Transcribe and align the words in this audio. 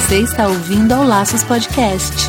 Você 0.00 0.22
está 0.22 0.48
ouvindo 0.48 0.92
ao 0.92 1.04
Laços 1.04 1.44
Podcast. 1.44 2.28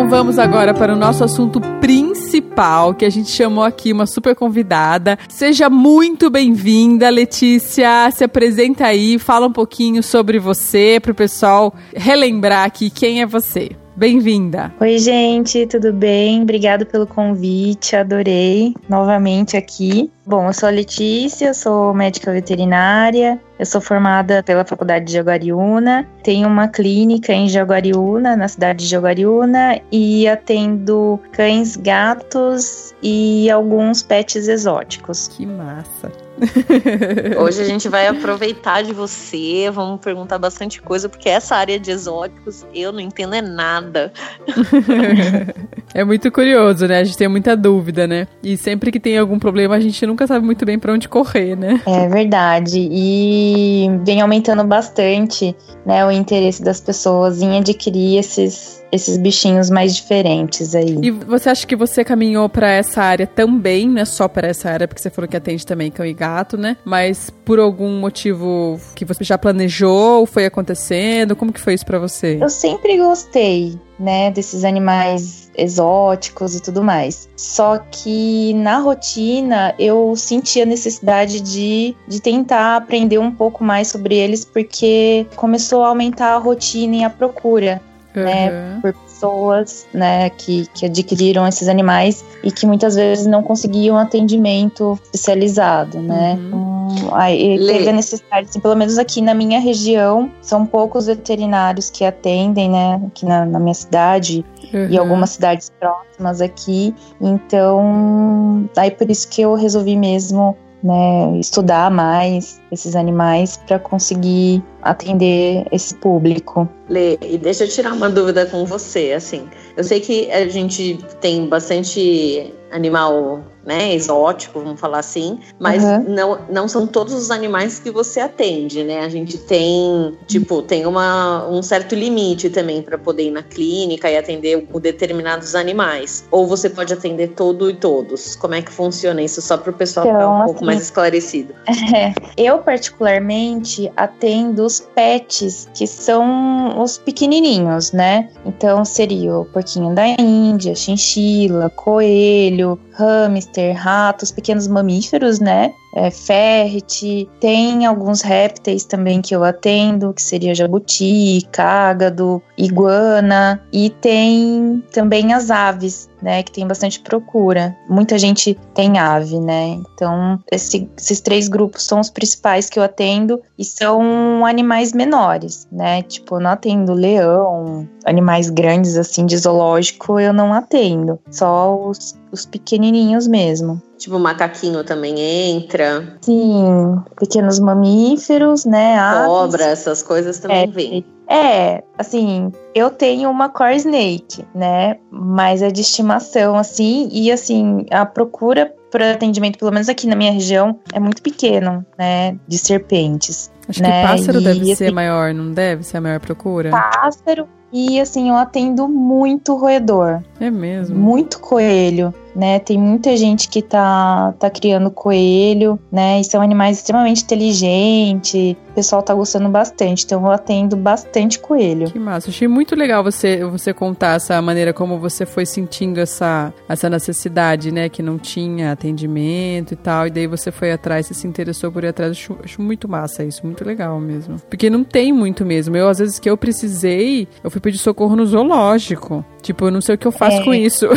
Então 0.07 0.19
vamos 0.19 0.39
agora 0.39 0.73
para 0.73 0.93
o 0.93 0.97
nosso 0.97 1.25
assunto 1.25 1.61
principal, 1.81 2.95
que 2.95 3.05
a 3.05 3.11
gente 3.11 3.29
chamou 3.29 3.65
aqui 3.65 3.93
uma 3.93 4.07
super 4.07 4.37
convidada. 4.37 5.19
Seja 5.29 5.69
muito 5.69 6.31
bem-vinda, 6.31 7.11
Letícia. 7.11 8.09
Se 8.13 8.23
apresenta 8.23 8.87
aí, 8.87 9.19
fala 9.19 9.49
um 9.49 9.53
pouquinho 9.53 10.05
sobre 10.05 10.39
você 10.39 11.01
para 11.03 11.11
o 11.11 11.15
pessoal 11.15 11.75
relembrar 11.93 12.67
aqui 12.67 12.89
quem 12.89 13.21
é 13.21 13.27
você. 13.27 13.71
Bem-vinda. 13.97 14.73
Oi, 14.79 14.97
gente, 14.99 15.67
tudo 15.67 15.93
bem? 15.93 16.43
Obrigado 16.43 16.87
pelo 16.87 17.09
convite, 17.09 17.97
adorei 17.97 18.75
novamente 18.89 19.57
aqui. 19.57 20.13
Bom, 20.27 20.49
eu 20.49 20.53
sou 20.53 20.69
a 20.69 20.73
Letícia, 20.73 21.55
sou 21.55 21.95
médica 21.95 22.33
veterinária, 22.33 23.41
eu 23.61 23.65
sou 23.65 23.81
formada 23.81 24.43
pela 24.43 24.65
Faculdade 24.65 25.05
de 25.05 25.13
Jaguariúna, 25.13 26.05
tenho 26.25 26.49
uma 26.49 26.67
clínica 26.67 27.33
em 27.33 27.49
Jaguariúna, 27.49 28.35
na 28.37 28.49
cidade 28.49 28.81
de 28.81 28.91
Jaguariúna, 28.91 29.81
e 29.93 30.27
atendo 30.27 31.21
cães, 31.31 31.77
gatos 31.77 32.93
e 33.01 33.49
alguns 33.49 34.03
pets 34.03 34.49
exóticos. 34.49 35.29
Que 35.29 35.47
massa! 35.47 36.11
Hoje 37.41 37.63
a 37.63 37.65
gente 37.65 37.89
vai 37.89 38.07
aproveitar 38.07 38.83
de 38.83 38.93
você, 38.93 39.71
vamos 39.73 40.01
perguntar 40.01 40.39
bastante 40.39 40.83
coisa, 40.83 41.09
porque 41.09 41.29
essa 41.29 41.57
área 41.57 41.79
de 41.79 41.91
exóticos 41.91 42.67
eu 42.75 42.93
não 42.93 43.01
entendo 43.01 43.35
é 43.35 43.43
nada. 43.43 44.13
é 45.95 46.05
muito 46.05 46.31
curioso, 46.31 46.87
né? 46.87 47.01
A 47.01 47.05
gente 47.05 47.17
tem 47.17 47.29
muita 47.29 47.57
dúvida, 47.57 48.07
né? 48.07 48.29
E 48.43 48.57
sempre 48.57 48.93
que 48.93 49.01
tem 49.01 49.17
algum 49.17 49.39
problema, 49.39 49.77
a 49.77 49.81
gente 49.81 50.05
nunca 50.17 50.27
sabe 50.27 50.47
muito 50.47 50.65
bem 50.65 50.79
para 50.79 50.95
onde 50.95 51.09
correr, 51.09 51.55
né? 51.55 51.83
É 51.87 52.09
verdade. 52.09 52.89
E 52.91 53.87
vem 54.03 54.23
aumentando 54.23 54.65
bastante, 54.65 55.55
né, 55.85 56.05
o 56.07 56.11
interesse 56.11 56.63
das 56.63 56.81
pessoas 56.81 57.43
em 57.43 57.59
adquirir 57.59 58.19
esses 58.19 58.77
esses 58.93 59.17
bichinhos 59.19 59.69
mais 59.69 59.97
diferentes 59.97 60.75
aí. 60.75 60.97
E 61.03 61.11
você 61.11 61.51
acha 61.51 61.67
que 61.67 61.75
você 61.75 62.05
caminhou 62.05 62.49
para 62.49 62.71
essa 62.71 63.03
área 63.03 63.27
também, 63.27 63.89
não 63.89 64.01
é 64.01 64.05
só 64.05 64.29
para 64.29 64.47
essa 64.47 64.71
área, 64.71 64.87
porque 64.87 65.03
você 65.03 65.11
falou 65.11 65.29
que 65.29 65.37
atende 65.37 65.67
também 65.67 65.91
cão 65.91 66.07
e 66.07 66.15
gato, 66.15 66.57
né? 66.57 66.77
Mas 66.85 67.29
por 67.45 67.59
algum 67.59 67.99
motivo 67.99 68.79
que 68.95 69.05
você 69.05 69.25
já 69.25 69.37
planejou, 69.37 70.25
foi 70.25 70.47
acontecendo? 70.47 71.35
Como 71.35 71.53
que 71.53 71.61
foi 71.61 71.75
isso 71.75 71.85
para 71.85 71.99
você? 71.99 72.39
Eu 72.41 72.49
sempre 72.49 72.97
gostei, 72.97 73.79
né, 73.99 74.31
desses 74.31 74.65
animais 74.65 75.46
exóticos 75.57 76.55
e 76.55 76.61
tudo 76.61 76.83
mais. 76.83 77.29
Só 77.37 77.79
que 77.79 78.55
na 78.55 78.79
rotina 78.79 79.75
eu 79.79 80.15
senti 80.17 80.61
a 80.61 80.67
necessidade 80.67 81.41
de, 81.41 81.95
de 82.07 82.21
tentar 82.21 82.77
aprender 82.77 83.19
um 83.19 83.31
pouco 83.31 83.65
mais 83.65 83.89
sobre 83.89 84.15
eles, 84.17 84.45
porque 84.45 85.27
começou 85.37 85.83
a 85.83 85.89
aumentar 85.89 86.35
a 86.35 86.39
rotina 86.39 86.97
e 86.97 87.05
a 87.05 87.11
procura 87.11 87.81
uhum. 88.15 88.23
né, 88.25 88.79
por 88.81 88.93
pessoas, 88.93 89.87
né, 89.93 90.31
que, 90.31 90.67
que 90.75 90.87
adquiriram 90.87 91.47
esses 91.47 91.69
animais 91.69 92.25
e 92.43 92.51
que 92.51 92.67
muitas 92.67 92.95
vezes 92.95 93.27
não 93.27 93.43
conseguiam 93.43 93.97
atendimento 93.97 94.99
especializado, 95.05 96.01
né. 96.01 96.39
Uhum. 96.39 96.76
Então, 96.87 97.15
aí 97.15 97.59
teve 97.59 97.89
a 97.89 97.93
necessidade, 97.93 98.49
assim, 98.49 98.61
pelo 98.61 98.75
menos 98.75 98.99
aqui 98.99 99.21
na 99.21 99.35
minha 99.35 99.61
região, 99.61 100.31
são 100.41 100.65
poucos 100.65 101.07
veterinários 101.07 101.91
que 101.91 102.05
atendem, 102.05 102.71
né, 102.71 103.01
aqui 103.07 103.27
na, 103.27 103.45
na 103.45 103.59
minha 103.59 103.75
cidade 103.75 104.45
uhum. 104.73 104.89
e 104.89 104.99
algumas 104.99 105.31
cidades 105.31 105.71
próximas 105.79 106.41
aqui. 106.41 106.95
Então, 107.21 108.69
aí 108.77 108.91
por 108.91 109.11
isso 109.11 109.29
que 109.29 109.43
eu 109.43 109.55
resolvi 109.55 109.97
mesmo 109.97 110.57
né, 110.83 111.39
estudar 111.39 111.91
mais 111.91 112.61
esses 112.71 112.97
animais 112.97 113.57
para 113.67 113.79
conseguir 113.79 114.63
atender 114.83 115.67
esse 115.73 115.95
público. 115.97 116.69
Lê, 116.89 117.19
e 117.21 117.37
deixa 117.39 117.65
eu 117.65 117.69
tirar 117.69 117.93
uma 117.93 118.09
dúvida 118.09 118.47
com 118.47 118.65
você, 118.65 119.13
assim. 119.13 119.49
Eu 119.77 119.85
sei 119.85 120.01
que 120.01 120.31
a 120.31 120.49
gente 120.49 120.99
tem 121.21 121.47
bastante 121.49 122.53
animal 122.71 123.45
né, 123.65 123.93
exótico, 123.93 124.61
vamos 124.61 124.79
falar 124.79 125.01
assim, 125.01 125.41
mas 125.59 125.83
uhum. 125.83 126.05
não, 126.09 126.39
não 126.49 126.69
são 126.69 126.87
todos 126.87 127.13
os 127.15 127.31
animais 127.33 127.81
que 127.81 127.91
você 127.91 128.21
atende, 128.21 128.85
né? 128.85 129.01
A 129.01 129.09
gente 129.09 129.39
tem, 129.39 130.17
tipo, 130.27 130.63
tem 130.63 130.87
uma, 130.87 131.49
um 131.49 131.61
certo 131.63 131.95
limite 131.97 132.49
também 132.49 132.81
para 132.81 132.97
poder 132.97 133.25
ir 133.25 133.31
na 133.33 133.43
clínica 133.43 134.09
e 134.09 134.17
atender 134.17 134.67
determinados 134.81 135.57
animais. 135.57 136.25
Ou 136.31 136.47
você 136.47 136.71
pode 136.71 136.93
atender 136.93 137.31
todo 137.31 137.69
e 137.69 137.75
todos. 137.75 138.37
Como 138.37 138.55
é 138.55 138.63
que 138.63 138.71
funciona 138.71 139.21
isso? 139.21 139.43
Só 139.43 139.57
para 139.57 139.71
o 139.71 139.75
pessoal 139.75 140.07
então, 140.07 140.21
ficar 140.21 140.31
um 140.31 140.45
pouco 140.45 140.59
assim, 140.59 140.65
mais 140.65 140.83
esclarecido. 140.83 141.55
É, 141.97 142.13
eu, 142.37 142.56
particularmente, 142.59 143.91
atendo 143.97 144.65
os 144.65 144.81
pets, 144.81 145.69
que 145.75 145.87
são 145.87 146.81
os 146.81 146.99
pequenininhos, 146.99 147.93
né? 147.93 148.29
Então, 148.45 148.85
seria 148.85 149.39
o 149.39 149.45
porquinho 149.45 149.95
da 149.95 150.07
Índia, 150.07 150.75
chinchila, 150.75 151.71
coelho, 151.71 152.79
hamster, 152.93 153.77
ratos, 153.77 154.31
pequenos 154.31 154.67
mamíferos, 154.67 155.41
né? 155.41 155.73
é, 155.97 156.11
ferret, 156.11 157.27
tem 157.41 157.87
alguns 157.87 158.21
répteis 158.21 158.85
também 158.85 159.23
que 159.23 159.35
eu 159.35 159.43
atendo, 159.43 160.13
que 160.13 160.21
seria 160.21 160.55
jabuti, 160.55 161.41
cágado, 161.51 162.43
iguana, 162.59 163.67
e 163.73 163.89
tem 163.89 164.85
também 164.93 165.33
as 165.33 165.51
aves, 165.51 166.11
né, 166.23 166.43
que 166.43 166.53
tem 166.53 166.67
bastante 166.67 167.01
procura. 167.01 167.77
Muita 167.89 168.19
gente 168.19 168.59
tem 168.75 168.99
ave, 168.99 169.39
né? 169.41 169.81
Então, 169.95 170.39
esse, 170.51 170.89
esses 170.97 171.21
três 171.21 171.49
grupos 171.49 171.85
são 171.85 172.01
os 172.01 172.11
principais 172.11 172.69
que 172.69 172.79
eu 172.79 172.83
atendo 172.83 173.41
e 173.59 173.65
são 173.65 174.45
animais 174.45 174.93
menores, 174.93 175.67
né? 175.71 176.03
Tipo, 176.03 176.37
eu 176.37 176.41
não 176.41 176.51
atendo 176.51 176.93
leão, 176.93 177.89
animais 178.05 178.51
grandes 178.51 178.97
assim 178.97 179.27
de 179.27 179.37
zoológico, 179.37 180.19
eu 180.19 180.33
não 180.33 180.53
atendo. 180.53 181.19
Só 181.31 181.77
os, 181.77 182.15
os 182.33 182.47
pequenininhos 182.47 183.27
mesmo. 183.27 183.81
Tipo, 183.99 184.19
macaquinho 184.19 184.85
também 184.85 185.19
entra. 185.19 186.19
Sim, 186.21 187.03
pequenos 187.19 187.59
mamíferos, 187.59 188.65
né? 188.65 188.97
Cobra, 189.27 189.65
essas 189.65 190.03
coisas 190.03 190.39
também 190.39 190.65
é, 190.65 190.67
vêm. 190.67 191.05
É, 191.29 191.83
assim, 191.99 192.53
eu 192.75 192.91
tenho 192.91 193.31
uma 193.31 193.49
core 193.49 193.77
snake, 193.77 194.45
né? 194.55 194.97
Mas 195.11 195.63
é 195.63 195.71
de 195.71 195.81
estimação, 195.81 196.57
assim, 196.57 197.09
e 197.11 197.33
assim, 197.33 197.85
a 197.91 198.07
procura 198.07 198.73
por 198.91 199.03
atendimento, 199.03 199.59
pelo 199.59 199.73
menos 199.73 199.89
aqui 199.89 200.07
na 200.07 200.15
minha 200.15 200.33
região, 200.33 200.79
é 200.93 201.01
muito 201.01 201.21
pequeno, 201.21 201.85
né? 201.99 202.37
De 202.47 202.57
serpentes. 202.59 203.51
Acho 203.69 203.83
né? 203.83 204.03
que 204.03 204.09
pássaro 204.09 204.41
e, 204.41 204.45
deve 204.45 204.61
assim, 204.61 204.75
ser 204.77 204.93
maior, 204.93 205.35
não 205.35 205.53
deve 205.53 205.83
ser 205.83 205.97
a 205.97 206.01
maior 206.01 206.21
procura? 206.21 206.71
Pássaro, 206.71 207.49
e 207.73 208.01
assim, 208.01 208.29
eu 208.29 208.37
atendo 208.37 208.89
muito 208.89 209.57
roedor. 209.57 210.23
É 210.39 210.51
mesmo? 210.51 210.97
Muito 210.97 211.41
coelho 211.41 212.15
né? 212.37 212.59
Tem 212.59 212.79
muita 212.79 213.17
gente 213.17 213.49
que 213.49 213.63
tá, 213.63 214.35
tá 214.39 214.51
criando 214.51 214.91
coelho, 214.91 215.81
né? 215.91 216.21
E 216.21 216.25
são 216.25 216.43
animais 216.43 216.77
extremamente 216.77 217.23
inteligentes. 217.23 218.55
O 218.77 218.77
pessoal 218.77 219.03
tá 219.03 219.15
gostando 219.15 219.49
bastante. 219.49 220.05
Então 220.05 220.23
eu 220.23 220.31
atendo 220.31 220.77
bastante 220.77 221.39
coelho. 221.39 221.91
Que 221.91 221.99
massa. 221.99 222.29
Achei 222.29 222.47
muito 222.47 222.77
legal 222.77 223.03
você, 223.03 223.43
você 223.43 223.73
contar 223.73 224.17
essa 224.17 224.41
maneira 224.43 224.75
como 224.75 224.99
você 224.99 225.25
foi 225.25 225.47
sentindo 225.47 225.99
essa, 225.99 226.53
essa 226.69 226.91
necessidade, 226.91 227.73
né? 227.73 227.89
Que 227.89 228.03
não 228.03 228.19
tinha 228.19 228.73
atendimento 228.73 229.73
e 229.73 229.77
tal. 229.77 230.07
E 230.07 230.11
daí 230.11 230.27
você 230.27 230.53
foi 230.53 230.73
atrás, 230.73 231.07
você 231.07 231.15
se 231.15 231.27
interessou 231.27 231.73
por 231.73 231.85
ir 231.85 231.89
atrás. 231.89 232.13
Acho, 232.13 232.37
acho 232.45 232.61
muito 232.61 232.87
massa 232.87 233.25
isso, 233.25 233.47
muito 233.47 233.65
legal 233.65 233.99
mesmo. 233.99 234.37
Porque 234.51 234.69
não 234.69 234.85
tem 234.85 235.11
muito 235.11 235.43
mesmo. 235.43 235.75
Eu, 235.75 235.89
às 235.89 235.99
vezes, 235.99 236.19
que 236.19 236.29
eu 236.29 236.37
precisei, 236.37 237.27
eu 237.43 237.51
fui 237.51 237.63
pedir 237.63 237.79
socorro 237.79 238.15
no 238.15 238.27
zoológico. 238.27 239.25
Tipo, 239.41 239.67
eu 239.67 239.71
não 239.71 239.81
sei 239.81 239.95
o 239.95 239.99
que 239.99 240.07
eu 240.07 240.13
faço 240.13 240.37
é. 240.37 240.45
com 240.45 240.53
isso. 240.53 240.87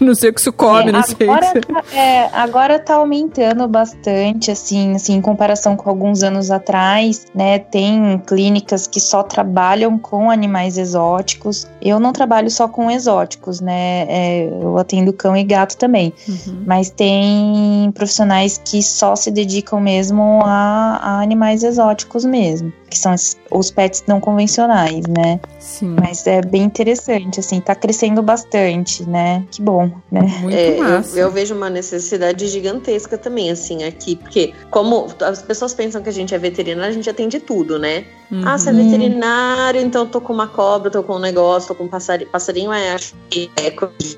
não 0.00 0.14
sei 0.14 0.30
o 0.30 0.32
que 0.32 0.40
isso 0.40 0.52
come, 0.52 0.88
é, 0.88 0.92
não 0.92 1.02
sei. 1.02 1.28
Agora, 1.28 1.60
tá, 1.60 1.96
é, 1.96 2.30
agora 2.32 2.78
tá 2.78 2.94
aumentando 2.94 3.66
bastante, 3.68 4.50
assim, 4.50 4.94
assim, 4.94 5.14
em 5.14 5.20
comparação 5.20 5.76
com 5.76 5.88
alguns 5.88 6.22
anos 6.22 6.50
atrás, 6.50 7.15
né? 7.34 7.58
Tem 7.58 8.18
clínicas 8.26 8.86
que 8.86 9.00
só 9.00 9.22
trabalham 9.22 9.98
com 9.98 10.30
animais 10.30 10.78
exóticos. 10.78 11.66
Eu 11.80 11.98
não 12.00 12.12
trabalho 12.12 12.50
só 12.50 12.68
com 12.68 12.90
exóticos, 12.90 13.60
né? 13.60 14.06
É, 14.08 14.48
eu 14.48 14.76
atendo 14.78 15.12
cão 15.12 15.36
e 15.36 15.44
gato 15.44 15.76
também. 15.76 16.12
Uhum. 16.28 16.62
Mas 16.66 16.90
tem 16.90 17.90
profissionais 17.92 18.60
que 18.64 18.82
só 18.82 19.16
se 19.16 19.30
dedicam 19.30 19.80
mesmo 19.80 20.40
a, 20.44 20.98
a 21.02 21.20
animais 21.20 21.62
exóticos 21.62 22.24
mesmo 22.24 22.72
que 22.96 23.02
são 23.02 23.14
os 23.50 23.70
pets 23.70 24.04
não 24.06 24.20
convencionais, 24.20 25.04
né? 25.06 25.40
Sim. 25.58 25.96
Mas 26.00 26.26
é 26.26 26.40
bem 26.40 26.62
interessante, 26.62 27.40
assim, 27.40 27.60
tá 27.60 27.74
crescendo 27.74 28.22
bastante, 28.22 29.08
né? 29.08 29.44
Que 29.50 29.62
bom, 29.62 29.90
né? 30.10 30.22
Muito 30.40 30.56
é, 30.56 30.76
massa. 30.76 31.18
Eu, 31.18 31.26
eu, 31.26 31.30
vejo 31.30 31.54
uma 31.54 31.70
necessidade 31.70 32.46
gigantesca 32.46 33.18
também, 33.18 33.50
assim, 33.50 33.84
aqui, 33.84 34.16
porque 34.16 34.52
como 34.70 35.06
as 35.20 35.42
pessoas 35.42 35.74
pensam 35.74 36.02
que 36.02 36.08
a 36.08 36.12
gente 36.12 36.34
é 36.34 36.38
veterinário, 36.38 36.90
a 36.90 36.94
gente 36.94 37.08
atende 37.08 37.40
tudo, 37.40 37.78
né? 37.78 38.04
Uhum. 38.30 38.42
Ah, 38.44 38.58
você 38.58 38.70
é 38.70 38.72
veterinário, 38.72 39.80
então 39.80 40.02
eu 40.02 40.08
tô 40.08 40.20
com 40.20 40.32
uma 40.32 40.48
cobra, 40.48 40.90
tô 40.90 41.02
com 41.02 41.14
um 41.14 41.18
negócio, 41.18 41.68
tô 41.68 41.74
com 41.74 41.84
um 41.84 41.88
passarinho. 41.88 42.28
Passarinho 42.30 42.72
é, 42.72 42.92
acho 42.92 43.14
que 43.30 43.50
é 43.56 43.72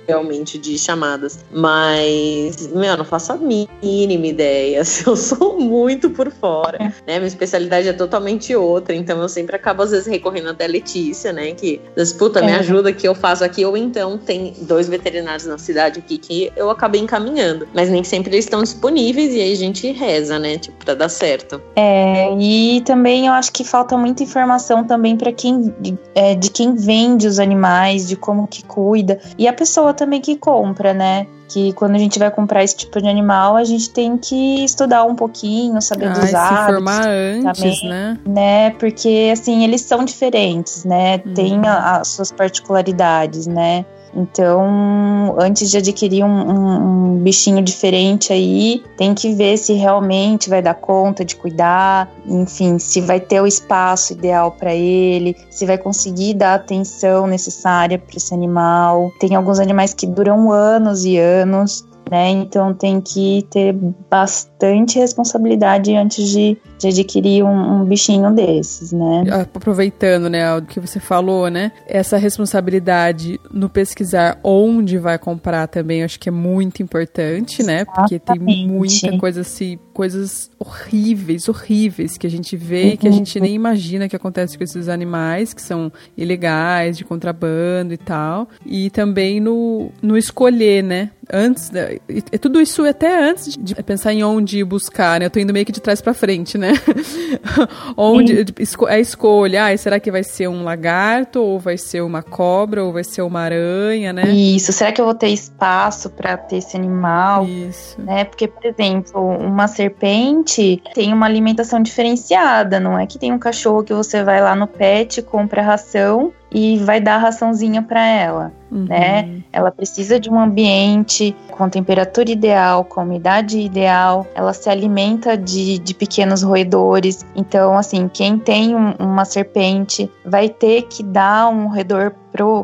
realmente 0.07 0.59
de 0.59 0.79
chamadas. 0.79 1.45
Mas, 1.51 2.69
meu, 2.69 2.85
eu 2.85 2.97
não 2.97 3.05
faço 3.05 3.33
a 3.33 3.37
mínima 3.37 4.27
ideia. 4.27 4.83
Eu 5.09 5.17
sou 5.17 5.59
muito 5.59 6.11
por 6.11 6.31
fora, 6.31 6.77
é. 6.79 6.85
né? 7.07 7.19
Minha 7.19 7.27
especialidade 7.27 7.89
é 7.89 7.93
totalmente 7.93 8.55
outra, 8.55 8.68
então 8.91 9.21
eu 9.21 9.29
sempre 9.29 9.57
acabo 9.57 9.83
às 9.83 9.91
vezes 9.91 10.07
recorrendo 10.07 10.51
até 10.51 10.65
a 10.65 10.69
Letícia, 10.69 11.33
né? 11.33 11.53
Que, 11.53 11.81
disputa, 11.97 12.41
é. 12.41 12.47
me 12.47 12.53
ajuda 12.53 12.93
que 12.93 13.07
eu 13.07 13.15
faço 13.15 13.45
aqui, 13.45 13.65
ou 13.65 13.77
então 13.77 14.19
tem 14.19 14.55
dois 14.63 14.89
veterinários 14.89 15.47
na 15.47 15.59
cidade 15.59 16.01
aqui 16.01 16.19
que 16.19 16.53
eu 16.57 16.71
acabei 16.71 17.01
encaminhando. 17.01 17.67
Mas 17.75 17.89
nem 17.89 18.05
sempre 18.05 18.35
eles 18.35 18.45
estão 18.45 18.63
disponíveis 18.63 19.35
e 19.35 19.41
aí 19.41 19.53
a 19.53 19.57
gente 19.57 19.91
reza, 19.93 20.39
né? 20.39 20.59
Tipo, 20.59 20.85
pra 20.85 20.95
dar 20.95 21.09
certo. 21.09 21.61
É, 21.77 22.33
e 22.39 22.83
também 22.83 23.27
eu 23.27 23.33
acho 23.33 23.53
que 23.53 23.65
falta 23.65 23.97
muita 23.97 24.23
informação 24.23 24.85
também 24.85 25.17
para 25.17 25.33
quem 25.33 25.75
é, 26.15 26.35
de 26.35 26.51
quem 26.51 26.75
vende 26.75 27.27
os 27.27 27.39
animais, 27.39 28.09
de 28.09 28.17
como 28.17 28.47
que 28.47 28.65
cuida. 28.65 29.21
E 29.39 29.47
a 29.49 29.53
pessoa 29.53 29.95
também 29.95 30.21
que 30.21 30.37
compra, 30.37 30.93
né? 30.93 31.27
Que 31.49 31.73
quando 31.73 31.97
a 31.97 31.99
gente 31.99 32.19
vai 32.19 32.31
comprar 32.31 32.63
esse 32.63 32.77
tipo 32.77 33.01
de 33.01 33.09
animal, 33.09 33.57
a 33.57 33.65
gente 33.65 33.91
tem 33.91 34.17
que 34.19 34.65
estudar 34.65 35.05
um 35.05 35.15
pouquinho, 35.15 35.81
saber 35.81 36.07
ah, 36.07 36.13
dos 36.13 36.35
hábitos. 36.35 36.95
Se 36.95 37.09
antes, 37.09 37.61
também, 37.61 37.89
né? 37.89 38.19
né? 38.27 38.71
Porque, 38.71 39.31
assim, 39.33 39.65
eles 39.65 39.81
são 39.81 40.05
diferentes, 40.05 40.85
né? 40.85 41.23
Hum. 41.27 41.35
Tem 41.35 41.61
as 41.67 42.09
suas 42.09 42.31
particularidades, 42.31 43.47
né? 43.47 43.87
Então, 44.19 45.37
antes 45.39 45.71
de 45.71 45.79
adquirir 45.79 46.25
um, 46.25 46.29
um, 46.29 47.13
um, 47.13 47.17
bichinho 47.23 47.63
diferente 47.63 48.33
aí, 48.33 48.83
tem 48.97 49.15
que 49.15 49.33
ver 49.33 49.57
se 49.57 49.75
realmente 49.75 50.51
vai 50.51 50.61
dar 50.61 50.75
conta 50.75 51.25
de 51.25 51.37
cuidar, 51.37 52.11
enfim, 52.27 52.79
se 52.79 53.01
vai 53.01 53.21
ter 53.21 53.41
o 53.41 53.47
espaço 53.47 54.13
ideal 54.13 54.51
para 54.51 54.75
ele, 54.75 55.37
se 55.51 55.65
vai 55.65 55.79
conseguir 55.79 56.35
dar 56.35 56.53
a 56.53 56.55
atenção 56.57 57.27
necessária 57.29 57.99
para 57.99 58.17
esse 58.17 58.35
animal. 58.35 59.13
Tem 59.21 59.37
alguns 59.37 59.61
animais 59.61 59.95
que 59.95 60.07
duram 60.07 60.51
anos 60.51 61.05
e 61.05 61.17
anos, 61.17 61.87
né? 62.11 62.31
Então 62.31 62.75
tem 62.75 63.01
que 63.01 63.47
ter 63.51 63.73
bastante 64.11 64.99
responsabilidade 64.99 65.95
antes 65.95 66.29
de, 66.29 66.57
de 66.79 66.89
adquirir 66.89 67.45
um, 67.45 67.81
um, 67.81 67.85
bichinho 67.85 68.33
desses, 68.33 68.93
né? 68.93 69.25
Aproveitando, 69.31 70.31
né, 70.31 70.55
o 70.57 70.63
que 70.63 70.79
você 70.79 71.01
falou, 71.01 71.51
né? 71.51 71.73
Essa 71.87 72.17
responsabilidade 72.17 73.41
no 73.53 73.69
pesquisar 73.69 74.39
onde 74.43 74.99
vai 74.99 75.19
comprar 75.19 75.67
também, 75.67 76.03
acho 76.03 76.19
que 76.21 76.29
é 76.29 76.33
muito 76.33 76.83
importante, 76.83 77.63
né? 77.63 77.85
Porque 77.85 78.19
tem 78.19 78.39
muita 78.39 79.19
coisa 79.19 79.41
assim, 79.41 79.79
coisas 79.93 80.51
horríveis, 80.59 81.49
horríveis 81.49 82.17
que 82.17 82.27
a 82.27 82.31
gente 82.31 82.57
vê 82.57 82.85
uhum. 82.85 82.89
e 82.91 82.97
que 82.97 83.09
a 83.09 83.11
gente 83.11 83.41
nem 83.41 83.55
imagina 83.55 84.09
que 84.09 84.15
acontece 84.15 84.57
com 84.57 84.63
esses 84.63 84.89
animais 84.89 85.53
que 85.53 85.61
são 85.61 85.93
ilegais, 86.17 86.97
de 86.97 87.05
contrabando 87.05 87.93
e 87.93 87.99
tal. 87.99 88.49
E 88.65 88.91
também 88.91 89.41
no, 89.41 89.91
no 90.01 90.17
escolher, 90.17 90.83
né? 90.83 91.11
Antes, 91.31 91.71
e 92.09 92.39
tudo 92.39 92.61
isso 92.61 92.85
até 92.85 93.29
antes 93.29 93.55
de 93.59 93.75
pensar 93.83 94.15
em 94.15 94.23
onde 94.23 94.65
buscar, 94.65 95.21
né? 95.21 95.27
Eu 95.27 95.31
tô 95.31 95.39
indo 95.39 95.53
meio 95.53 95.67
que 95.67 95.73
de 95.73 95.81
trás 95.81 96.01
para 96.01 96.15
frente, 96.15 96.57
né? 96.57 96.68
onde 97.97 98.45
esco, 98.59 98.89
é 98.89 99.01
escolha, 99.01 99.77
será 99.77 99.99
que 100.01 100.11
vai 100.11 100.23
ser 100.23 100.49
um 100.49 100.65
lagarto 100.65 101.41
ou 101.43 101.59
vai 101.59 101.77
ser 101.77 102.03
uma 102.03 102.23
cobra 102.23 102.85
ou 102.85 102.93
vai 102.93 103.05
ser 103.05 103.23
uma 103.23 103.41
aranha, 103.41 104.13
né? 104.13 104.29
Isso, 104.31 104.73
será 104.73 104.93
que 104.93 105.01
eu 105.01 105.05
vou 105.05 105.15
ter 105.15 105.29
espaço 105.29 106.11
para 106.11 106.37
ter 106.37 106.57
esse 106.57 106.77
animal? 106.77 107.45
Isso. 107.47 108.01
Né? 108.01 108.25
Porque, 108.25 108.49
por 108.49 108.65
exemplo, 108.65 109.21
uma 109.21 109.69
serpente 109.69 110.83
tem 110.95 111.13
uma 111.13 111.27
alimentação 111.27 111.83
diferenciada, 111.83 112.81
não 112.81 112.99
é 112.99 113.07
que 113.07 113.19
tem 113.19 113.33
um 113.33 113.39
cachorro 113.39 113.83
que 113.83 113.95
você 113.95 114.23
vai 114.23 114.41
lá 114.41 114.55
no 114.55 114.67
pet, 114.67 115.23
compra 115.23 115.63
ração 115.63 116.33
e 116.51 116.79
vai 116.79 117.01
dar 117.01 117.19
raçãozinha 117.19 117.83
para 117.83 118.05
ela, 118.07 118.53
uhum. 118.71 118.87
né? 118.87 119.43
Ela 119.53 119.71
precisa 119.71 120.19
de 120.19 120.31
um 120.31 120.41
ambiente 120.41 121.37
com 121.51 121.69
temperatura 121.69 122.31
ideal, 122.31 122.85
com 122.85 123.03
umidade 123.03 123.59
ideal, 123.59 124.27
ela 124.35 124.53
se 124.53 124.71
alimenta 124.71 125.37
de, 125.37 125.79
de 125.79 125.95
pequenos 125.95 126.43
roedores. 126.43 127.25
Então, 127.37 127.77
assim, 127.77 128.09
quem 128.09 128.39
tem 128.39 128.75
um, 128.75 128.93
uma 128.99 129.25
serpente 129.25 130.11
vai 130.25 130.49
ter 130.49 130.83
que 130.83 131.03
dar 131.03 131.49
um 131.49 131.69
roedor 131.69 132.13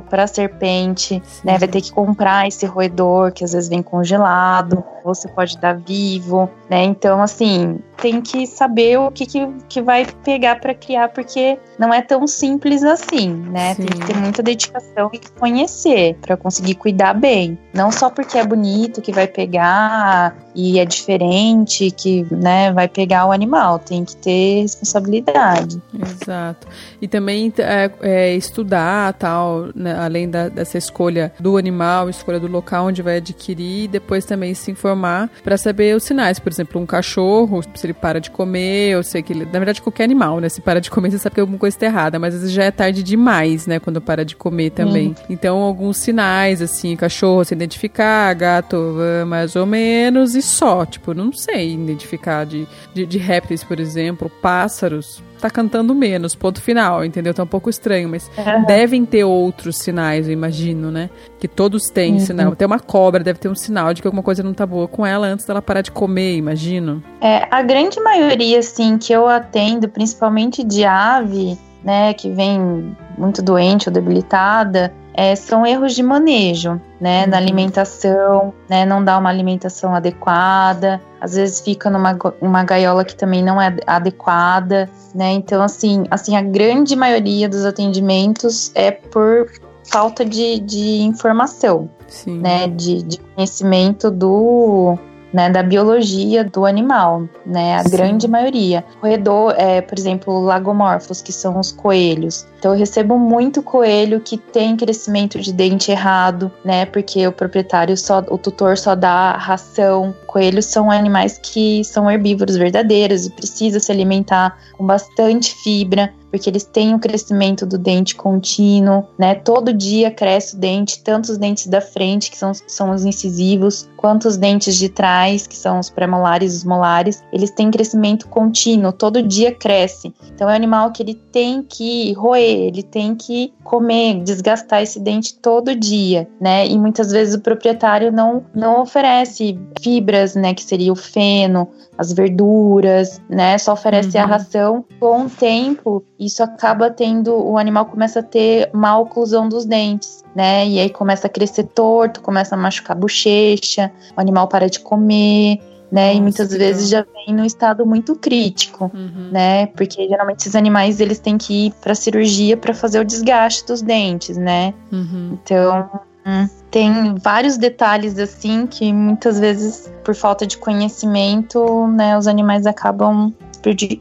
para 0.08 0.24
a 0.24 0.26
serpente, 0.26 1.22
né? 1.44 1.58
Vai 1.58 1.68
ter 1.68 1.80
que 1.80 1.92
comprar 1.92 2.46
esse 2.46 2.66
roedor 2.66 3.32
que 3.32 3.44
às 3.44 3.52
vezes 3.52 3.68
vem 3.68 3.82
congelado, 3.82 4.82
você 5.04 5.28
pode 5.28 5.58
dar 5.58 5.76
vivo, 5.76 6.48
né? 6.68 6.82
Então, 6.82 7.20
assim, 7.20 7.78
tem 7.98 8.20
que 8.20 8.46
saber 8.46 8.98
o 8.98 9.10
que, 9.10 9.26
que, 9.26 9.46
que 9.68 9.82
vai 9.82 10.06
pegar 10.24 10.60
para 10.60 10.74
criar, 10.74 11.08
porque 11.08 11.58
não 11.78 11.92
é 11.92 12.00
tão 12.00 12.26
simples 12.26 12.82
assim, 12.82 13.28
né? 13.28 13.74
Sim. 13.74 13.84
Tem 13.84 14.00
que 14.00 14.06
ter 14.06 14.16
muita 14.16 14.42
dedicação 14.42 15.10
e 15.12 15.20
conhecer 15.38 16.16
para 16.22 16.36
conseguir 16.36 16.76
cuidar 16.76 17.14
bem. 17.14 17.58
Não 17.72 17.92
só 17.92 18.08
porque 18.08 18.38
é 18.38 18.46
bonito 18.46 19.02
que 19.02 19.12
vai 19.12 19.26
pegar 19.26 20.36
e 20.54 20.78
é 20.78 20.84
diferente 20.84 21.90
que, 21.90 22.26
né, 22.30 22.72
vai 22.72 22.88
pegar 22.88 23.26
o 23.26 23.32
animal. 23.32 23.78
Tem 23.78 24.04
que 24.04 24.16
ter 24.16 24.62
responsabilidade. 24.62 25.82
Exato. 25.92 26.66
E 27.00 27.08
também 27.08 27.52
é, 27.58 27.90
é 28.00 28.34
estudar 28.34 29.12
tal, 29.14 29.63
né, 29.74 29.94
além 29.94 30.28
da, 30.28 30.48
dessa 30.48 30.78
escolha 30.78 31.32
do 31.38 31.56
animal, 31.56 32.08
escolha 32.08 32.40
do 32.40 32.46
local 32.46 32.86
onde 32.86 33.02
vai 33.02 33.16
adquirir, 33.16 33.84
e 33.84 33.88
depois 33.88 34.24
também 34.24 34.54
se 34.54 34.70
informar 34.70 35.30
para 35.42 35.56
saber 35.56 35.96
os 35.96 36.02
sinais. 36.02 36.38
Por 36.38 36.50
exemplo, 36.50 36.80
um 36.80 36.86
cachorro, 36.86 37.62
se 37.74 37.86
ele 37.86 37.94
para 37.94 38.20
de 38.20 38.30
comer, 38.30 38.90
eu 38.90 39.02
sei 39.02 39.22
que 39.22 39.32
ele, 39.32 39.44
na 39.44 39.58
verdade 39.58 39.82
qualquer 39.82 40.04
animal, 40.04 40.40
né, 40.40 40.48
se 40.48 40.60
para 40.60 40.80
de 40.80 40.90
comer, 40.90 41.10
você 41.10 41.18
sabe 41.18 41.34
que 41.34 41.40
alguma 41.40 41.58
coisa 41.58 41.76
está 41.76 41.86
errada, 41.86 42.18
mas 42.18 42.34
às 42.34 42.40
vezes 42.40 42.54
já 42.54 42.64
é 42.64 42.70
tarde 42.70 43.02
demais, 43.02 43.66
né, 43.66 43.78
quando 43.78 44.00
para 44.00 44.24
de 44.24 44.36
comer 44.36 44.70
também. 44.70 45.14
Então, 45.28 45.58
alguns 45.58 45.98
sinais 45.98 46.60
assim, 46.62 46.96
cachorro 46.96 47.44
se 47.44 47.54
identificar, 47.54 48.32
gato 48.34 48.96
mais 49.26 49.56
ou 49.56 49.66
menos 49.66 50.34
e 50.34 50.42
só, 50.42 50.84
tipo, 50.84 51.14
não 51.14 51.32
sei 51.32 51.74
identificar 51.74 52.44
de, 52.44 52.66
de, 52.92 53.06
de 53.06 53.18
répteis, 53.18 53.62
por 53.64 53.80
exemplo, 53.80 54.30
pássaros 54.42 55.22
tá 55.44 55.50
cantando 55.50 55.94
menos, 55.94 56.34
ponto 56.34 56.58
final, 56.62 57.04
entendeu? 57.04 57.34
Tá 57.34 57.42
um 57.42 57.46
pouco 57.46 57.68
estranho, 57.68 58.08
mas 58.08 58.30
uhum. 58.38 58.64
devem 58.64 59.04
ter 59.04 59.24
outros 59.24 59.76
sinais, 59.76 60.26
eu 60.26 60.32
imagino, 60.32 60.90
né? 60.90 61.10
Que 61.38 61.46
todos 61.46 61.90
têm 61.90 62.14
uhum. 62.14 62.20
sinal. 62.20 62.52
Até 62.52 62.64
uma 62.64 62.80
cobra 62.80 63.22
deve 63.22 63.38
ter 63.38 63.50
um 63.50 63.54
sinal 63.54 63.92
de 63.92 64.00
que 64.00 64.08
alguma 64.08 64.22
coisa 64.22 64.42
não 64.42 64.54
tá 64.54 64.64
boa 64.64 64.88
com 64.88 65.04
ela 65.04 65.26
antes 65.26 65.44
dela 65.44 65.60
parar 65.60 65.82
de 65.82 65.90
comer, 65.90 66.36
imagino. 66.36 67.02
É, 67.20 67.46
a 67.50 67.60
grande 67.60 68.00
maioria, 68.00 68.60
assim, 68.60 68.96
que 68.96 69.12
eu 69.12 69.28
atendo, 69.28 69.86
principalmente 69.86 70.64
de 70.64 70.82
ave, 70.82 71.58
né, 71.84 72.14
que 72.14 72.30
vem 72.30 72.96
muito 73.18 73.42
doente 73.42 73.90
ou 73.90 73.92
debilitada, 73.92 74.94
é, 75.14 75.36
são 75.36 75.64
erros 75.64 75.94
de 75.94 76.02
manejo, 76.02 76.80
né, 77.00 77.24
uhum. 77.24 77.30
na 77.30 77.36
alimentação, 77.36 78.52
né, 78.68 78.84
não 78.84 79.02
dá 79.02 79.16
uma 79.16 79.30
alimentação 79.30 79.94
adequada, 79.94 81.00
às 81.20 81.34
vezes 81.34 81.60
fica 81.60 81.88
numa 81.88 82.18
uma 82.40 82.64
gaiola 82.64 83.04
que 83.04 83.14
também 83.14 83.42
não 83.42 83.62
é 83.62 83.74
adequada, 83.86 84.90
né, 85.14 85.30
então 85.32 85.62
assim, 85.62 86.04
assim 86.10 86.36
a 86.36 86.42
grande 86.42 86.96
maioria 86.96 87.48
dos 87.48 87.64
atendimentos 87.64 88.72
é 88.74 88.90
por 88.90 89.50
falta 89.84 90.24
de, 90.24 90.58
de 90.58 91.02
informação, 91.02 91.88
Sim. 92.08 92.40
né, 92.40 92.66
de, 92.66 93.02
de 93.02 93.18
conhecimento 93.18 94.10
do 94.10 94.98
né, 95.34 95.50
da 95.50 95.64
biologia 95.64 96.44
do 96.44 96.64
animal, 96.64 97.28
né, 97.44 97.74
a 97.74 97.82
Sim. 97.82 97.90
grande 97.90 98.28
maioria. 98.28 98.84
Roedor, 99.02 99.52
é, 99.58 99.80
por 99.80 99.98
exemplo, 99.98 100.40
lagomorfos, 100.40 101.20
que 101.20 101.32
são 101.32 101.58
os 101.58 101.72
coelhos. 101.72 102.46
Então 102.64 102.72
eu 102.72 102.78
recebo 102.78 103.18
muito 103.18 103.62
coelho 103.62 104.18
que 104.20 104.38
tem 104.38 104.74
crescimento 104.74 105.38
de 105.38 105.52
dente 105.52 105.90
errado, 105.90 106.50
né, 106.64 106.86
porque 106.86 107.26
o 107.26 107.30
proprietário 107.30 107.94
só, 107.94 108.20
o 108.30 108.38
tutor 108.38 108.78
só 108.78 108.94
dá 108.94 109.36
ração. 109.36 110.14
Coelhos 110.26 110.64
são 110.64 110.90
animais 110.90 111.36
que 111.36 111.84
são 111.84 112.10
herbívoros 112.10 112.56
verdadeiros 112.56 113.26
e 113.26 113.30
precisa 113.30 113.78
se 113.78 113.92
alimentar 113.92 114.56
com 114.78 114.86
bastante 114.86 115.54
fibra 115.62 116.10
porque 116.34 116.50
eles 116.50 116.64
têm 116.64 116.92
o 116.92 116.98
crescimento 116.98 117.64
do 117.64 117.78
dente 117.78 118.16
contínuo, 118.16 119.06
né? 119.16 119.36
Todo 119.36 119.72
dia 119.72 120.10
cresce 120.10 120.56
o 120.56 120.58
dente, 120.58 121.00
tanto 121.00 121.30
os 121.30 121.38
dentes 121.38 121.68
da 121.68 121.80
frente, 121.80 122.28
que 122.28 122.36
são, 122.36 122.50
são 122.66 122.90
os 122.90 123.04
incisivos, 123.04 123.88
quanto 123.96 124.26
os 124.26 124.36
dentes 124.36 124.74
de 124.74 124.88
trás, 124.88 125.46
que 125.46 125.56
são 125.56 125.78
os 125.78 125.90
pré-molares 125.90 126.52
e 126.52 126.56
os 126.56 126.64
molares. 126.64 127.22
Eles 127.32 127.52
têm 127.52 127.70
crescimento 127.70 128.26
contínuo, 128.26 128.90
todo 128.90 129.22
dia 129.22 129.54
cresce. 129.54 130.12
Então 130.34 130.50
é 130.50 130.54
um 130.54 130.56
animal 130.56 130.90
que 130.90 131.04
ele 131.04 131.14
tem 131.14 131.62
que 131.62 132.12
roer, 132.14 132.53
ele 132.54 132.82
tem 132.82 133.14
que 133.14 133.52
comer, 133.62 134.22
desgastar 134.22 134.82
esse 134.82 135.00
dente 135.00 135.34
todo 135.34 135.74
dia, 135.74 136.28
né? 136.40 136.66
E 136.66 136.78
muitas 136.78 137.10
vezes 137.10 137.34
o 137.34 137.40
proprietário 137.40 138.12
não, 138.12 138.44
não 138.54 138.82
oferece 138.82 139.58
fibras, 139.80 140.34
né? 140.34 140.54
Que 140.54 140.62
seria 140.62 140.92
o 140.92 140.96
feno, 140.96 141.68
as 141.96 142.12
verduras, 142.12 143.20
né? 143.28 143.58
Só 143.58 143.72
oferece 143.72 144.16
uhum. 144.16 144.24
a 144.24 144.26
ração. 144.26 144.84
Com 144.98 145.26
o 145.26 145.30
tempo, 145.30 146.04
isso 146.18 146.42
acaba 146.42 146.90
tendo, 146.90 147.34
o 147.34 147.58
animal 147.58 147.86
começa 147.86 148.20
a 148.20 148.22
ter 148.22 148.70
má 148.72 148.98
oclusão 148.98 149.48
dos 149.48 149.64
dentes, 149.64 150.24
né? 150.34 150.66
E 150.66 150.78
aí 150.78 150.90
começa 150.90 151.26
a 151.26 151.30
crescer 151.30 151.64
torto, 151.64 152.20
começa 152.20 152.54
a 152.54 152.58
machucar 152.58 152.96
a 152.96 153.00
bochecha, 153.00 153.90
o 154.16 154.20
animal 154.20 154.48
para 154.48 154.68
de 154.68 154.80
comer, 154.80 155.60
né? 155.90 156.14
E 156.14 156.20
muitas 156.20 156.50
vezes 156.50 156.88
já 156.88 157.04
vem 157.14 157.34
num 157.34 157.44
estado 157.44 157.86
muito 157.86 158.14
crítico, 158.16 158.90
uhum. 158.92 159.30
né? 159.30 159.66
Porque 159.66 160.08
geralmente 160.08 160.40
esses 160.40 160.54
animais 160.54 161.00
eles 161.00 161.18
têm 161.18 161.38
que 161.38 161.66
ir 161.66 161.74
para 161.80 161.94
cirurgia 161.94 162.56
para 162.56 162.74
fazer 162.74 163.00
o 163.00 163.04
desgaste 163.04 163.66
dos 163.66 163.82
dentes, 163.82 164.36
né? 164.36 164.74
Uhum. 164.92 165.38
Então 165.42 165.88
hum, 166.26 166.48
tem 166.70 167.14
vários 167.16 167.56
detalhes 167.56 168.18
assim 168.18 168.66
que 168.66 168.92
muitas 168.92 169.38
vezes 169.38 169.92
por 170.02 170.14
falta 170.14 170.46
de 170.46 170.58
conhecimento, 170.58 171.86
né, 171.88 172.18
os 172.18 172.26
animais 172.26 172.66
acabam 172.66 173.32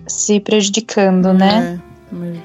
se 0.07 0.39
prejudicando, 0.39 1.33
né? 1.33 1.79
É. 1.89 1.92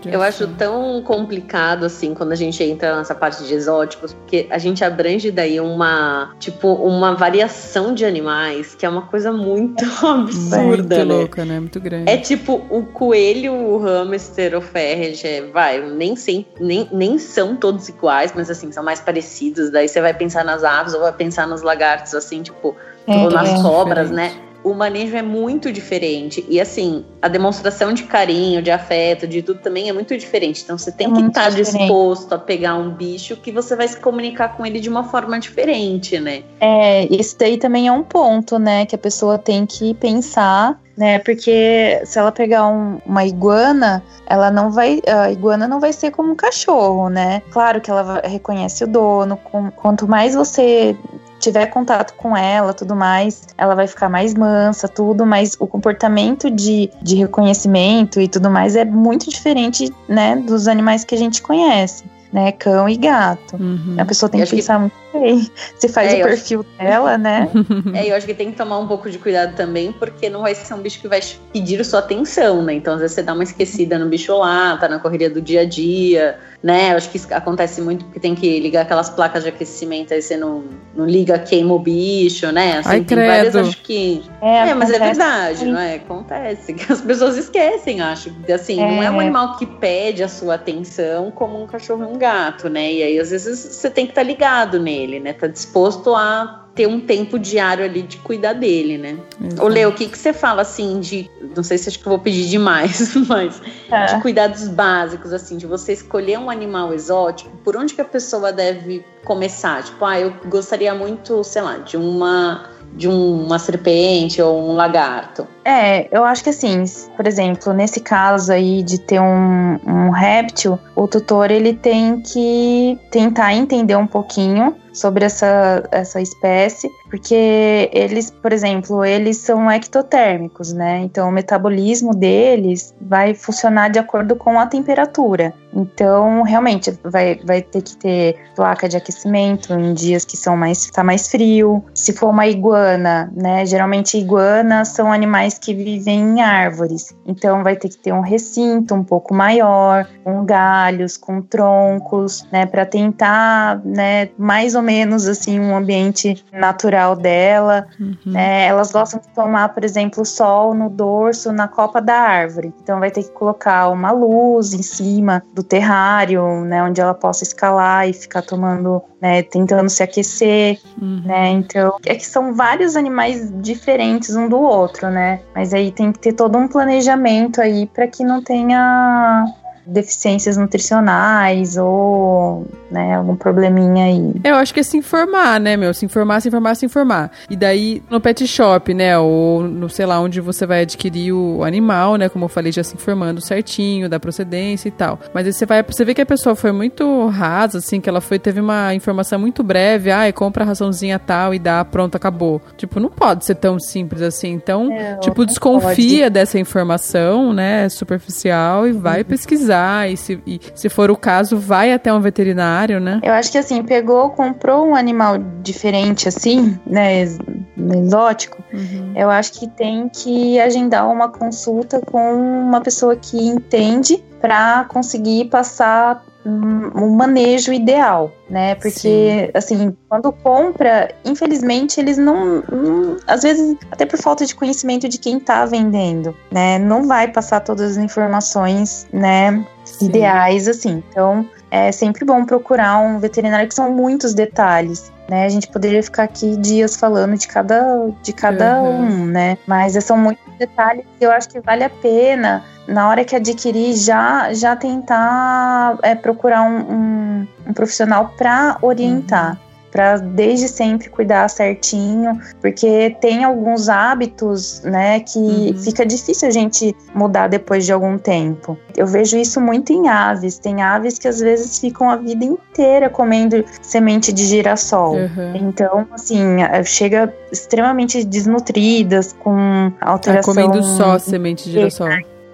Eu 0.06 0.22
acho 0.22 0.46
tão 0.48 1.02
complicado 1.02 1.84
assim 1.84 2.14
quando 2.14 2.32
a 2.32 2.37
gente 2.37 2.62
entra 2.62 2.96
nessa 2.96 3.14
parte 3.14 3.44
de 3.44 3.54
exóticos, 3.54 4.12
porque 4.12 4.46
a 4.50 4.58
gente 4.58 4.84
abrange 4.84 5.30
daí 5.30 5.60
uma, 5.60 6.34
tipo, 6.38 6.72
uma 6.75 7.14
variação 7.14 7.94
de 7.94 8.04
animais 8.04 8.75
que 8.75 8.87
é 8.87 8.88
uma 8.88 9.02
coisa 9.02 9.32
muito 9.32 9.84
absurda, 10.04 10.62
muito 10.62 10.88
né? 10.94 11.04
louca, 11.04 11.44
né? 11.44 11.60
Muito 11.60 11.80
grande. 11.80 12.10
É 12.10 12.16
tipo 12.16 12.64
o 12.70 12.84
coelho, 12.84 13.52
o 13.52 13.78
hamster, 13.78 14.56
o 14.56 14.60
ferret, 14.60 15.26
é, 15.26 15.42
vai, 15.42 15.80
nem, 15.80 16.16
sem, 16.16 16.46
nem, 16.60 16.88
nem 16.92 17.18
são 17.18 17.56
todos 17.56 17.88
iguais, 17.88 18.32
mas 18.34 18.50
assim, 18.50 18.72
são 18.72 18.82
mais 18.82 19.00
parecidos. 19.00 19.70
Daí 19.70 19.88
você 19.88 20.00
vai 20.00 20.14
pensar 20.14 20.44
nas 20.44 20.64
aves 20.64 20.94
ou 20.94 21.00
vai 21.00 21.12
pensar 21.12 21.46
nos 21.46 21.62
lagartos, 21.62 22.14
assim, 22.14 22.42
tipo, 22.42 22.76
é, 23.06 23.16
ou 23.16 23.30
nas 23.30 23.48
é 23.48 23.62
cobras, 23.62 24.10
diferente. 24.10 24.37
né? 24.37 24.48
O 24.70 24.75
manejo 24.75 25.16
é 25.16 25.22
muito 25.22 25.72
diferente. 25.72 26.44
E 26.48 26.60
assim, 26.60 27.04
a 27.20 27.28
demonstração 27.28 27.92
de 27.92 28.04
carinho, 28.04 28.62
de 28.62 28.70
afeto, 28.70 29.26
de 29.26 29.42
tudo 29.42 29.60
também 29.60 29.88
é 29.88 29.92
muito 29.92 30.16
diferente. 30.16 30.62
Então 30.62 30.76
você 30.76 30.92
tem 30.92 31.10
é 31.10 31.14
que 31.14 31.20
estar 31.20 31.44
tá 31.44 31.50
disposto 31.50 32.32
a 32.32 32.38
pegar 32.38 32.76
um 32.76 32.90
bicho 32.90 33.37
que 33.37 33.50
você 33.50 33.75
vai 33.75 33.88
se 33.88 33.98
comunicar 33.98 34.56
com 34.56 34.64
ele 34.64 34.80
de 34.80 34.88
uma 34.88 35.04
forma 35.04 35.38
diferente, 35.38 36.18
né? 36.20 36.42
É, 36.60 37.06
isso 37.12 37.37
daí 37.38 37.56
também 37.56 37.88
é 37.88 37.92
um 37.92 38.02
ponto, 38.02 38.58
né? 38.58 38.87
Que 38.87 38.94
a 38.94 38.98
pessoa 38.98 39.38
tem 39.38 39.66
que 39.66 39.94
pensar 39.94 40.78
né? 40.98 41.20
Porque 41.20 42.02
se 42.04 42.18
ela 42.18 42.32
pegar 42.32 42.66
um, 42.66 42.98
uma 43.06 43.25
iguana, 43.25 44.02
ela 44.26 44.50
não 44.50 44.72
vai, 44.72 45.00
a 45.06 45.30
iguana 45.30 45.68
não 45.68 45.78
vai 45.78 45.92
ser 45.92 46.10
como 46.10 46.32
um 46.32 46.34
cachorro, 46.34 47.08
né? 47.08 47.40
Claro 47.52 47.80
que 47.80 47.88
ela 47.88 48.20
reconhece 48.25 48.82
o 48.82 48.87
dono. 48.88 49.37
Com, 49.37 49.70
quanto 49.70 50.08
mais 50.08 50.34
você 50.34 50.96
tiver 51.38 51.66
contato 51.66 52.14
com 52.14 52.37
ela, 52.37 52.75
tudo 52.75 52.97
mais, 52.97 53.47
ela 53.57 53.75
vai 53.75 53.87
ficar 53.87 54.09
mais 54.09 54.35
mansa, 54.35 54.88
tudo, 54.88 55.25
mas 55.25 55.57
o 55.59 55.66
comportamento 55.66 56.50
de, 56.50 56.90
de 57.02 57.16
reconhecimento 57.16 58.21
e 58.21 58.28
tudo 58.28 58.50
mais 58.50 58.76
é 58.76 58.85
muito 58.85 59.28
diferente, 59.28 59.92
né, 60.09 60.37
dos 60.37 60.68
animais 60.68 61.04
que 61.04 61.14
a 61.14 61.18
gente 61.18 61.42
conhece 61.42 62.04
né? 62.33 62.52
Cão 62.52 62.88
e 62.88 62.97
gato. 62.97 63.57
Uhum. 63.57 63.97
A 63.99 64.04
pessoa 64.04 64.28
tem 64.28 64.42
que 64.42 64.50
pensar 64.50 64.75
que... 64.75 64.80
muito 64.80 64.95
bem 65.12 65.50
se 65.77 65.88
faz 65.88 66.12
é, 66.12 66.21
o 66.21 66.25
perfil 66.25 66.61
acho... 66.61 66.79
dela, 66.79 67.19
né? 67.19 67.49
É, 67.95 68.11
eu 68.11 68.17
acho 68.17 68.27
que 68.27 68.35
tem 68.35 68.50
que 68.50 68.57
tomar 68.57 68.79
um 68.79 68.87
pouco 68.87 69.11
de 69.11 69.19
cuidado 69.19 69.55
também, 69.55 69.93
porque 69.93 70.29
não 70.29 70.43
vai 70.43 70.55
ser 70.55 70.75
um 70.75 70.79
bicho 70.79 71.00
que 71.00 71.09
vai 71.09 71.21
pedir 71.53 71.83
sua 71.85 72.00
atenção, 72.00 72.62
né? 72.62 72.75
Então, 72.75 72.95
às 72.95 73.00
vezes 73.00 73.15
você 73.15 73.23
dá 73.23 73.33
uma 73.33 73.43
esquecida 73.43 73.99
no 73.99 74.09
bicho 74.09 74.37
lá, 74.37 74.77
tá 74.77 74.88
na 74.88 74.99
correria 74.99 75.31
do 75.31 75.41
dia 75.41 75.62
a 75.62 75.65
dia, 75.65 76.38
né? 76.62 76.93
Eu 76.93 76.97
acho 76.97 77.11
que 77.11 77.17
isso 77.17 77.33
acontece 77.33 77.81
muito 77.81 78.05
porque 78.05 78.21
tem 78.21 78.35
que 78.35 78.59
ligar 78.61 78.83
aquelas 78.83 79.09
placas 79.11 79.43
de 79.43 79.49
aquecimento, 79.49 80.12
aí 80.12 80.21
você 80.21 80.37
não, 80.37 80.65
não 80.95 81.07
liga, 81.07 81.38
queima 81.38 81.73
o 81.73 81.79
bicho, 81.79 82.50
né? 82.53 82.79
Assim, 82.79 82.88
Ai, 82.88 83.00
tem 83.00 83.17
credo. 83.17 83.29
várias, 83.29 83.57
acho 83.57 83.83
que. 83.83 84.23
É, 84.43 84.69
é 84.69 84.75
mas 84.75 84.91
é 84.91 84.99
verdade, 84.99 85.65
não 85.65 85.79
é? 85.79 85.97
Acontece. 85.97 86.75
Que 86.75 86.93
as 86.93 87.00
pessoas 87.00 87.37
esquecem, 87.37 88.00
acho. 88.00 88.35
Assim, 88.53 88.83
é. 88.83 88.91
não 88.91 89.03
é 89.03 89.11
um 89.11 89.21
animal 89.21 89.57
que 89.57 89.67
pede 89.67 90.23
a 90.23 90.29
sua 90.29 90.55
atenção 90.55 91.31
como 91.31 91.62
um 91.62 91.67
cachorro 91.67 92.03
e 92.05 92.07
um 92.07 92.19
gato, 92.19 92.69
né? 92.69 92.93
E 92.93 93.03
aí, 93.03 93.19
às 93.19 93.31
vezes, 93.31 93.59
você 93.59 93.91
tem 93.91 94.05
que 94.05 94.12
estar 94.12 94.23
tá 94.23 94.27
ligado 94.27 94.81
nele, 94.81 94.98
né? 95.21 95.33
Tá 95.33 95.47
disposto 95.47 96.14
a 96.14 96.69
ter 96.75 96.87
um 96.87 97.00
tempo 97.00 97.38
diário 97.38 97.85
ali 97.85 98.02
de 98.02 98.19
cuidar 98.19 98.52
dele, 98.52 98.97
né? 98.97 99.19
Exato. 99.40 99.64
Ô, 99.64 99.69
Leo, 99.69 99.88
o 99.88 99.93
que, 99.93 100.07
que 100.07 100.17
você 100.17 100.33
fala 100.33 100.62
assim 100.62 101.00
de. 101.00 101.28
Não 101.57 101.62
sei 101.62 101.76
se 101.76 101.88
acho 101.88 101.99
que 101.99 102.07
eu 102.07 102.11
vou 102.11 102.21
pedir 102.21 102.47
demais, 102.49 103.14
mas 103.26 103.61
é. 103.90 104.07
de 104.07 104.23
cuidados 104.23 104.69
básicos, 104.69 105.33
assim, 105.33 105.57
de 105.57 105.67
você 105.67 105.93
escolher 105.93 106.38
um 106.38 106.49
animal 106.49 106.95
exótico, 106.95 107.50
por 107.64 107.76
onde 107.76 107.95
que 107.95 108.00
a 108.00 108.05
pessoa 108.05 108.52
deve 108.52 109.05
começar? 109.25 109.83
Tipo, 109.83 110.05
ah, 110.05 110.21
eu 110.21 110.33
gostaria 110.47 110.95
muito, 110.95 111.43
sei 111.43 111.62
lá, 111.62 111.78
de 111.78 111.97
uma 111.97 112.71
de 112.95 113.07
uma 113.07 113.59
serpente 113.59 114.40
ou 114.40 114.71
um 114.71 114.75
lagarto. 114.75 115.47
É, 115.68 116.08
eu 116.10 116.25
acho 116.25 116.42
que 116.42 116.48
assim, 116.48 116.82
por 117.14 117.26
exemplo, 117.26 117.75
nesse 117.75 118.00
caso 118.00 118.50
aí 118.50 118.82
de 118.82 118.98
ter 118.98 119.20
um, 119.20 119.78
um 119.87 120.08
réptil, 120.08 120.78
o 120.96 121.06
tutor 121.06 121.50
ele 121.50 121.75
tem 121.75 122.22
que 122.22 122.98
tentar 123.10 123.52
entender 123.52 123.94
um 123.94 124.06
pouquinho 124.06 124.75
sobre 124.98 125.25
essa, 125.25 125.84
essa 125.92 126.20
espécie, 126.20 126.90
porque 127.08 127.88
eles, 127.92 128.30
por 128.30 128.52
exemplo, 128.52 129.04
eles 129.04 129.37
são 129.37 129.70
ectotérmicos, 129.70 130.72
né? 130.72 131.00
Então 131.00 131.28
o 131.28 131.32
metabolismo 131.32 132.14
deles 132.14 132.94
vai 133.00 133.34
funcionar 133.34 133.90
de 133.90 133.98
acordo 133.98 134.34
com 134.37 134.58
a 134.58 134.66
temperatura. 134.66 135.54
Então, 135.72 136.42
realmente, 136.42 136.98
vai, 137.04 137.38
vai 137.44 137.62
ter 137.62 137.82
que 137.82 137.96
ter 137.96 138.37
placa 138.56 138.88
de 138.88 138.96
aquecimento 138.96 139.72
em 139.72 139.92
dias 139.94 140.25
que 140.25 140.37
são 140.37 140.56
mais 140.56 140.87
tá 140.87 141.04
mais 141.04 141.28
frio. 141.28 141.84
Se 141.94 142.12
for 142.12 142.30
uma 142.30 142.46
iguana, 142.46 143.30
né? 143.34 143.64
Geralmente 143.66 144.18
iguanas 144.18 144.88
são 144.88 145.12
animais 145.12 145.58
que 145.59 145.75
vivem 145.75 146.21
em 146.21 146.41
árvores. 146.41 147.15
Então 147.27 147.62
vai 147.62 147.77
ter 147.77 147.88
que 147.88 147.99
ter 147.99 148.12
um 148.12 148.21
recinto 148.21 148.95
um 148.95 149.05
pouco 149.05 149.35
maior, 149.35 150.07
com 150.25 150.45
galhos, 150.45 151.17
com 151.17 151.43
troncos, 151.43 152.47
né, 152.53 152.67
para 152.67 152.87
tentar, 152.87 153.81
né, 153.85 154.31
mais 154.38 154.75
ou 154.75 154.83
menos 154.83 155.27
assim 155.27 155.59
um 155.61 155.77
ambiente 155.77 156.45
natural 156.53 157.17
dela. 157.17 157.87
Uhum. 157.99 158.17
Né? 158.27 158.67
Elas 158.67 158.93
gostam 158.93 159.21
de 159.21 159.29
tomar, 159.29 159.71
por 159.71 159.85
exemplo, 159.85 160.25
sol 160.25 160.75
no 160.75 160.88
dorso, 160.88 161.53
na 161.53 161.69
copa 161.69 162.00
da 162.00 162.15
árvore. 162.15 162.73
Então 162.83 163.00
vai 163.00 163.11
ter 163.11 163.25
que 163.25 163.31
colocar 163.31 163.88
uma 163.88 164.11
luz 164.11 164.73
em 164.73 164.83
cima 164.83 165.43
do 165.53 165.62
terrário, 165.62 166.65
né, 166.65 166.83
onde 166.83 167.00
ela 167.00 167.15
possa 167.15 167.45
escalar 167.45 168.09
e 168.09 168.12
ficar 168.12 168.43
tomando, 168.43 169.03
né, 169.21 169.43
tentando 169.43 169.88
se 169.88 170.03
aquecer, 170.03 170.79
uhum. 171.00 171.23
né? 171.25 171.49
Então, 171.50 171.97
é 172.07 172.15
que 172.15 172.27
são 172.27 172.55
vários 172.55 172.97
animais 172.97 173.53
diferentes 173.61 174.37
um 174.37 174.49
do 174.49 174.61
outro, 174.61 175.11
né? 175.11 175.41
Mas 175.55 175.75
aí 175.75 175.90
tem 175.90 176.12
que 176.12 176.19
ter 176.19 176.33
todo 176.33 176.57
um 176.57 176.69
planejamento 176.69 177.61
aí 177.61 177.87
para 177.87 178.07
que 178.07 178.23
não 178.25 178.43
tenha 178.43 179.45
deficiências 179.88 180.57
nutricionais 180.57 181.76
ou 181.76 182.66
né, 182.90 183.16
algum 183.16 183.35
probleminha 183.35 184.04
aí. 184.04 184.35
Eu 184.45 184.57
acho 184.57 184.73
que 184.75 184.80
é 184.80 184.83
se 184.83 184.97
informar, 184.97 185.59
né, 185.59 185.76
meu? 185.76 185.95
Se 185.95 186.04
informar, 186.04 186.40
se 186.40 186.49
informar, 186.49 186.75
se 186.75 186.85
informar. 186.85 187.30
E 187.49 187.57
daí 187.57 188.02
no 188.11 188.21
pet 188.21 188.47
shop, 188.47 188.92
né, 188.92 189.18
ou 189.18 189.62
no 189.62 189.88
sei 189.88 190.04
lá 190.04 190.21
onde 190.21 190.40
você 190.40 190.66
vai 190.66 190.83
adquirir 190.83 191.33
o 191.33 191.64
animal, 191.64 192.16
né, 192.16 192.28
como 192.28 192.45
eu 192.45 192.49
falei, 192.49 192.71
já 192.71 192.85
se 192.85 192.95
informando 192.95 193.40
certinho 193.40 194.09
da 194.09 194.21
procedência 194.21 194.88
e 194.88 194.92
tal. 194.92 195.18
Mas 195.33 195.47
aí 195.47 195.52
você 195.52 195.64
vai, 195.64 195.83
você 195.83 196.04
vê 196.04 196.14
que 196.14 196.21
a 196.21 196.26
pessoa 196.26 196.54
foi 196.54 196.73
muito 196.73 197.26
rasa, 197.28 197.78
assim, 197.78 198.00
que 198.00 198.09
ela 198.09 198.21
foi, 198.21 198.38
teve 198.38 198.61
uma 198.61 198.95
informação 198.95 199.38
muito 199.38 199.62
breve, 199.62 200.11
ah, 200.11 200.30
compra 200.33 200.64
a 200.64 200.66
raçãozinha 200.66 201.18
tal 201.18 201.54
e 201.54 201.59
dá, 201.59 201.85
pronto, 201.85 202.14
acabou. 202.14 202.61
Tipo, 202.76 203.00
não 203.00 203.11
pode 203.11 203.45
ser 203.45 203.54
tão 203.54 203.78
simples 203.78 204.21
assim. 204.21 204.52
Então, 204.52 204.92
é, 204.92 205.16
tipo, 205.16 205.47
desconfia 205.47 206.25
pode. 206.25 206.30
dessa 206.30 206.59
informação, 206.59 207.52
né, 207.52 207.88
superficial 207.88 208.87
e 208.87 208.92
vai 208.92 209.21
uhum. 209.21 209.25
pesquisar. 209.25 209.77
E 210.08 210.16
se, 210.16 210.42
e 210.47 210.61
se 210.75 210.88
for 210.88 211.11
o 211.11 211.16
caso, 211.16 211.56
vai 211.56 211.92
até 211.92 212.12
um 212.12 212.20
veterinário 212.20 212.49
veterinário, 212.49 213.00
né? 213.00 213.20
Eu 213.23 213.32
acho 213.32 213.50
que 213.50 213.58
assim, 213.58 213.82
pegou, 213.82 214.30
comprou 214.30 214.87
um 214.87 214.94
animal 214.94 215.38
diferente 215.62 216.28
assim, 216.28 216.78
né, 216.87 217.23
exótico, 217.23 218.62
uhum. 218.73 219.12
eu 219.16 219.30
acho 219.30 219.52
que 219.52 219.68
tem 219.68 220.08
que 220.08 220.58
agendar 220.61 221.08
uma 221.11 221.28
consulta 221.28 222.00
com 222.00 222.35
uma 222.35 222.80
pessoa 222.80 223.16
que 223.16 223.37
entende 223.37 224.23
para 224.40 224.85
conseguir 224.85 225.47
passar 225.47 226.25
um 226.49 227.14
manejo 227.14 227.73
ideal, 227.73 228.33
né? 228.49 228.75
Porque, 228.76 228.90
Sim. 228.90 229.50
assim, 229.55 229.97
quando 230.09 230.33
compra, 230.33 231.14
infelizmente, 231.25 232.00
eles 232.00 232.17
não, 232.17 232.62
não, 232.62 233.17
Às 233.26 233.43
vezes, 233.43 233.76
até 233.90 234.07
por 234.07 234.19
falta 234.19 234.47
de 234.47 234.55
conhecimento 234.55 235.09
de 235.09 235.19
quem 235.19 235.38
tá 235.38 235.64
vendendo, 235.64 236.35
né? 236.50 236.78
Não 236.78 237.07
vai 237.07 237.28
passar 237.28 237.61
todas 237.61 237.93
as 237.93 237.97
informações, 237.97 239.07
né? 239.12 239.64
Sim. 239.85 240.07
Ideais, 240.07 240.69
assim. 240.69 241.02
Então, 241.11 241.49
é 241.71 241.93
sempre 241.93 242.25
bom 242.25 242.45
procurar 242.45 242.99
um 243.00 243.19
veterinário 243.19 243.69
que 243.69 243.75
são 243.75 243.90
muitos 243.93 244.35
detalhes. 244.35 245.12
Né, 245.28 245.44
a 245.44 245.49
gente 245.50 245.68
poderia 245.68 246.02
ficar 246.02 246.23
aqui 246.23 246.56
dias 246.56 246.97
falando 246.97 247.37
de 247.37 247.47
cada, 247.47 248.08
de 248.23 248.32
cada 248.32 248.80
uhum. 248.80 249.04
um, 249.04 249.26
né? 249.26 249.58
Mas 249.66 249.92
são 250.02 250.16
muitos 250.16 250.42
detalhes 250.58 251.04
que 251.18 251.26
eu 251.26 251.30
acho 251.30 251.50
que 251.50 251.61
vale 251.61 251.85
a 251.85 251.90
pena, 251.90 252.64
na 252.87 253.11
hora 253.11 253.23
que 253.23 253.37
adquirir, 253.37 253.94
já, 253.94 254.54
já 254.54 254.75
tentar 254.75 255.99
é, 256.02 256.14
procurar 256.14 256.62
um, 256.62 256.78
um, 256.78 257.49
um 257.66 257.73
profissional 257.75 258.32
para 258.38 258.78
orientar. 258.80 259.50
Uhum 259.50 259.67
para 259.90 260.18
desde 260.18 260.68
sempre 260.68 261.09
cuidar 261.09 261.49
certinho, 261.49 262.38
porque 262.61 263.16
tem 263.21 263.45
alguns 263.45 263.88
hábitos, 263.88 264.83
né, 264.83 265.21
que 265.21 265.38
uhum. 265.38 265.78
fica 265.78 266.04
difícil 266.04 266.49
a 266.49 266.50
gente 266.50 266.95
mudar 267.14 267.49
depois 267.49 267.85
de 267.85 267.92
algum 267.92 268.18
tempo. 268.18 268.78
Eu 268.97 269.07
vejo 269.07 269.37
isso 269.37 269.61
muito 269.61 269.92
em 269.92 270.09
aves. 270.09 270.59
Tem 270.59 270.83
aves 270.83 271.18
que 271.18 271.29
às 271.29 271.40
vezes 271.40 271.79
ficam 271.79 272.11
a 272.11 272.16
vida 272.16 272.44
inteira 272.44 273.09
comendo 273.09 273.64
semente 273.81 274.33
de 274.33 274.44
girassol. 274.44 275.14
Uhum. 275.14 275.57
Então, 275.57 276.07
assim, 276.12 276.57
chega 276.85 277.33
extremamente 277.51 278.24
desnutridas, 278.24 279.35
com 279.38 279.92
alteração. 280.01 280.55
Tá 280.55 280.62
comendo 280.62 280.83
só 280.83 281.18
semente 281.18 281.64
de 281.64 281.72
girassol 281.72 282.09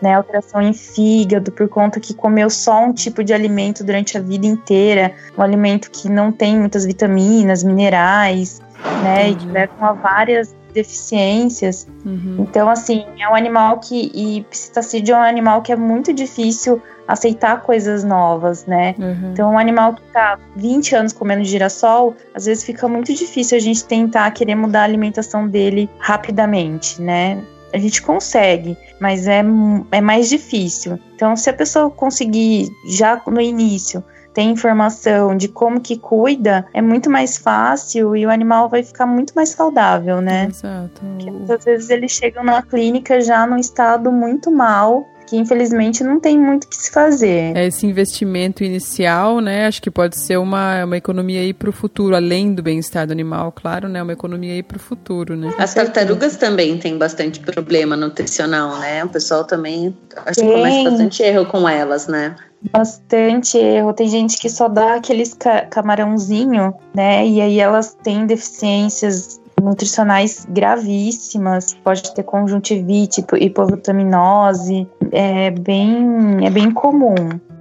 né, 0.05 0.15
alteração 0.15 0.61
em 0.61 0.75
fígado, 0.75 1.51
por 1.51 1.67
conta 1.67 1.99
que 1.99 2.13
comeu 2.13 2.51
só 2.51 2.85
um 2.85 2.93
tipo 2.93 3.25
de 3.25 3.33
alimento 3.33 3.83
durante 3.83 4.19
a 4.19 4.21
vida 4.21 4.47
inteira, 4.47 5.15
um 5.37 5.41
alimento 5.41 5.91
que 5.91 6.11
não 6.11 6.31
tem 6.31 6.59
muitas 6.59 6.85
vitaminas, 6.85 7.65
minerais, 7.65 8.61
né, 9.03 9.25
uhum. 9.25 9.31
e 9.31 9.35
que 9.35 9.47
levam 9.47 9.89
a 9.89 9.93
várias 9.95 10.55
deficiências. 10.75 11.87
Uhum. 12.05 12.37
Então, 12.41 12.69
assim, 12.69 13.07
é 13.19 13.27
um 13.27 13.35
animal 13.35 13.79
que. 13.79 14.11
E 14.13 14.43
psitacídeo 14.51 15.15
é 15.15 15.19
um 15.19 15.23
animal 15.23 15.63
que 15.63 15.73
é 15.73 15.77
muito 15.77 16.13
difícil 16.13 16.83
aceitar 17.07 17.63
coisas 17.63 18.03
novas, 18.03 18.67
né? 18.67 18.95
Uhum. 18.99 19.31
Então, 19.33 19.53
um 19.53 19.59
animal 19.59 19.95
que 19.95 20.03
tá 20.13 20.39
20 20.57 20.97
anos 20.97 21.13
comendo 21.13 21.45
girassol, 21.45 22.15
às 22.35 22.45
vezes 22.45 22.65
fica 22.65 22.89
muito 22.89 23.15
difícil 23.15 23.57
a 23.57 23.61
gente 23.61 23.85
tentar 23.85 24.31
querer 24.33 24.55
mudar 24.55 24.81
a 24.81 24.85
alimentação 24.85 25.47
dele 25.47 25.89
rapidamente, 25.99 27.01
né? 27.01 27.43
A 27.75 27.79
gente 27.79 28.01
consegue, 28.01 28.79
mas 29.01 29.27
é, 29.27 29.43
é 29.91 30.01
mais 30.01 30.29
difícil. 30.29 30.99
Então, 31.15 31.35
se 31.35 31.51
a 31.51 31.53
pessoa 31.53 31.91
conseguir 31.91 32.71
já 32.89 33.21
no 33.27 33.41
início 33.41 34.03
ter 34.33 34.43
informação 34.43 35.37
de 35.37 35.49
como 35.49 35.81
que 35.81 35.97
cuida, 35.97 36.67
é 36.73 36.81
muito 36.81 37.11
mais 37.11 37.37
fácil 37.37 38.17
e 38.17 38.27
o 38.27 38.31
animal 38.31 38.69
vai 38.69 38.83
ficar 38.83 39.07
muito 39.07 39.33
mais 39.35 39.51
saudável, 39.51 40.21
né? 40.21 40.47
Exato. 40.51 41.01
Porque 41.01 41.31
muitas 41.31 41.65
vezes 41.65 41.91
eles 41.91 42.13
chegam 42.13 42.43
na 42.43 42.63
clínica 42.63 43.21
já 43.21 43.47
num 43.47 43.59
estado 43.59 44.11
muito 44.11 44.51
mal 44.51 45.07
que 45.27 45.37
infelizmente 45.37 46.05
não 46.05 46.21
tem 46.21 46.39
muito 46.39 46.65
o 46.65 46.69
que 46.69 46.77
se 46.77 46.91
fazer. 46.91 47.57
É 47.57 47.67
esse 47.67 47.87
investimento 47.87 48.63
inicial, 48.63 49.41
né? 49.41 49.67
Acho 49.67 49.81
que 49.81 49.91
pode 49.91 50.19
ser 50.19 50.39
uma, 50.39 50.85
uma 50.85 50.97
economia 50.97 51.41
aí 51.41 51.53
para 51.53 51.71
o 51.71 51.73
futuro, 51.73 52.15
além 52.15 52.55
do 52.55 52.63
bem-estar 52.63 53.07
do 53.07 53.13
animal, 53.13 53.53
claro, 53.53 53.89
né? 53.89 54.03
Uma 54.03 54.13
economia 54.13 54.53
aí 54.53 54.63
para 54.63 54.77
o 54.77 54.81
futuro, 54.81 55.37
né? 55.37 55.53
As 55.59 55.75
tartarugas 55.75 56.37
também 56.37 56.79
têm 56.79 56.99
bastante 56.99 57.41
problema 57.41 57.97
nutricional, 57.97 58.79
né? 58.79 59.05
O 59.05 59.09
pessoal 59.09 59.45
também 59.45 59.97
acho 60.27 60.41
que 60.41 60.47
comete 60.47 60.85
bastante 60.85 61.23
erro 61.23 61.47
com 61.47 61.69
elas, 61.69 62.07
né? 62.07 62.35
Bastante 62.73 63.59
erro. 63.59 63.93
Tem 63.93 64.09
gente 64.09 64.39
que 64.39 64.49
só 64.49 64.69
dá 64.69 64.95
aqueles 64.95 65.35
ca 65.35 65.67
camarãozinho, 65.67 66.75
né? 66.95 67.27
E 67.27 67.41
aí 67.41 67.61
elas 67.61 67.95
têm 68.03 68.27
deficiências 68.27 69.41
nutricionais 69.63 70.47
gravíssimas, 70.49 71.75
pode 71.83 72.15
ter 72.15 72.23
conjuntivite, 72.23 73.25
hipovitaminose, 73.41 74.89
é 75.13 75.51
bem, 75.51 76.47
é 76.47 76.51
bem 76.51 76.71
comum. 76.71 77.15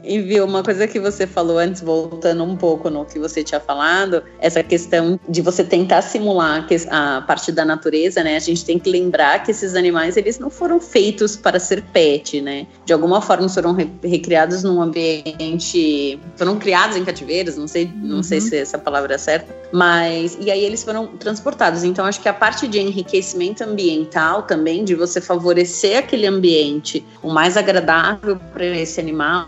E 0.03 0.19
viu, 0.19 0.45
uma 0.45 0.61
coisa 0.61 0.85
que 0.85 0.99
você 0.99 1.25
falou 1.25 1.57
antes, 1.57 1.81
voltando 1.81 2.43
um 2.43 2.57
pouco 2.57 2.89
no 2.89 3.05
que 3.05 3.17
você 3.17 3.43
tinha 3.43 3.59
falado, 3.59 4.21
essa 4.39 4.61
questão 4.61 5.19
de 5.29 5.41
você 5.41 5.63
tentar 5.63 6.01
simular 6.01 6.67
a 6.89 7.21
parte 7.21 7.51
da 7.51 7.63
natureza, 7.63 8.23
né? 8.23 8.35
A 8.35 8.39
gente 8.39 8.65
tem 8.65 8.77
que 8.77 8.89
lembrar 8.89 9.43
que 9.43 9.51
esses 9.51 9.75
animais, 9.75 10.17
eles 10.17 10.37
não 10.39 10.49
foram 10.49 10.79
feitos 10.79 11.37
para 11.37 11.59
ser 11.59 11.81
pet, 11.93 12.41
né? 12.41 12.67
De 12.85 12.91
alguma 12.91 13.21
forma 13.21 13.47
foram 13.47 13.75
recriados 14.03 14.63
num 14.63 14.81
ambiente, 14.81 16.19
foram 16.35 16.57
criados 16.59 16.97
em 16.97 17.05
cativeiros, 17.05 17.55
não 17.55 17.67
sei, 17.67 17.89
não 17.95 18.17
uhum. 18.17 18.23
sei 18.23 18.41
se 18.41 18.57
essa 18.57 18.77
palavra 18.77 19.15
é 19.15 19.17
certa, 19.17 19.55
mas 19.71 20.37
e 20.39 20.51
aí 20.51 20.63
eles 20.63 20.83
foram 20.83 21.07
transportados. 21.07 21.83
Então 21.83 22.05
acho 22.05 22.21
que 22.21 22.27
a 22.27 22.33
parte 22.33 22.67
de 22.67 22.79
enriquecimento 22.79 23.63
ambiental 23.63 24.43
também, 24.43 24.83
de 24.83 24.95
você 24.95 25.21
favorecer 25.21 25.97
aquele 25.97 26.27
ambiente 26.27 27.05
o 27.21 27.29
mais 27.29 27.55
agradável 27.55 28.37
para 28.53 28.65
esse 28.65 28.99
animal, 28.99 29.47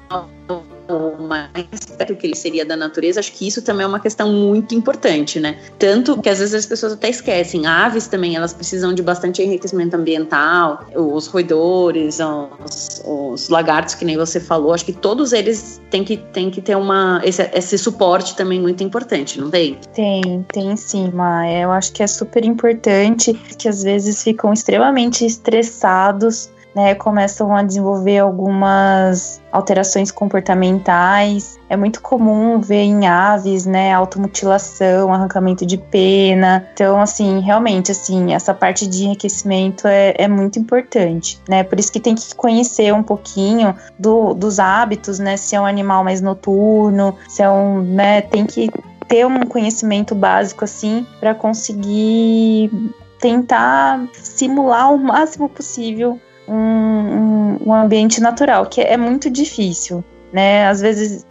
mais 1.20 1.86
perto 1.98 2.16
que 2.16 2.28
ele 2.28 2.36
seria 2.36 2.66
da 2.66 2.76
natureza, 2.76 3.20
acho 3.20 3.32
que 3.32 3.48
isso 3.48 3.62
também 3.62 3.84
é 3.84 3.88
uma 3.88 4.00
questão 4.00 4.32
muito 4.32 4.76
importante, 4.76 5.40
né? 5.40 5.58
Tanto 5.80 6.22
que 6.22 6.30
às 6.30 6.40
vezes 6.40 6.54
as 6.54 6.66
pessoas 6.66 6.94
até 6.94 7.10
esquecem. 7.10 7.66
Aves 7.66 8.08
também, 8.08 8.36
elas 8.36 8.54
precisam 8.54 8.94
de 8.94 9.02
bastante 9.02 9.42
enriquecimento 9.42 9.96
ambiental, 9.96 10.86
os 10.96 11.28
roedores, 11.28 12.20
os, 12.20 13.02
os 13.06 13.50
lagartos, 13.50 13.96
que 13.96 14.06
nem 14.06 14.18
você 14.18 14.40
falou, 14.40 14.74
acho 14.74 14.86
que 14.86 14.94
todos 14.94 15.34
eles 15.34 15.82
têm 15.90 16.04
que, 16.04 16.18
têm 16.18 16.50
que 16.50 16.62
ter 16.62 16.76
uma, 16.76 17.22
esse, 17.24 17.50
esse 17.54 17.78
suporte 17.78 18.36
também 18.36 18.62
muito 18.62 18.84
importante, 18.84 19.40
não 19.40 19.50
tem? 19.50 19.80
Tem, 19.94 20.46
tem 20.54 20.76
sim, 20.76 21.10
Ma. 21.12 21.50
Eu 21.50 21.72
acho 21.72 21.92
que 21.92 22.04
é 22.04 22.08
super 22.08 22.46
importante 22.46 23.34
que 23.58 23.68
às 23.68 23.84
vezes 23.84 24.24
ficam 24.24 24.54
extremamente 24.54 25.26
estressados 25.26 26.50
né, 26.76 26.94
começam 26.94 27.56
a 27.56 27.64
desenvolver 27.64 28.20
algumas 28.20 29.42
alterações 29.52 30.12
comportamentais. 30.12 31.58
É 31.70 31.78
muito 31.78 32.02
comum 32.02 32.60
ver 32.60 32.84
em 32.84 33.08
aves, 33.08 33.66
né, 33.66 33.94
automutilação, 33.94 35.14
arrancamento 35.14 35.66
de 35.66 35.78
pena. 35.78 36.68
Então, 36.74 37.02
assim, 37.02 37.40
realmente, 37.40 37.92
assim, 37.92 38.34
essa 38.34 38.54
parte 38.54 38.86
de 38.86 39.06
enriquecimento 39.06 39.88
é, 39.88 40.14
é 40.18 40.28
muito 40.28 40.60
importante, 40.60 41.40
né? 41.48 41.64
Por 41.64 41.80
isso 41.80 41.92
que 41.92 42.00
tem 42.00 42.14
que 42.14 42.36
conhecer 42.36 42.94
um 42.94 43.02
pouquinho 43.04 43.74
do, 43.98 44.34
dos 44.34 44.60
hábitos, 44.60 45.18
né? 45.18 45.38
Se 45.38 45.56
é 45.56 45.62
um 45.62 45.66
animal 45.66 46.04
mais 46.04 46.20
noturno, 46.20 47.16
se 47.30 47.42
é 47.42 47.50
um, 47.50 47.82
né, 47.82 48.22
tem 48.22 48.46
que 48.46 48.70
ter 49.08 49.26
um 49.26 49.42
conhecimento 49.46 50.16
básico 50.16 50.66
assim 50.66 51.06
para 51.20 51.34
conseguir 51.34 52.72
tentar 53.20 54.08
simular 54.14 54.94
o 54.94 54.98
máximo 54.98 55.48
possível 55.48 56.20
um, 56.48 56.56
um, 56.56 57.58
um 57.66 57.74
ambiente 57.74 58.22
natural, 58.22 58.66
que 58.66 58.82
é 58.82 58.98
muito 58.98 59.30
difícil, 59.30 60.04
né? 60.32 60.68
Às 60.68 60.82
vezes 60.82 61.26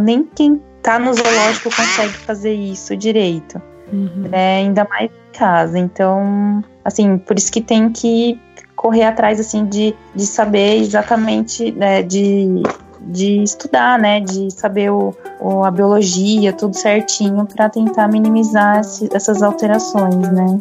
nem 0.00 0.24
quem 0.24 0.60
tá 0.82 0.98
no 0.98 1.12
zoológico 1.12 1.74
consegue 1.74 2.12
fazer 2.12 2.52
isso 2.52 2.96
direito, 2.96 3.60
uhum. 3.92 4.28
né? 4.30 4.58
Ainda 4.58 4.86
mais 4.88 5.10
em 5.10 5.38
casa. 5.38 5.78
Então, 5.78 6.62
assim, 6.84 7.18
por 7.18 7.36
isso 7.36 7.52
que 7.52 7.60
tem 7.60 7.90
que 7.90 8.40
correr 8.78 9.04
atrás, 9.04 9.40
assim, 9.40 9.66
de, 9.66 9.94
de 10.14 10.24
saber 10.24 10.76
exatamente, 10.76 11.72
né, 11.72 12.00
de, 12.00 12.62
de 13.00 13.42
estudar, 13.42 13.98
né, 13.98 14.20
de 14.20 14.52
saber 14.52 14.90
o, 14.90 15.12
o 15.40 15.64
a 15.64 15.70
biologia, 15.70 16.52
tudo 16.52 16.76
certinho, 16.76 17.44
para 17.44 17.68
tentar 17.68 18.06
minimizar 18.06 18.80
esse, 18.80 19.08
essas 19.12 19.42
alterações, 19.42 20.30
né. 20.30 20.58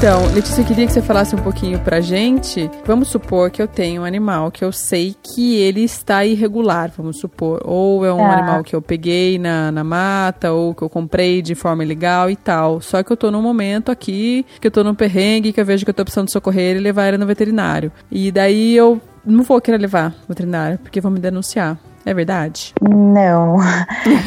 Então, 0.00 0.24
Letícia, 0.32 0.62
eu 0.62 0.64
queria 0.64 0.86
que 0.86 0.94
você 0.94 1.02
falasse 1.02 1.36
um 1.36 1.42
pouquinho 1.42 1.78
pra 1.78 2.00
gente. 2.00 2.70
Vamos 2.86 3.08
supor 3.08 3.50
que 3.50 3.60
eu 3.60 3.68
tenho 3.68 4.00
um 4.00 4.04
animal 4.06 4.50
que 4.50 4.64
eu 4.64 4.72
sei 4.72 5.14
que 5.22 5.56
ele 5.56 5.84
está 5.84 6.24
irregular, 6.24 6.90
vamos 6.96 7.18
supor. 7.18 7.60
Ou 7.66 8.06
é 8.06 8.10
um 8.10 8.24
ah. 8.24 8.32
animal 8.32 8.64
que 8.64 8.74
eu 8.74 8.80
peguei 8.80 9.38
na, 9.38 9.70
na 9.70 9.84
mata, 9.84 10.52
ou 10.52 10.74
que 10.74 10.80
eu 10.80 10.88
comprei 10.88 11.42
de 11.42 11.54
forma 11.54 11.84
ilegal 11.84 12.30
e 12.30 12.34
tal. 12.34 12.80
Só 12.80 13.02
que 13.02 13.12
eu 13.12 13.16
tô 13.16 13.30
num 13.30 13.42
momento 13.42 13.92
aqui, 13.92 14.46
que 14.58 14.68
eu 14.68 14.70
tô 14.70 14.82
num 14.82 14.94
perrengue, 14.94 15.52
que 15.52 15.60
eu 15.60 15.66
vejo 15.66 15.84
que 15.84 15.90
eu 15.90 15.94
tô 15.94 16.02
precisando 16.02 16.32
socorrer 16.32 16.70
ele 16.70 16.80
e 16.80 16.82
levar 16.82 17.08
ele 17.08 17.18
no 17.18 17.26
veterinário. 17.26 17.92
E 18.10 18.32
daí 18.32 18.74
eu 18.74 18.98
não 19.22 19.44
vou 19.44 19.60
querer 19.60 19.76
levar 19.76 20.12
no 20.12 20.28
veterinário, 20.28 20.78
porque 20.78 20.98
vão 20.98 21.10
me 21.12 21.20
denunciar. 21.20 21.76
É 22.06 22.14
verdade? 22.14 22.74
Não. 22.80 23.58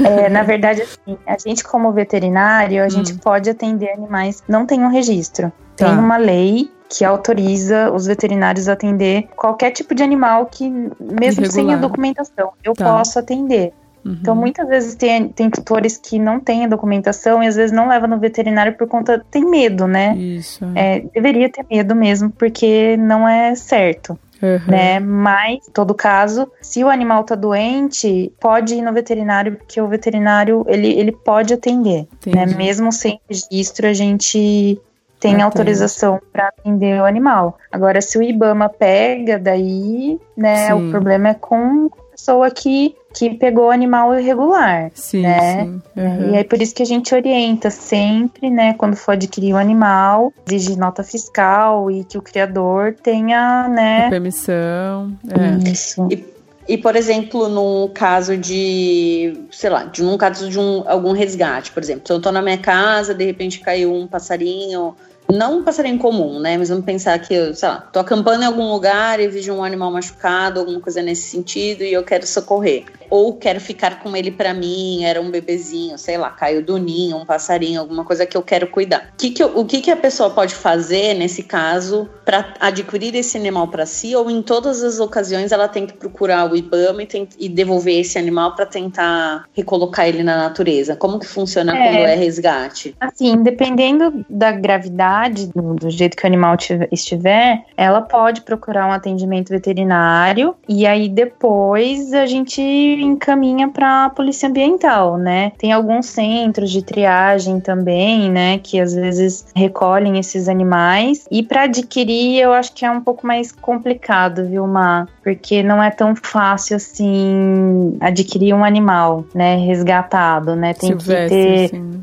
É, 0.06 0.30
na 0.30 0.44
verdade, 0.44 0.82
assim, 0.82 1.18
a 1.26 1.38
gente, 1.38 1.64
como 1.64 1.92
veterinário, 1.92 2.84
a 2.84 2.86
hum. 2.86 2.90
gente 2.90 3.16
pode 3.16 3.50
atender 3.50 3.90
animais 3.92 4.44
não 4.48 4.66
têm 4.66 4.82
um 4.84 4.90
registro. 4.90 5.52
Tem 5.76 5.88
tá. 5.88 6.00
uma 6.00 6.18
lei 6.18 6.70
que 6.90 7.04
autoriza 7.04 7.92
os 7.92 8.06
veterinários 8.06 8.70
a 8.70 8.74
atender 8.74 9.28
qualquer 9.36 9.72
tipo 9.72 9.96
de 9.96 10.04
animal 10.04 10.46
que, 10.46 10.70
mesmo 10.70 11.44
Irregular. 11.44 11.52
sem 11.52 11.74
a 11.74 11.78
documentação, 11.78 12.52
eu 12.64 12.74
tá. 12.74 12.86
posso 12.86 13.18
atender. 13.18 13.74
Uhum. 14.06 14.18
Então, 14.22 14.36
muitas 14.36 14.68
vezes 14.68 14.96
tem, 14.96 15.30
tem 15.30 15.50
tutores 15.50 15.98
que 15.98 16.20
não 16.20 16.40
têm 16.40 16.66
a 16.66 16.68
documentação 16.68 17.42
e 17.42 17.48
às 17.48 17.56
vezes 17.56 17.72
não 17.72 17.88
levam 17.88 18.10
no 18.10 18.20
veterinário 18.20 18.76
por 18.78 18.88
conta. 18.88 19.24
tem 19.32 19.46
medo, 19.46 19.88
né? 19.88 20.16
Isso. 20.16 20.66
É, 20.76 21.00
deveria 21.00 21.50
ter 21.50 21.66
medo 21.70 21.96
mesmo, 21.96 22.30
porque 22.30 22.98
não 22.98 23.28
é 23.28 23.56
certo. 23.56 24.20
Uhum. 24.42 24.60
Né? 24.68 25.00
Mas, 25.00 25.68
em 25.70 25.72
todo 25.72 25.94
caso, 25.94 26.52
se 26.62 26.84
o 26.84 26.90
animal 26.90 27.24
tá 27.24 27.34
doente, 27.34 28.32
pode 28.42 28.76
ir 28.76 28.82
no 28.82 28.92
veterinário, 28.92 29.56
porque 29.56 29.80
o 29.80 29.88
veterinário 29.88 30.66
ele, 30.68 30.90
ele 31.00 31.14
pode 31.14 31.54
atender. 31.54 32.06
Né? 32.28 32.46
Mesmo 32.46 32.92
sem 32.92 33.22
registro, 33.30 33.88
a 33.88 33.94
gente 33.94 34.82
tem 35.24 35.42
autorização 35.42 36.20
para 36.34 36.50
atender 36.50 37.02
o 37.02 37.06
animal. 37.06 37.58
Agora, 37.72 38.02
se 38.02 38.18
o 38.18 38.22
IBAMA 38.22 38.68
pega, 38.68 39.40
daí, 39.40 40.20
né, 40.36 40.68
sim. 40.68 40.74
o 40.74 40.92
problema 40.92 41.30
é 41.30 41.34
com 41.34 41.86
a 41.86 42.12
pessoa 42.12 42.52
que, 42.52 42.94
que 43.14 43.30
pegou 43.30 43.68
o 43.68 43.72
animal 43.72 44.20
irregular, 44.20 44.92
sim, 44.94 45.22
né? 45.22 45.64
Sim. 45.64 45.82
Uhum. 45.96 46.34
E 46.34 46.38
é 46.38 46.44
por 46.44 46.62
isso 46.62 46.76
que 46.76 46.84
a 46.84 46.86
gente 46.86 47.16
orienta 47.16 47.70
sempre, 47.70 48.50
né, 48.50 48.74
quando 48.74 48.98
for 48.98 49.14
adquirir 49.14 49.54
o 49.54 49.56
um 49.56 49.60
animal, 49.60 50.34
exige 50.46 50.78
nota 50.78 51.06
fiscal 51.06 51.90
e 51.90 52.04
que 52.04 52.18
o 52.18 52.22
criador 52.22 52.94
tenha, 53.02 53.70
né... 53.70 54.08
A 54.08 54.10
permissão. 54.10 55.14
É. 55.30 55.70
Isso. 55.70 56.06
E 56.12 56.34
e, 56.68 56.78
por 56.78 56.96
exemplo, 56.96 57.50
no 57.50 57.90
caso 57.90 58.38
de, 58.38 59.34
sei 59.52 59.70
lá, 59.70 59.84
de 59.84 60.04
um 60.04 60.18
caso 60.18 60.50
de 60.50 60.58
um, 60.58 60.84
algum 60.88 61.12
resgate, 61.12 61.72
por 61.72 61.84
exemplo, 61.84 62.04
se 62.06 62.14
eu 62.14 62.18
estou 62.18 62.32
na 62.32 62.42
minha 62.42 62.58
casa, 62.58 63.14
de 63.14 63.26
repente 63.26 63.60
caiu 63.60 63.94
um 63.94 64.08
passarinho 64.08 64.96
não 65.34 65.60
um 65.60 65.64
passarinho 65.64 65.98
comum, 65.98 66.40
né? 66.40 66.58
Mas 66.58 66.70
vamos 66.70 66.86
pensar 66.86 67.18
que 67.20 67.34
eu, 67.34 67.54
sei 67.54 67.70
lá, 67.70 67.78
tô 67.92 68.00
acampando 68.00 68.44
em 68.44 68.46
algum 68.46 68.72
lugar 68.72 69.20
e 69.20 69.28
vejo 69.28 69.54
um 69.54 69.64
animal 69.64 69.92
machucado, 69.92 70.60
alguma 70.60 70.80
coisa 70.80 71.02
nesse 71.02 71.30
sentido, 71.30 71.84
e 71.84 71.92
eu 71.92 72.04
quero 72.04 72.26
socorrer 72.26 72.86
ou 73.14 73.34
quero 73.34 73.60
ficar 73.60 74.00
com 74.00 74.18
ele 74.18 74.32
para 74.32 74.56
mim, 74.56 75.04
era 75.04 75.22
um 75.22 75.30
bebezinho, 75.30 76.00
sei 76.00 76.18
lá, 76.18 76.32
caiu 76.32 76.64
do 76.64 76.78
ninho, 76.78 77.16
um 77.16 77.24
passarinho, 77.24 77.80
alguma 77.80 78.04
coisa 78.04 78.26
que 78.26 78.36
eu 78.36 78.42
quero 78.42 78.66
cuidar. 78.66 79.14
Que 79.16 79.30
que 79.30 79.44
eu, 79.44 79.56
o 79.56 79.66
que, 79.66 79.82
que 79.82 79.92
a 79.92 79.96
pessoa 79.96 80.32
pode 80.32 80.56
fazer 80.56 81.14
nesse 81.14 81.44
caso 81.44 82.10
para 82.26 82.56
adquirir 82.60 83.14
esse 83.14 83.38
animal 83.38 83.68
para 83.68 83.86
si, 83.86 84.16
ou 84.16 84.32
em 84.32 84.42
todas 84.42 84.82
as 84.82 85.00
ocasiões 85.00 85.52
ela 85.52 85.68
tem 85.68 85.86
que 85.86 85.94
procurar 85.94 86.52
o 86.52 86.56
IBAMA 86.56 87.04
e, 87.04 87.06
tem, 87.06 87.30
e 87.38 87.48
devolver 87.48 88.00
esse 88.00 88.18
animal 88.18 88.56
para 88.56 88.66
tentar 88.66 89.46
recolocar 89.54 90.08
ele 90.08 90.24
na 90.24 90.36
natureza? 90.36 90.96
Como 90.96 91.20
que 91.20 91.28
funciona 91.28 91.78
é, 91.78 91.84
quando 91.84 91.98
é 92.08 92.16
resgate? 92.16 92.96
Assim, 93.00 93.44
dependendo 93.44 94.26
da 94.28 94.52
gravidade, 94.52 95.23
do, 95.30 95.76
do 95.76 95.90
jeito 95.90 96.16
que 96.18 96.24
o 96.24 96.28
animal 96.28 96.56
estiver, 96.92 97.64
ela 97.76 98.02
pode 98.02 98.42
procurar 98.42 98.88
um 98.88 98.92
atendimento 98.92 99.50
veterinário 99.50 100.56
e 100.68 100.86
aí 100.86 101.08
depois 101.10 102.14
a 102.14 102.26
gente 102.26 102.62
encaminha 102.62 103.70
para 103.70 104.06
a 104.06 104.10
polícia 104.10 104.48
ambiental, 104.50 105.18
né? 105.18 105.52
Tem 105.58 105.72
alguns 105.72 106.08
centros 106.08 106.72
de 106.72 106.82
triagem 106.82 107.60
também, 107.60 108.30
né, 108.30 108.60
que 108.60 108.80
às 108.80 108.94
vezes 108.94 109.46
recolhem 109.56 110.20
esses 110.20 110.48
animais. 110.48 111.26
E 111.30 111.44
para 111.44 111.64
adquirir, 111.64 112.40
eu 112.40 112.54
acho 112.54 112.74
que 112.74 112.86
é 112.86 112.92
um 112.92 113.02
pouco 113.02 113.26
mais 113.26 113.52
complicado, 113.52 114.46
viu, 114.46 114.68
Má? 114.68 115.08
Porque 115.24 115.64
não 115.64 115.82
é 115.82 115.90
tão 115.90 116.16
fácil 116.16 116.78
assim 116.78 117.98
adquirir 118.00 118.54
um 118.54 118.64
animal, 118.64 119.26
né, 119.34 119.56
resgatado, 119.56 120.56
né? 120.56 120.74
Tem 120.74 120.90
Silvestre, 120.90 121.70
que 121.70 121.70
ter 121.70 121.94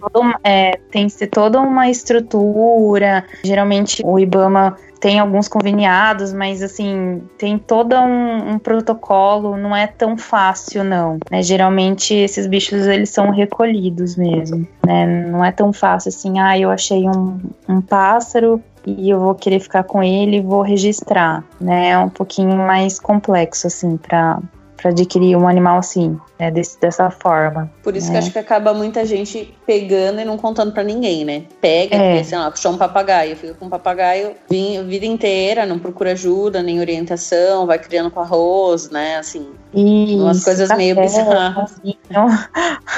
é, 0.43 0.79
tem 0.91 1.09
que 1.09 1.15
ter 1.15 1.27
toda 1.27 1.61
uma 1.61 1.89
estrutura. 1.89 3.00
Geralmente 3.43 4.03
o 4.05 4.19
IBAMA 4.19 4.77
tem 5.01 5.19
alguns 5.19 5.49
conveniados, 5.49 6.33
mas 6.33 6.63
assim, 6.63 7.23
tem 7.39 7.59
todo 7.59 7.97
um, 7.97 8.53
um, 8.53 8.59
protocolo, 8.59 9.57
não 9.57 9.75
é 9.75 9.87
tão 9.87 10.17
fácil 10.17 10.85
não, 10.85 11.19
né? 11.31 11.43
Geralmente 11.43 12.15
esses 12.15 12.47
bichos 12.47 12.87
eles 12.87 13.09
são 13.09 13.31
recolhidos 13.31 14.15
mesmo, 14.15 14.69
né? 14.87 15.27
Não 15.27 15.43
é 15.43 15.51
tão 15.51 15.73
fácil 15.73 16.11
assim, 16.11 16.39
ah, 16.39 16.59
eu 16.59 16.71
achei 16.71 17.09
um, 17.09 17.41
um 17.67 17.81
pássaro 17.81 18.63
e 18.87 19.09
eu 19.09 19.19
vou 19.19 19.35
querer 19.35 19.61
ficar 19.61 19.85
com 19.85 20.03
ele 20.03 20.37
e 20.37 20.43
vou 20.43 20.61
registrar, 20.61 21.43
né? 21.59 21.91
É 21.91 21.99
um 21.99 22.11
pouquinho 22.11 22.57
mais 22.57 23.01
complexo 23.01 23.67
assim 23.67 23.97
para 23.97 24.41
adquirir 24.85 25.35
um 25.35 25.49
animal 25.49 25.79
assim, 25.79 26.19
né, 26.41 26.51
desse, 26.51 26.81
dessa 26.81 27.11
forma. 27.11 27.71
Por 27.83 27.95
isso 27.95 28.09
né? 28.09 28.15
que 28.15 28.19
acho 28.19 28.33
que 28.33 28.39
acaba 28.39 28.73
muita 28.73 29.05
gente 29.05 29.55
pegando 29.67 30.21
e 30.21 30.25
não 30.25 30.39
contando 30.39 30.73
para 30.73 30.83
ninguém, 30.83 31.25
né? 31.25 31.45
Pega, 31.61 31.97
é. 31.97 32.13
porque, 32.13 32.25
sei 32.25 32.39
lá, 32.39 32.51
puxou 32.51 32.73
um 32.73 32.79
papagaio, 32.79 33.37
fica 33.37 33.55
com 33.55 33.67
um 33.67 33.69
papagaio 33.69 34.35
a 34.79 34.83
vida 34.83 35.05
inteira, 35.05 35.67
não 35.67 35.79
procura 35.79 36.13
ajuda, 36.13 36.63
nem 36.63 36.81
orientação, 36.81 37.67
vai 37.67 37.79
criando 37.79 38.11
com 38.11 38.21
arroz, 38.21 38.91
né? 38.91 39.17
Assim, 39.17 39.51
Isso, 39.75 40.23
Umas 40.23 40.43
coisas 40.43 40.69
café, 40.69 40.83
meio 40.83 40.97
bizarras. 40.97 41.81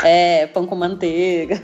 É, 0.04 0.46
pão 0.48 0.66
com 0.66 0.74
manteiga. 0.74 1.60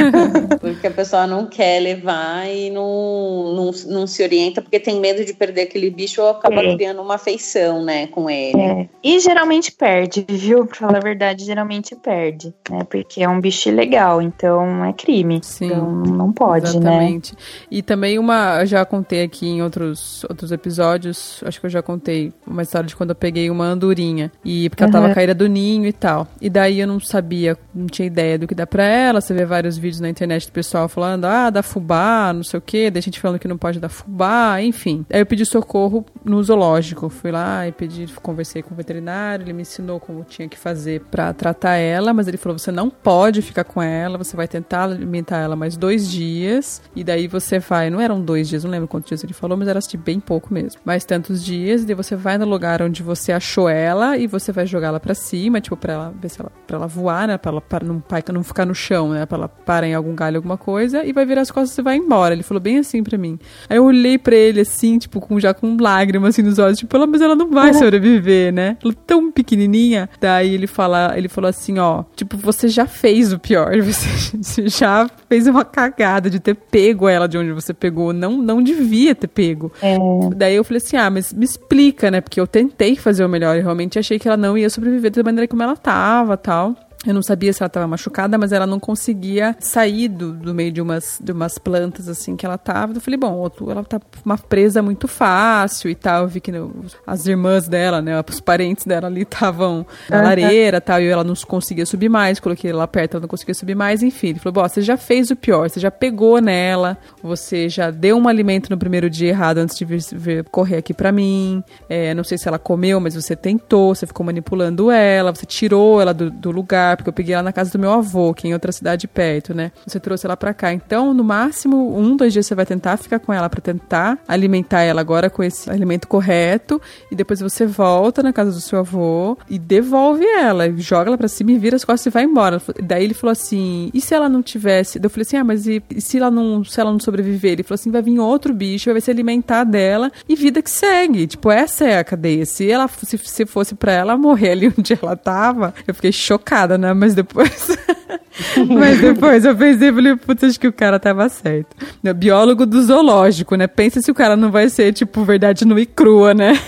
porque 0.60 0.86
a 0.86 0.90
pessoa 0.90 1.26
não 1.26 1.46
quer 1.46 1.80
levar 1.80 2.48
e 2.48 2.70
não, 2.70 3.54
não, 3.54 3.70
não 3.86 4.06
se 4.06 4.22
orienta 4.22 4.62
porque 4.62 4.80
tem 4.80 4.98
medo 4.98 5.24
de 5.24 5.34
perder 5.34 5.62
aquele 5.62 5.90
bicho 5.90 6.22
ou 6.22 6.28
acaba 6.28 6.62
é. 6.62 6.74
criando 6.74 7.02
uma 7.02 7.14
afeição, 7.16 7.84
né, 7.84 8.06
com 8.06 8.30
ele. 8.30 8.60
É. 8.60 8.88
E 9.02 9.20
geralmente 9.20 9.72
perde, 9.72 10.24
viu? 10.28 10.66
Pra 10.66 10.76
falar 10.76 10.98
a 10.98 11.00
verdade, 11.00 11.15
geralmente 11.38 11.96
perde, 11.96 12.54
né? 12.70 12.84
Porque 12.84 13.22
é 13.22 13.28
um 13.28 13.40
bicho 13.40 13.68
ilegal, 13.68 14.20
então 14.20 14.84
é 14.84 14.92
crime. 14.92 15.40
Sim. 15.42 15.66
Então 15.66 15.90
não 15.90 16.32
pode, 16.32 16.64
né? 16.64 16.70
exatamente. 16.70 17.32
né? 17.32 17.38
E 17.70 17.82
também 17.82 18.18
uma, 18.18 18.60
eu 18.60 18.66
já 18.66 18.84
contei 18.84 19.22
aqui 19.22 19.46
em 19.46 19.62
outros, 19.62 20.24
outros 20.24 20.52
episódios, 20.52 21.42
acho 21.46 21.58
que 21.58 21.66
eu 21.66 21.70
já 21.70 21.82
contei 21.82 22.32
uma 22.46 22.62
história 22.62 22.86
de 22.86 22.94
quando 22.94 23.10
eu 23.10 23.16
peguei 23.16 23.48
uma 23.50 23.64
andorinha. 23.64 24.30
E 24.44 24.68
porque 24.68 24.82
ela 24.82 24.92
tava 24.92 25.14
caída 25.14 25.34
do 25.34 25.48
ninho 25.48 25.86
e 25.86 25.92
tal. 25.92 26.26
E 26.40 26.50
daí 26.50 26.80
eu 26.80 26.86
não 26.86 27.00
sabia, 27.00 27.56
não 27.74 27.86
tinha 27.86 28.06
ideia 28.06 28.38
do 28.38 28.46
que 28.46 28.54
dá 28.54 28.66
pra 28.66 28.84
ela. 28.84 29.20
Você 29.20 29.32
vê 29.32 29.44
vários 29.44 29.78
vídeos 29.78 30.00
na 30.00 30.08
internet 30.08 30.46
do 30.46 30.52
pessoal 30.52 30.88
falando, 30.88 31.24
ah, 31.24 31.50
dá 31.50 31.62
fubá, 31.62 32.32
não 32.34 32.42
sei 32.42 32.58
o 32.58 32.62
quê. 32.62 32.90
Daí 32.90 33.02
gente 33.06 33.20
falando 33.20 33.38
que 33.38 33.48
não 33.48 33.56
pode 33.56 33.80
dar 33.80 33.88
fubá, 33.88 34.60
enfim. 34.60 35.06
Aí 35.10 35.20
eu 35.20 35.26
pedi 35.26 35.46
socorro 35.46 36.04
no 36.24 36.42
zoológico. 36.42 37.08
Fui 37.08 37.30
lá 37.30 37.66
e 37.66 37.72
pedi, 37.72 38.06
conversei 38.20 38.62
com 38.62 38.74
o 38.74 38.76
veterinário, 38.76 39.44
ele 39.44 39.52
me 39.52 39.62
ensinou 39.62 39.98
como 39.98 40.24
tinha 40.24 40.48
que 40.48 40.58
fazer 40.58 41.00
para 41.06 41.32
tratar 41.32 41.76
ela, 41.76 42.12
mas 42.12 42.28
ele 42.28 42.36
falou: 42.36 42.58
você 42.58 42.70
não 42.70 42.90
pode 42.90 43.42
ficar 43.42 43.64
com 43.64 43.82
ela, 43.82 44.18
você 44.18 44.36
vai 44.36 44.48
tentar 44.48 44.84
alimentar 44.84 45.38
ela 45.38 45.56
mais 45.56 45.76
dois 45.76 46.10
dias. 46.10 46.82
E 46.94 47.02
daí 47.02 47.28
você 47.28 47.58
vai, 47.58 47.90
não 47.90 48.00
eram 48.00 48.20
dois 48.20 48.48
dias, 48.48 48.64
não 48.64 48.70
lembro 48.70 48.88
quantos 48.88 49.08
dias 49.08 49.22
ele 49.24 49.32
falou, 49.32 49.56
mas 49.56 49.68
era 49.68 49.78
assim, 49.78 49.98
bem 49.98 50.20
pouco 50.20 50.52
mesmo. 50.52 50.80
Mais 50.84 51.04
tantos 51.04 51.44
dias, 51.44 51.82
e 51.82 51.86
daí 51.86 51.94
você 51.94 52.16
vai 52.16 52.38
no 52.38 52.44
lugar 52.44 52.82
onde 52.82 53.02
você 53.02 53.32
achou 53.32 53.68
ela 53.68 54.16
e 54.16 54.26
você 54.26 54.52
vai 54.52 54.66
jogar 54.66 54.88
ela 54.88 55.00
para 55.00 55.14
cima, 55.14 55.60
tipo, 55.60 55.76
pra 55.76 55.92
ela 55.92 56.14
ver 56.20 56.28
se 56.28 56.40
ela, 56.40 56.50
pra 56.66 56.76
ela 56.76 56.86
voar, 56.86 57.28
né? 57.28 57.38
Pra 57.38 57.52
ela 57.52 57.60
para 57.60 57.86
não, 57.86 58.02
não 58.32 58.42
ficar 58.42 58.66
no 58.66 58.74
chão, 58.74 59.10
né? 59.10 59.24
Pra 59.26 59.38
ela 59.38 59.48
parar 59.48 59.86
em 59.86 59.94
algum 59.94 60.14
galho, 60.14 60.36
alguma 60.36 60.56
coisa, 60.56 61.04
e 61.04 61.12
vai 61.12 61.24
virar 61.24 61.42
as 61.42 61.50
costas 61.50 61.76
e 61.78 61.82
vai 61.82 61.96
embora. 61.96 62.34
Ele 62.34 62.42
falou 62.42 62.60
bem 62.60 62.78
assim 62.78 63.02
para 63.02 63.16
mim. 63.16 63.38
Aí 63.68 63.76
eu 63.76 63.84
olhei 63.84 64.18
para 64.18 64.34
ele 64.34 64.60
assim, 64.60 64.98
tipo, 64.98 65.20
com, 65.20 65.38
já 65.38 65.54
com 65.54 65.76
lágrimas 65.80 66.30
assim 66.30 66.42
nos 66.42 66.58
olhos, 66.58 66.78
tipo, 66.78 67.06
mas 67.06 67.20
ela 67.20 67.36
não 67.36 67.50
vai 67.50 67.72
sobreviver, 67.74 68.52
né? 68.52 68.76
Ela 68.82 68.92
é 68.92 68.96
tão 69.06 69.30
pequenininha. 69.30 70.08
Daí 70.20 70.54
ele 70.54 70.66
fala, 70.66 70.95
ele 71.16 71.28
falou 71.28 71.48
assim, 71.48 71.78
ó, 71.78 72.04
tipo, 72.14 72.36
você 72.36 72.68
já 72.68 72.86
fez 72.86 73.32
o 73.32 73.38
pior, 73.38 73.72
você 73.80 74.68
já 74.68 75.08
fez 75.28 75.46
uma 75.46 75.64
cagada 75.64 76.28
de 76.30 76.40
ter 76.40 76.54
pego 76.54 77.08
ela 77.08 77.26
de 77.26 77.38
onde 77.38 77.52
você 77.52 77.72
pegou, 77.72 78.12
não 78.12 78.36
não 78.38 78.62
devia 78.62 79.14
ter 79.14 79.28
pego. 79.28 79.72
É. 79.82 79.96
Daí 80.34 80.56
eu 80.56 80.64
falei 80.64 80.78
assim, 80.78 80.96
ah, 80.96 81.10
mas 81.10 81.32
me 81.32 81.44
explica, 81.44 82.10
né? 82.10 82.20
Porque 82.20 82.40
eu 82.40 82.46
tentei 82.46 82.96
fazer 82.96 83.24
o 83.24 83.28
melhor 83.28 83.56
e 83.56 83.60
realmente 83.60 83.98
achei 83.98 84.18
que 84.18 84.28
ela 84.28 84.36
não 84.36 84.56
ia 84.56 84.70
sobreviver 84.70 85.10
da 85.10 85.22
maneira 85.22 85.48
como 85.48 85.62
ela 85.62 85.76
tava, 85.76 86.36
tal. 86.36 86.74
Eu 87.04 87.14
não 87.14 87.22
sabia 87.22 87.52
se 87.52 87.62
ela 87.62 87.68
estava 87.68 87.86
machucada, 87.86 88.36
mas 88.38 88.52
ela 88.52 88.66
não 88.66 88.80
conseguia 88.80 89.54
sair 89.60 90.08
do, 90.08 90.32
do 90.32 90.54
meio 90.54 90.72
de 90.72 90.80
umas, 90.80 91.20
de 91.22 91.30
umas 91.30 91.58
plantas 91.58 92.08
assim 92.08 92.36
que 92.36 92.44
ela 92.44 92.58
tava. 92.58 92.94
Eu 92.94 93.00
falei, 93.00 93.18
bom, 93.18 93.48
ela 93.68 93.84
tá 93.84 94.00
uma 94.24 94.36
presa 94.36 94.82
muito 94.82 95.06
fácil 95.06 95.90
e 95.90 95.94
tal. 95.94 96.22
Eu 96.22 96.28
vi 96.28 96.40
que 96.40 96.50
no, 96.50 96.84
as 97.06 97.26
irmãs 97.26 97.68
dela, 97.68 98.02
né, 98.02 98.12
os 98.28 98.40
parentes 98.40 98.84
dela 98.84 99.06
ali 99.06 99.22
estavam 99.22 99.86
na 100.08 100.22
lareira 100.22 100.80
tal, 100.80 101.00
e 101.00 101.06
ela 101.06 101.22
não 101.22 101.34
conseguia 101.46 101.86
subir 101.86 102.08
mais. 102.08 102.40
Coloquei 102.40 102.70
ela 102.70 102.88
perto, 102.88 103.14
ela 103.14 103.22
não 103.22 103.28
conseguia 103.28 103.54
subir 103.54 103.74
mais, 103.74 104.02
enfim. 104.02 104.28
Ele 104.28 104.38
falou, 104.38 104.54
bom, 104.54 104.68
você 104.68 104.80
já 104.80 104.96
fez 104.96 105.30
o 105.30 105.36
pior, 105.36 105.68
você 105.68 105.78
já 105.78 105.90
pegou 105.90 106.40
nela, 106.40 106.98
você 107.22 107.68
já 107.68 107.90
deu 107.90 108.16
um 108.16 108.26
alimento 108.26 108.68
no 108.68 108.78
primeiro 108.78 109.08
dia 109.08 109.28
errado 109.28 109.58
antes 109.58 109.76
de 109.76 109.84
vir, 109.84 110.00
vir 110.12 110.44
correr 110.50 110.78
aqui 110.78 110.92
para 110.92 111.12
mim. 111.12 111.62
É, 111.88 112.14
não 112.14 112.24
sei 112.24 112.36
se 112.36 112.48
ela 112.48 112.58
comeu, 112.58 112.98
mas 113.00 113.14
você 113.14 113.36
tentou, 113.36 113.94
você 113.94 114.06
ficou 114.06 114.26
manipulando 114.26 114.90
ela, 114.90 115.32
você 115.32 115.46
tirou 115.46 116.00
ela 116.00 116.12
do, 116.12 116.30
do 116.30 116.50
lugar 116.50 116.95
porque 116.96 117.08
eu 117.08 117.12
peguei 117.12 117.34
ela 117.34 117.42
na 117.42 117.52
casa 117.52 117.70
do 117.70 117.78
meu 117.78 117.92
avô, 117.92 118.32
que 118.34 118.46
é 118.46 118.50
em 118.50 118.52
outra 118.52 118.72
cidade 118.72 119.06
perto, 119.06 119.54
né? 119.54 119.72
Você 119.86 120.00
trouxe 120.00 120.26
ela 120.26 120.36
pra 120.36 120.54
cá. 120.54 120.72
Então, 120.72 121.12
no 121.14 121.24
máximo, 121.24 121.96
um, 121.98 122.16
dois 122.16 122.32
dias 122.32 122.46
você 122.46 122.54
vai 122.54 122.66
tentar 122.66 122.96
ficar 122.96 123.18
com 123.18 123.32
ela 123.32 123.48
para 123.48 123.60
tentar 123.60 124.18
alimentar 124.26 124.82
ela 124.82 125.00
agora 125.00 125.30
com 125.30 125.42
esse 125.42 125.70
alimento 125.70 126.08
correto. 126.08 126.80
E 127.10 127.14
depois 127.14 127.40
você 127.40 127.66
volta 127.66 128.22
na 128.22 128.32
casa 128.32 128.50
do 128.50 128.60
seu 128.60 128.78
avô 128.78 129.38
e 129.48 129.58
devolve 129.58 130.24
ela. 130.24 130.70
Joga 130.76 131.10
ela 131.10 131.18
pra 131.18 131.28
cima 131.28 131.52
e 131.52 131.58
vira 131.58 131.76
as 131.76 131.84
costas 131.84 132.06
e 132.06 132.10
vai 132.10 132.24
embora. 132.24 132.60
Daí 132.82 133.04
ele 133.04 133.14
falou 133.14 133.32
assim: 133.32 133.90
e 133.92 134.00
se 134.00 134.14
ela 134.14 134.28
não 134.28 134.42
tivesse? 134.42 135.00
Eu 135.02 135.10
falei 135.10 135.22
assim: 135.22 135.36
ah, 135.36 135.44
mas 135.44 135.66
e, 135.66 135.82
e 135.90 136.00
se 136.00 136.18
ela 136.18 136.30
não 136.30 136.64
se 136.64 136.80
ela 136.80 136.90
não 136.90 137.00
sobreviver? 137.00 137.52
Ele 137.52 137.62
falou 137.62 137.76
assim: 137.76 137.90
vai 137.90 138.02
vir 138.02 138.18
outro 138.18 138.52
bicho, 138.54 138.90
vai 138.90 139.00
se 139.00 139.10
alimentar 139.10 139.64
dela 139.64 140.10
e 140.28 140.34
vida 140.34 140.62
que 140.62 140.70
segue. 140.70 141.26
Tipo, 141.26 141.50
essa 141.50 141.84
é 141.84 141.98
a 141.98 142.04
cadeia. 142.04 142.44
Se 142.46 142.70
ela 142.70 142.88
se, 142.88 143.18
se 143.18 143.46
fosse 143.46 143.74
para 143.74 143.92
ela 143.92 144.16
morrer 144.16 144.50
ali 144.50 144.68
onde 144.76 144.98
ela 145.00 145.16
tava, 145.16 145.74
eu 145.86 145.94
fiquei 145.94 146.12
chocada, 146.12 146.75
né? 146.78 146.88
né? 146.88 146.94
Mas 146.94 147.14
depois. 147.14 147.76
Mas 148.68 149.00
depois 149.00 149.44
eu 149.44 149.56
pensei, 149.56 149.92
falei, 149.92 150.16
putz, 150.16 150.44
acho 150.44 150.60
que 150.60 150.68
o 150.68 150.72
cara 150.72 150.98
tava 150.98 151.28
certo. 151.28 151.74
Biólogo 152.14 152.66
do 152.66 152.82
zoológico, 152.82 153.54
né? 153.54 153.66
Pensa 153.66 154.00
se 154.00 154.10
o 154.10 154.14
cara 154.14 154.36
não 154.36 154.50
vai 154.50 154.68
ser, 154.68 154.92
tipo, 154.92 155.24
verdade 155.24 155.64
nua 155.64 155.80
e 155.80 155.86
crua, 155.86 156.34
né? 156.34 156.58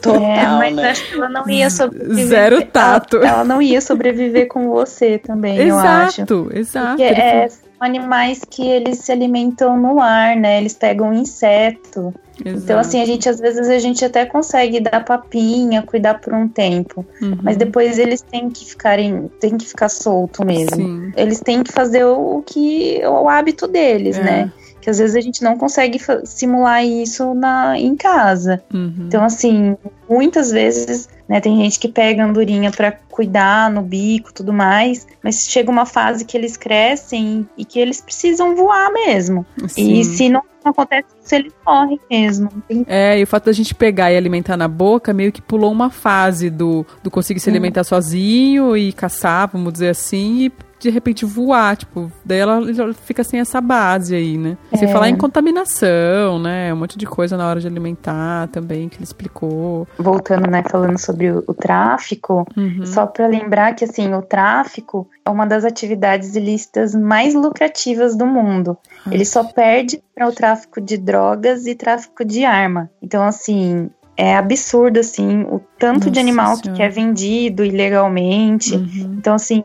Total, 0.00 0.22
é, 0.22 0.46
mas 0.58 0.76
né? 0.76 0.90
acho 0.90 1.08
que 1.08 1.14
ela 1.14 1.28
não 1.28 1.48
ia 1.48 1.70
sobreviver. 1.70 2.26
Zero 2.26 2.64
tato. 2.66 3.16
Ela, 3.16 3.28
ela, 3.28 3.44
não 3.44 3.60
ia 3.60 3.80
sobreviver 3.80 4.46
com 4.46 4.68
você 4.68 5.18
também, 5.18 5.58
exato, 5.58 5.64
eu 5.64 5.78
acho. 5.78 6.20
Exato, 6.20 6.50
exato. 6.54 7.02
É, 7.02 7.48
animais 7.82 8.40
que 8.48 8.66
eles 8.66 8.98
se 8.98 9.12
alimentam 9.12 9.76
no 9.76 10.00
ar, 10.00 10.36
né? 10.36 10.58
Eles 10.58 10.74
pegam 10.74 11.12
inseto. 11.12 12.14
Exato. 12.44 12.64
Então, 12.64 12.78
assim, 12.78 13.00
a 13.00 13.04
gente 13.04 13.28
às 13.28 13.38
vezes 13.38 13.68
a 13.68 13.78
gente 13.78 14.04
até 14.04 14.24
consegue 14.24 14.80
dar 14.80 15.04
papinha, 15.04 15.82
cuidar 15.82 16.20
por 16.20 16.32
um 16.32 16.48
tempo. 16.48 17.04
Uhum. 17.20 17.38
Mas 17.42 17.56
depois 17.56 17.98
eles 17.98 18.22
têm 18.22 18.50
que 18.50 18.64
ficarem, 18.64 19.30
têm 19.40 19.56
que 19.56 19.66
ficar 19.66 19.88
solto 19.88 20.44
mesmo. 20.44 20.76
Sim. 20.76 21.12
Eles 21.16 21.40
têm 21.40 21.62
que 21.62 21.72
fazer 21.72 22.04
o, 22.04 22.42
que 22.44 23.00
o 23.04 23.28
hábito 23.28 23.66
deles, 23.66 24.18
é. 24.18 24.22
né? 24.22 24.52
Que 24.80 24.90
às 24.90 24.98
vezes 24.98 25.14
a 25.14 25.20
gente 25.20 25.44
não 25.44 25.56
consegue 25.56 26.00
simular 26.24 26.84
isso 26.84 27.34
na, 27.34 27.78
em 27.78 27.94
casa. 27.94 28.62
Uhum. 28.72 29.04
Então, 29.06 29.24
assim, 29.24 29.76
muitas 30.08 30.50
vezes, 30.50 31.08
né, 31.32 31.40
tem 31.40 31.56
gente 31.56 31.78
que 31.78 31.88
pega 31.88 32.22
andorinha 32.22 32.70
para 32.70 32.92
cuidar 32.92 33.70
no 33.70 33.80
bico 33.80 34.34
tudo 34.34 34.52
mais, 34.52 35.06
mas 35.24 35.48
chega 35.48 35.70
uma 35.70 35.86
fase 35.86 36.26
que 36.26 36.36
eles 36.36 36.58
crescem 36.58 37.48
e 37.56 37.64
que 37.64 37.78
eles 37.78 38.02
precisam 38.02 38.54
voar 38.54 38.92
mesmo. 38.92 39.46
Sim. 39.66 39.94
E 39.94 40.04
se 40.04 40.28
não 40.28 40.42
acontece 40.62 41.08
isso, 41.24 41.34
eles 41.34 41.52
morrem 41.66 41.98
mesmo. 42.10 42.50
É, 42.86 43.18
e 43.18 43.22
o 43.22 43.26
fato 43.26 43.46
da 43.46 43.52
gente 43.52 43.74
pegar 43.74 44.12
e 44.12 44.16
alimentar 44.18 44.58
na 44.58 44.68
boca 44.68 45.14
meio 45.14 45.32
que 45.32 45.40
pulou 45.40 45.72
uma 45.72 45.88
fase 45.88 46.50
do, 46.50 46.84
do 47.02 47.10
conseguir 47.10 47.40
se 47.40 47.48
alimentar 47.48 47.84
sozinho 47.84 48.76
e 48.76 48.92
caçar, 48.92 49.48
vamos 49.50 49.72
dizer 49.72 49.88
assim, 49.88 50.42
e 50.42 50.52
de 50.82 50.90
repente 50.90 51.24
voar, 51.24 51.76
tipo, 51.76 52.10
daí 52.24 52.40
ela, 52.40 52.60
fica 52.92 53.22
sem 53.22 53.38
essa 53.38 53.60
base 53.60 54.16
aí, 54.16 54.36
né? 54.36 54.58
É. 54.72 54.76
Sem 54.76 54.88
falar 54.88 55.08
em 55.08 55.16
contaminação, 55.16 56.40
né? 56.40 56.74
Um 56.74 56.76
monte 56.76 56.98
de 56.98 57.06
coisa 57.06 57.36
na 57.36 57.46
hora 57.48 57.60
de 57.60 57.68
alimentar 57.68 58.48
também, 58.48 58.88
que 58.88 58.96
ele 58.96 59.04
explicou. 59.04 59.86
Voltando, 59.96 60.50
né, 60.50 60.64
falando 60.68 60.98
sobre 60.98 61.30
o, 61.30 61.44
o 61.46 61.54
tráfico, 61.54 62.44
uhum. 62.56 62.84
só 62.84 63.06
para 63.06 63.28
lembrar 63.28 63.74
que, 63.74 63.84
assim, 63.84 64.12
o 64.12 64.22
tráfico 64.22 65.08
é 65.24 65.30
uma 65.30 65.46
das 65.46 65.64
atividades 65.64 66.34
ilícitas 66.34 66.96
mais 66.96 67.32
lucrativas 67.32 68.16
do 68.16 68.26
mundo. 68.26 68.76
Uhum. 69.06 69.12
Ele 69.12 69.24
só 69.24 69.44
perde 69.44 70.02
para 70.12 70.26
o 70.26 70.32
tráfico 70.32 70.80
de 70.80 70.98
drogas 70.98 71.64
e 71.66 71.76
tráfico 71.76 72.24
de 72.24 72.44
arma. 72.44 72.90
Então, 73.00 73.22
assim, 73.22 73.88
é 74.16 74.36
absurdo, 74.36 74.98
assim, 74.98 75.42
o 75.42 75.60
tanto 75.78 76.00
Nossa 76.00 76.10
de 76.10 76.18
animal 76.18 76.56
senhora. 76.56 76.76
que 76.76 76.82
é 76.82 76.88
vendido 76.88 77.64
ilegalmente. 77.64 78.74
Uhum. 78.74 79.16
Então, 79.16 79.34
assim, 79.34 79.64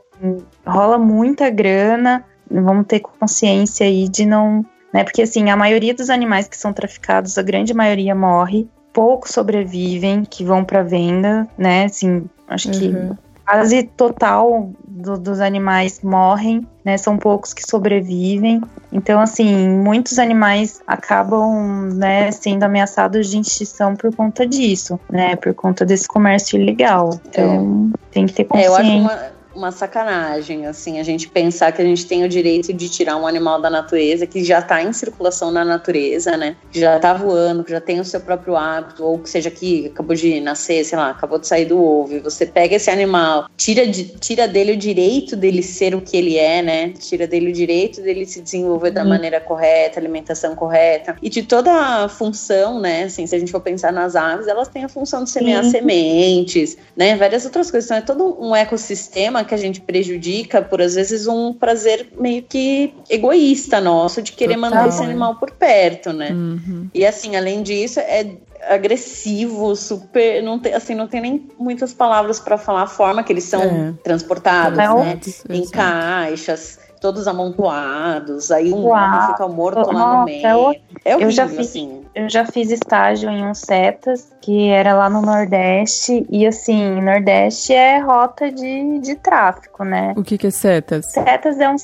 rola 0.67 0.97
muita 0.97 1.49
grana, 1.49 2.23
vamos 2.49 2.86
ter 2.88 2.99
consciência 2.99 3.86
aí 3.86 4.08
de 4.08 4.25
não. 4.25 4.65
Né, 4.93 5.03
porque, 5.03 5.21
assim, 5.21 5.49
a 5.49 5.58
maioria 5.58 5.93
dos 5.93 6.10
animais 6.10 6.47
que 6.47 6.58
são 6.58 6.71
traficados, 6.71 7.38
a 7.38 7.41
grande 7.43 7.73
maioria 7.73 8.15
morre, 8.15 8.67
poucos 8.93 9.32
sobrevivem, 9.32 10.23
que 10.23 10.43
vão 10.43 10.63
para 10.63 10.82
venda, 10.82 11.47
né? 11.58 11.86
Assim, 11.86 12.25
acho 12.47 12.71
que 12.71 12.88
uhum. 12.88 13.15
quase 13.45 13.84
total 13.84 14.71
do, 14.88 15.17
dos 15.17 15.39
animais 15.39 16.01
morrem, 16.01 16.65
né? 16.84 16.97
São 16.97 17.17
poucos 17.17 17.53
que 17.53 17.62
sobrevivem. 17.62 18.60
Então, 18.91 19.19
assim, 19.19 19.69
muitos 19.69 20.17
animais 20.17 20.82
acabam, 20.88 21.93
né, 21.93 22.32
sendo 22.32 22.63
ameaçados 22.63 23.30
de 23.30 23.39
extinção 23.39 23.95
por 23.95 24.15
conta 24.15 24.47
disso, 24.47 24.99
né? 25.12 25.36
Por 25.36 25.53
conta 25.53 25.86
desse 25.86 26.08
comércio 26.08 26.60
ilegal. 26.60 27.12
Então, 27.27 27.91
é. 27.93 27.97
tem 28.12 28.25
que 28.25 28.34
ter 28.34 28.45
consciência. 28.45 28.82
É, 28.82 28.97
eu 28.97 29.06
acho 29.06 29.15
uma 29.15 29.37
uma 29.57 29.71
sacanagem, 29.71 30.67
assim, 30.67 30.99
a 30.99 31.03
gente 31.03 31.27
pensar 31.27 31.71
que 31.71 31.81
a 31.81 31.85
gente 31.85 32.05
tem 32.05 32.23
o 32.23 32.29
direito 32.29 32.71
de 32.71 32.87
tirar 32.87 33.17
um 33.17 33.25
animal 33.25 33.59
da 33.59 33.71
natureza 33.71 34.27
que 34.27 34.43
já 34.43 34.59
está 34.59 34.83
em 34.83 34.93
circulação 34.93 35.49
na 35.49 35.65
natureza, 35.65 36.37
né? 36.37 36.55
Que 36.71 36.79
já 36.79 36.97
está 36.97 37.11
voando, 37.13 37.63
que 37.63 37.71
já 37.71 37.81
tem 37.81 37.99
o 37.99 38.05
seu 38.05 38.21
próprio 38.21 38.55
hábito, 38.55 39.03
ou 39.03 39.17
que 39.17 39.27
seja 39.27 39.49
que 39.49 39.87
acabou 39.87 40.15
de 40.15 40.39
nascer, 40.39 40.85
sei 40.85 40.95
lá, 40.95 41.09
acabou 41.09 41.39
de 41.39 41.47
sair 41.47 41.65
do 41.65 41.83
ovo, 41.83 42.13
e 42.13 42.19
você 42.19 42.45
pega 42.45 42.75
esse 42.75 42.91
animal, 42.91 43.49
tira, 43.57 43.87
de, 43.87 44.03
tira 44.19 44.47
dele 44.47 44.73
o 44.73 44.77
direito 44.77 45.35
dele 45.35 45.63
ser 45.63 45.95
o 45.95 46.01
que 46.01 46.15
ele 46.15 46.37
é, 46.37 46.61
né? 46.61 46.89
Tira 46.89 47.25
dele 47.25 47.49
o 47.49 47.53
direito 47.53 47.99
dele 48.01 48.27
se 48.27 48.41
desenvolver 48.41 48.91
da 48.91 49.01
uhum. 49.01 49.09
maneira 49.09 49.41
correta, 49.41 49.99
alimentação 49.99 50.55
correta, 50.55 51.15
e 51.19 51.29
de 51.29 51.41
toda 51.41 51.73
a 51.73 52.07
função, 52.07 52.79
né? 52.79 53.05
Assim, 53.05 53.25
se 53.25 53.35
a 53.35 53.39
gente 53.39 53.51
for 53.51 53.61
pensar 53.61 53.91
nas 53.91 54.15
aves, 54.15 54.47
elas 54.47 54.67
têm 54.67 54.83
a 54.83 54.89
função 54.89 55.23
de 55.23 55.31
semear 55.31 55.63
sementes, 55.65 56.77
né? 56.95 57.15
Várias 57.15 57.43
outras 57.43 57.71
coisas. 57.71 57.89
Então 57.89 57.97
é 57.97 58.01
todo 58.01 58.39
um 58.39 58.55
ecossistema 58.55 59.46
que 59.47 59.55
a 59.55 59.57
gente 59.57 59.81
prejudica 59.81 60.62
por, 60.62 60.81
às 60.81 60.95
vezes, 60.95 61.25
um 61.27 61.53
prazer 61.53 62.10
meio 62.19 62.43
que 62.43 62.93
egoísta 63.10 63.81
nosso 63.81 64.21
de 64.21 64.33
querer 64.33 64.55
Total, 64.55 64.69
manter 64.69 64.89
esse 64.89 65.03
animal 65.03 65.36
por 65.36 65.51
perto, 65.51 66.13
né? 66.13 66.31
Uhum. 66.31 66.89
E 66.93 67.05
assim, 67.05 67.36
além 67.36 67.63
disso, 67.63 67.99
é 67.99 68.27
agressivo, 68.69 69.75
super, 69.75 70.43
não 70.43 70.60
tem, 70.60 70.73
assim, 70.73 70.93
não 70.93 71.07
tem 71.07 71.21
nem 71.21 71.49
muitas 71.57 71.93
palavras 71.93 72.39
para 72.39 72.57
falar 72.57 72.83
a 72.83 72.88
forma 72.88 73.23
que 73.23 73.31
eles 73.31 73.45
são 73.45 73.62
é. 73.62 73.93
transportados, 74.03 74.77
é 74.77 74.88
né? 74.88 75.19
Em 75.49 75.67
caixas 75.69 76.79
todos 76.99 77.27
amontoados, 77.27 78.51
aí 78.51 78.73
um 78.73 78.86
Uau. 78.88 79.27
fica 79.27 79.47
morto 79.47 79.77
Nossa, 79.77 79.91
lá 79.91 80.19
no 80.19 80.25
meio. 80.25 80.45
É, 80.45 80.55
horrível, 80.55 80.81
eu 81.19 81.31
já 81.31 81.47
fiz, 81.47 81.60
assim. 81.60 82.01
Eu 82.13 82.29
já 82.29 82.45
fiz 82.45 82.71
estágio 82.71 83.29
em 83.29 83.45
um 83.45 83.53
setas, 83.53 84.31
que 84.41 84.69
era 84.69 84.93
lá 84.93 85.10
no 85.10 85.21
Nordeste, 85.21 86.25
e 86.29 86.45
assim, 86.45 87.01
Nordeste 87.01 87.73
é 87.73 87.99
rota 87.99 88.51
de, 88.51 88.99
de 88.99 89.15
tráfico, 89.15 89.83
né? 89.83 90.13
O 90.17 90.23
que, 90.23 90.38
que 90.38 90.47
é 90.47 90.51
setas? 90.51 91.12
Setas 91.12 91.60
é 91.60 91.69
um 91.69 91.77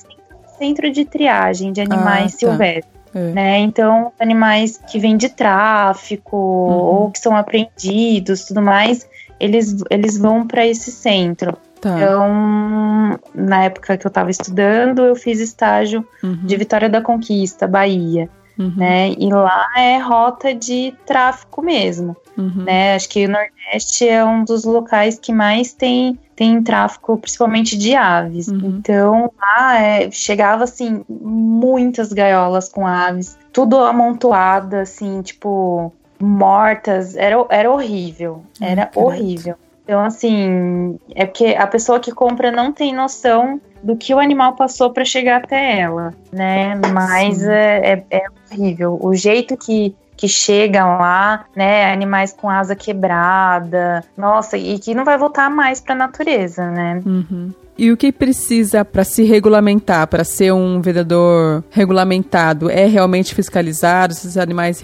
centro 0.58 0.92
de 0.92 1.06
triagem 1.06 1.72
de 1.72 1.82
animais 1.82 2.34
ah, 2.36 2.38
tá. 2.38 2.38
silvestres. 2.38 2.94
É. 3.16 3.20
Né? 3.20 3.60
Então, 3.60 4.12
animais 4.20 4.80
que 4.90 4.98
vêm 4.98 5.16
de 5.16 5.30
tráfico 5.30 6.36
uhum. 6.36 6.74
ou 6.74 7.12
que 7.12 7.20
são 7.20 7.36
apreendidos, 7.36 8.46
tudo 8.46 8.62
mais, 8.62 9.08
eles, 9.40 9.84
eles 9.90 10.18
vão 10.18 10.48
para 10.48 10.66
esse 10.66 10.92
centro. 10.92 11.56
Tá. 11.84 11.98
Então, 11.98 13.20
na 13.36 13.66
época 13.66 13.98
que 13.98 14.08
eu 14.08 14.10
estava 14.10 14.32
estudando, 14.32 15.04
eu 15.04 15.18
fiz 15.18 15.42
estágio 15.42 16.08
uhum. 16.24 16.46
de 16.46 16.56
Vitória 16.56 16.88
da 16.88 17.02
Conquista, 17.02 17.68
Bahia. 17.68 18.30
Uhum. 18.58 18.74
Né? 18.78 19.10
E 19.18 19.30
lá 19.30 19.66
é 19.78 19.98
rota 19.98 20.56
de 20.56 20.96
tráfico 21.06 21.62
mesmo. 21.62 22.16
Uhum. 22.38 22.64
Né? 22.64 22.96
Acho 22.96 23.10
que 23.10 23.26
o 23.26 23.30
Nordeste 23.30 24.08
é 24.08 24.24
um 24.24 24.46
dos 24.46 24.64
locais 24.64 25.20
que 25.20 25.34
mais 25.34 25.74
tem, 25.74 26.18
tem 26.38 26.64
tráfico, 26.64 27.18
principalmente 27.18 27.78
de 27.78 27.96
aves. 27.96 28.48
Uhum. 28.48 28.78
Então 28.80 29.30
lá 29.38 29.78
é, 29.78 30.10
chegava 30.10 30.64
assim 30.64 31.04
muitas 31.10 32.14
gaiolas 32.14 32.70
com 32.70 32.88
aves, 32.88 33.38
tudo 33.52 33.78
amontoada, 33.80 34.84
assim, 34.84 35.22
tipo 35.22 35.92
mortas. 36.18 37.18
Era, 37.18 37.46
era 37.50 37.70
horrível. 37.70 38.42
Era 38.62 38.90
horrível. 38.96 39.56
Então, 39.84 40.04
assim, 40.04 40.98
é 41.14 41.26
porque 41.26 41.48
a 41.48 41.68
pessoa 41.68 42.00
que 42.00 42.12
compra 42.12 42.52
não 42.52 42.72
tem 42.72 42.94
noção 42.94 43.60
do 43.84 43.98
que 43.98 44.14
o 44.14 44.20
animal 44.20 44.56
passou 44.56 44.92
para 44.92 45.04
chegar 45.04 45.44
até 45.44 45.82
ela, 45.82 46.14
né? 46.32 46.80
Mas 46.94 47.44
é, 47.44 47.94
é, 47.94 48.06
é, 48.10 48.24
horrível. 48.50 48.98
O 49.02 49.14
jeito 49.14 49.58
que, 49.58 49.94
que 50.16 50.28
chegam 50.28 50.98
lá, 50.98 51.46
né? 51.54 51.92
Animais 51.92 52.32
com 52.32 52.50
asa 52.50 52.76
quebrada, 52.78 54.04
nossa, 54.18 54.58
e 54.58 54.80
que 54.80 54.96
não 54.96 55.04
vai 55.04 55.18
voltar 55.18 55.50
mais 55.50 55.82
para 55.82 55.96
a 55.96 55.98
natureza, 55.98 56.72
né? 56.72 57.02
Uhum. 57.06 57.52
E 57.78 57.92
o 57.92 57.98
que 57.98 58.12
precisa 58.12 58.86
para 58.86 59.04
se 59.04 59.24
regulamentar, 59.24 60.08
para 60.08 60.24
ser 60.24 60.54
um 60.54 60.82
vendedor 60.82 61.64
regulamentado? 61.72 62.70
É 62.70 62.86
realmente 62.86 63.34
fiscalizado? 63.34 64.14
Se 64.14 64.28
os 64.28 64.38
animais 64.38 64.82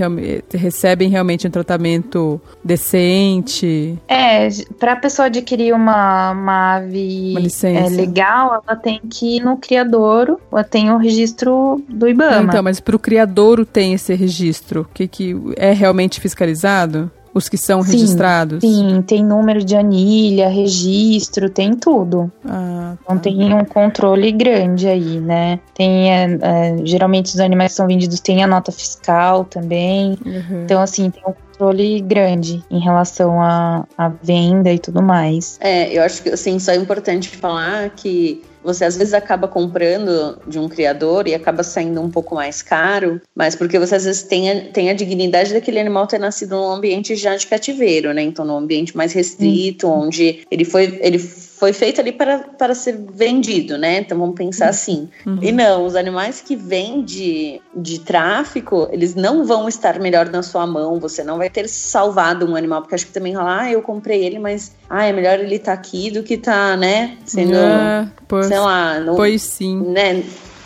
recebem 0.54 1.10
realmente 1.10 1.48
um 1.48 1.52
tratamento 1.52 2.42
decente? 2.64 3.98
É, 4.08 4.50
para 4.80 4.94
a 4.94 4.96
pessoa 4.96 5.28
adquirir 5.28 5.74
uma, 5.74 6.32
uma 6.32 6.76
ave 6.78 7.36
uma 7.38 7.70
é, 7.70 7.90
legal, 7.90 8.64
ela 8.66 8.76
tem 8.76 9.00
que 9.00 9.38
ir 9.38 9.44
no 9.44 9.58
criadouro, 9.58 10.40
ela 10.52 10.64
tem 10.64 10.92
o 10.92 10.98
registro 10.98 11.84
do 11.88 12.08
IBAMA. 12.08 12.44
Então, 12.44 12.64
mas 12.64 12.80
para 12.80 12.96
o 12.96 13.00
criadouro 13.00 13.66
tem 13.66 13.94
esse 13.94 14.14
registro? 14.16 14.88
Que, 14.94 15.08
que 15.08 15.36
é 15.58 15.72
realmente 15.72 16.20
fiscalizado? 16.20 17.12
Os 17.34 17.48
que 17.48 17.58
são 17.58 17.82
sim, 17.84 17.92
registrados? 17.92 18.62
Sim, 18.62 19.04
tem 19.06 19.24
número 19.24 19.64
de 19.64 19.76
anilha, 19.76 20.50
registro, 20.50 21.50
tem 21.50 21.74
tudo. 21.74 22.32
Ah, 22.46 22.96
tá. 22.96 22.98
Então 23.04 23.18
tem 23.20 23.54
um 23.54 23.66
controle 23.66 24.32
grande 24.32 24.88
aí, 24.88 25.20
né? 25.20 25.60
Tem, 25.74 26.12
é, 26.12 26.40
é, 26.42 26.78
geralmente 26.84 27.28
os 27.28 27.40
animais 27.40 27.72
que 27.72 27.78
são 27.78 27.88
vendidos 27.88 28.20
têm 28.20 28.44
a 28.44 28.48
nota 28.48 28.72
fiscal 28.72 29.46
também. 29.46 30.18
Uhum. 30.26 30.64
Então, 30.64 30.82
assim, 30.82 31.10
tem 31.10 31.22
um 31.26 31.34
controle 31.34 32.02
grande 32.02 32.64
em 32.70 32.80
relação 32.80 33.42
à, 33.42 33.86
à 33.98 34.10
venda 34.10 34.72
e 34.72 34.80
tudo 34.80 35.02
mais. 35.02 35.58
É, 35.62 35.96
eu 35.96 36.04
acho 36.04 36.24
que, 36.24 36.30
assim, 36.30 36.58
só 36.60 36.72
é 36.72 36.76
importante 36.76 37.30
falar 37.30 37.90
que 37.92 38.42
você 38.64 38.86
às 38.86 38.98
vezes 38.98 39.14
acaba 39.14 39.48
comprando 39.48 40.40
de 40.48 40.60
um 40.60 40.68
criador 40.68 41.28
e 41.28 41.34
acaba 41.34 41.64
saindo 41.64 42.02
um 42.02 42.10
pouco 42.10 42.36
mais 42.36 42.62
caro, 42.62 43.22
mas 43.36 43.56
porque 43.56 43.80
você 43.80 43.96
às 43.96 44.06
vezes 44.06 44.24
tem 44.24 44.50
a, 44.50 44.62
tem 44.72 44.90
a 44.90 44.94
dignidade 44.94 45.54
daquele 45.54 45.80
animal 45.80 46.08
ter 46.08 46.20
nascido 46.20 46.56
num 46.56 46.72
ambiente 46.72 47.16
já 47.16 47.36
de 47.36 47.48
cativeiro, 47.48 48.14
né? 48.14 48.22
Então, 48.22 48.46
num 48.46 48.58
ambiente 48.58 48.96
mais 48.96 49.14
restrito, 49.14 49.88
uhum. 49.88 50.08
onde 50.08 50.42
ele 50.52 50.66
foi, 50.66 51.00
ele 51.02 51.20
foi 51.60 51.74
feito 51.74 52.00
ali 52.00 52.14
para, 52.14 52.38
para 52.40 52.74
ser 52.74 52.98
vendido, 53.12 53.78
né? 53.78 54.00
Então 54.00 54.18
vamos 54.18 54.36
pensar 54.36 54.66
uhum. 54.66 54.70
assim. 54.70 55.10
Uhum. 55.26 55.40
E 55.42 55.52
não, 55.52 55.86
os 55.86 55.94
animais 55.94 56.40
que 56.40 56.56
vêm 56.56 57.04
de, 57.04 57.62
de 57.76 58.00
tráfico, 58.00 58.88
eles 58.94 59.14
não 59.14 59.46
vão 59.46 59.68
estar 59.68 60.00
melhor 60.00 60.30
na 60.30 60.42
sua 60.42 60.66
mão, 60.66 61.02
você 61.02 61.22
não 61.22 61.38
vai 61.38 61.50
ter 61.50 61.68
salvado 61.68 62.50
um 62.50 62.56
animal, 62.56 62.82
porque 62.82 62.96
acho 62.96 63.08
que 63.08 63.12
também 63.12 63.36
rola, 63.36 63.64
ah, 63.64 63.72
eu 63.72 63.82
comprei 63.82 64.24
ele, 64.24 64.40
mas 64.40 64.72
ah, 64.90 65.04
é 65.06 65.12
melhor 65.12 65.38
ele 65.38 65.56
estar 65.56 65.76
tá 65.76 65.78
aqui 65.78 66.10
do 66.10 66.24
que 66.24 66.38
tá, 66.38 66.78
né? 66.78 67.18
Sendo, 67.26 67.58
é, 67.58 68.10
pois, 68.26 68.46
sei 68.46 68.60
lá, 68.60 68.98
no, 69.02 69.18
pois 69.18 69.42
sim. 69.42 69.82
Né? 69.82 70.24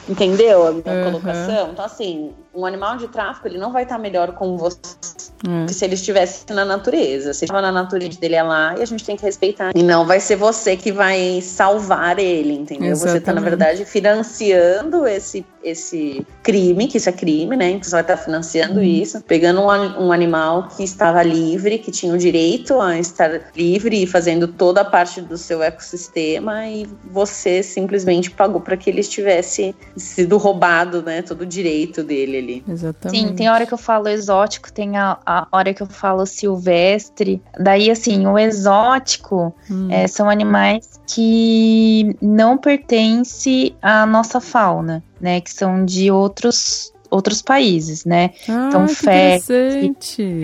Entendeu 0.07 0.67
a 0.67 0.71
minha 0.73 0.93
uhum. 0.93 1.03
colocação? 1.05 1.69
Então, 1.71 1.85
assim, 1.85 2.33
um 2.53 2.65
animal 2.65 2.97
de 2.97 3.07
tráfico, 3.07 3.47
ele 3.47 3.57
não 3.57 3.71
vai 3.71 3.83
estar 3.83 3.97
melhor 3.97 4.33
com 4.33 4.57
você 4.57 4.79
é. 5.47 5.65
que 5.65 5.73
se 5.73 5.83
ele 5.83 5.95
estivesse 5.95 6.45
na 6.53 6.63
natureza. 6.63 7.33
Se 7.33 7.45
estava 7.45 7.61
na 7.61 7.71
natureza 7.71 8.19
dele 8.19 8.35
é 8.35 8.43
lá 8.43 8.75
e 8.77 8.81
a 8.81 8.85
gente 8.85 9.03
tem 9.03 9.15
que 9.15 9.23
respeitar. 9.23 9.71
E 9.75 9.83
não 9.83 10.05
vai 10.05 10.19
ser 10.19 10.35
você 10.35 10.77
que 10.77 10.91
vai 10.91 11.41
salvar 11.41 12.17
ele, 12.17 12.53
entendeu? 12.53 12.91
Exatamente. 12.91 13.11
Você 13.11 13.17
está, 13.17 13.33
na 13.33 13.41
verdade, 13.41 13.85
financiando 13.85 15.05
esse, 15.05 15.45
esse 15.63 16.25
crime, 16.41 16.87
que 16.87 16.97
isso 16.97 17.09
é 17.09 17.11
crime, 17.11 17.55
né? 17.55 17.71
Então 17.71 17.83
você 17.83 17.91
vai 17.91 18.01
estar 18.01 18.17
financiando 18.17 18.79
uhum. 18.79 18.83
isso, 18.83 19.21
pegando 19.21 19.61
um, 19.61 20.07
um 20.07 20.11
animal 20.11 20.69
que 20.69 20.83
estava 20.83 21.21
livre, 21.21 21.77
que 21.77 21.91
tinha 21.91 22.13
o 22.13 22.17
direito 22.17 22.79
a 22.79 22.97
estar 22.97 23.51
livre 23.55 24.03
e 24.03 24.07
fazendo 24.07 24.47
toda 24.47 24.81
a 24.81 24.85
parte 24.85 25.21
do 25.21 25.37
seu 25.37 25.61
ecossistema 25.61 26.65
e 26.67 26.87
você 27.11 27.61
simplesmente 27.61 28.31
pagou 28.31 28.61
para 28.61 28.77
que 28.77 28.89
ele 28.89 29.01
estivesse 29.01 29.75
sido 29.95 30.37
roubado, 30.37 31.01
né? 31.01 31.21
Todo 31.21 31.41
o 31.41 31.45
direito 31.45 32.03
dele 32.03 32.37
ali. 32.43 32.63
Exatamente. 32.67 33.19
Sim, 33.19 33.35
tem 33.35 33.49
hora 33.49 33.65
que 33.65 33.73
eu 33.73 33.77
falo 33.77 34.07
exótico, 34.07 34.71
tem 34.71 34.97
a, 34.97 35.17
a 35.25 35.47
hora 35.51 35.73
que 35.73 35.81
eu 35.81 35.87
falo 35.87 36.25
silvestre. 36.25 37.41
Daí, 37.59 37.89
assim, 37.89 38.27
o 38.27 38.37
exótico 38.37 39.53
hum. 39.69 39.87
é, 39.89 40.07
são 40.07 40.29
animais 40.29 40.99
que 41.07 42.15
não 42.21 42.57
pertencem 42.57 43.75
à 43.81 44.05
nossa 44.05 44.39
fauna, 44.39 45.03
né? 45.19 45.41
Que 45.41 45.51
são 45.51 45.83
de 45.85 46.11
outros 46.11 46.92
outros 47.13 47.41
países, 47.41 48.03
né? 48.03 48.31
Ah, 48.49 48.67
então, 48.67 48.87
ferret, 48.87 50.41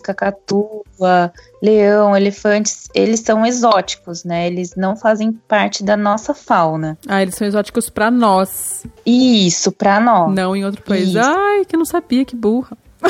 cacatua, 0.00 1.32
leão, 1.62 2.16
elefantes, 2.16 2.88
eles 2.92 3.20
são 3.20 3.46
exóticos, 3.46 4.24
né? 4.24 4.48
Eles 4.48 4.74
não 4.76 4.96
fazem 4.96 5.32
parte 5.32 5.84
da 5.84 5.96
nossa 5.96 6.34
fauna. 6.34 6.98
Ah, 7.06 7.22
eles 7.22 7.36
são 7.36 7.46
exóticos 7.46 7.88
para 7.88 8.10
nós. 8.10 8.84
Isso, 9.06 9.70
para 9.70 10.00
nós. 10.00 10.34
Não 10.34 10.56
em 10.56 10.64
outro 10.64 10.82
país. 10.82 11.10
Isso. 11.10 11.18
Ai, 11.18 11.64
que 11.64 11.76
eu 11.76 11.78
não 11.78 11.86
sabia, 11.86 12.24
que 12.24 12.34
burra. 12.34 12.76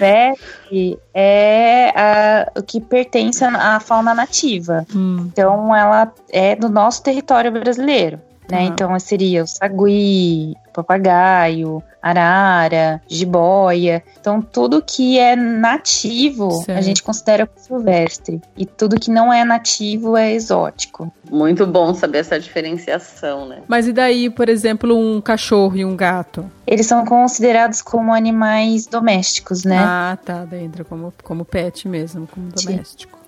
é. 0.00 0.32
O 0.72 0.98
é 1.14 1.92
a, 1.94 2.50
o 2.58 2.62
que 2.64 2.80
pertence 2.80 3.44
à 3.44 3.78
fauna 3.78 4.12
nativa. 4.12 4.84
Hum. 4.94 5.28
Então, 5.32 5.74
ela 5.74 6.12
é 6.30 6.56
do 6.56 6.68
nosso 6.68 7.00
território 7.02 7.52
brasileiro. 7.52 8.20
Né? 8.50 8.60
Uhum. 8.60 8.66
Então 8.66 8.98
seria 9.00 9.42
o 9.42 9.46
sagui, 9.46 10.54
papagaio, 10.72 11.82
arara, 12.02 13.00
jiboia. 13.08 14.02
Então 14.20 14.42
tudo 14.42 14.82
que 14.82 15.18
é 15.18 15.34
nativo 15.34 16.50
certo. 16.50 16.78
a 16.78 16.80
gente 16.82 17.02
considera 17.02 17.48
silvestre 17.56 18.42
e 18.56 18.66
tudo 18.66 19.00
que 19.00 19.10
não 19.10 19.32
é 19.32 19.44
nativo 19.44 20.16
é 20.16 20.32
exótico. 20.32 21.10
Muito 21.30 21.66
bom 21.66 21.94
saber 21.94 22.18
essa 22.18 22.38
diferenciação, 22.38 23.48
né? 23.48 23.62
Mas 23.66 23.86
e 23.86 23.92
daí, 23.92 24.28
por 24.28 24.48
exemplo, 24.48 24.96
um 24.96 25.20
cachorro 25.20 25.76
e 25.76 25.84
um 25.84 25.96
gato? 25.96 26.50
Eles 26.66 26.86
são 26.86 27.04
considerados 27.04 27.80
como 27.80 28.12
animais 28.12 28.86
domésticos, 28.86 29.64
né? 29.64 29.78
Ah, 29.78 30.18
tá. 30.22 30.44
Daí 30.44 30.64
entra 30.64 30.84
como, 30.84 31.12
como 31.22 31.44
pet 31.44 31.88
mesmo, 31.88 32.26
como 32.26 32.48
doméstico. 32.50 33.23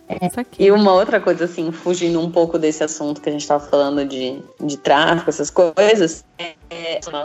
E 0.59 0.71
uma 0.71 0.93
outra 0.93 1.21
coisa, 1.21 1.45
assim, 1.45 1.73
fugindo 1.73 2.21
um 2.21 2.31
pouco 2.31 2.59
desse 2.59 2.85
assunto 2.85 3.21
que 3.21 3.29
a 3.29 3.33
gente 3.33 3.47
tava 3.47 3.67
falando 3.67 4.05
de, 4.05 4.41
de 4.61 4.77
tráfico, 4.77 5.29
essas 5.29 5.51
coisas, 5.51 6.25
é, 6.39 6.55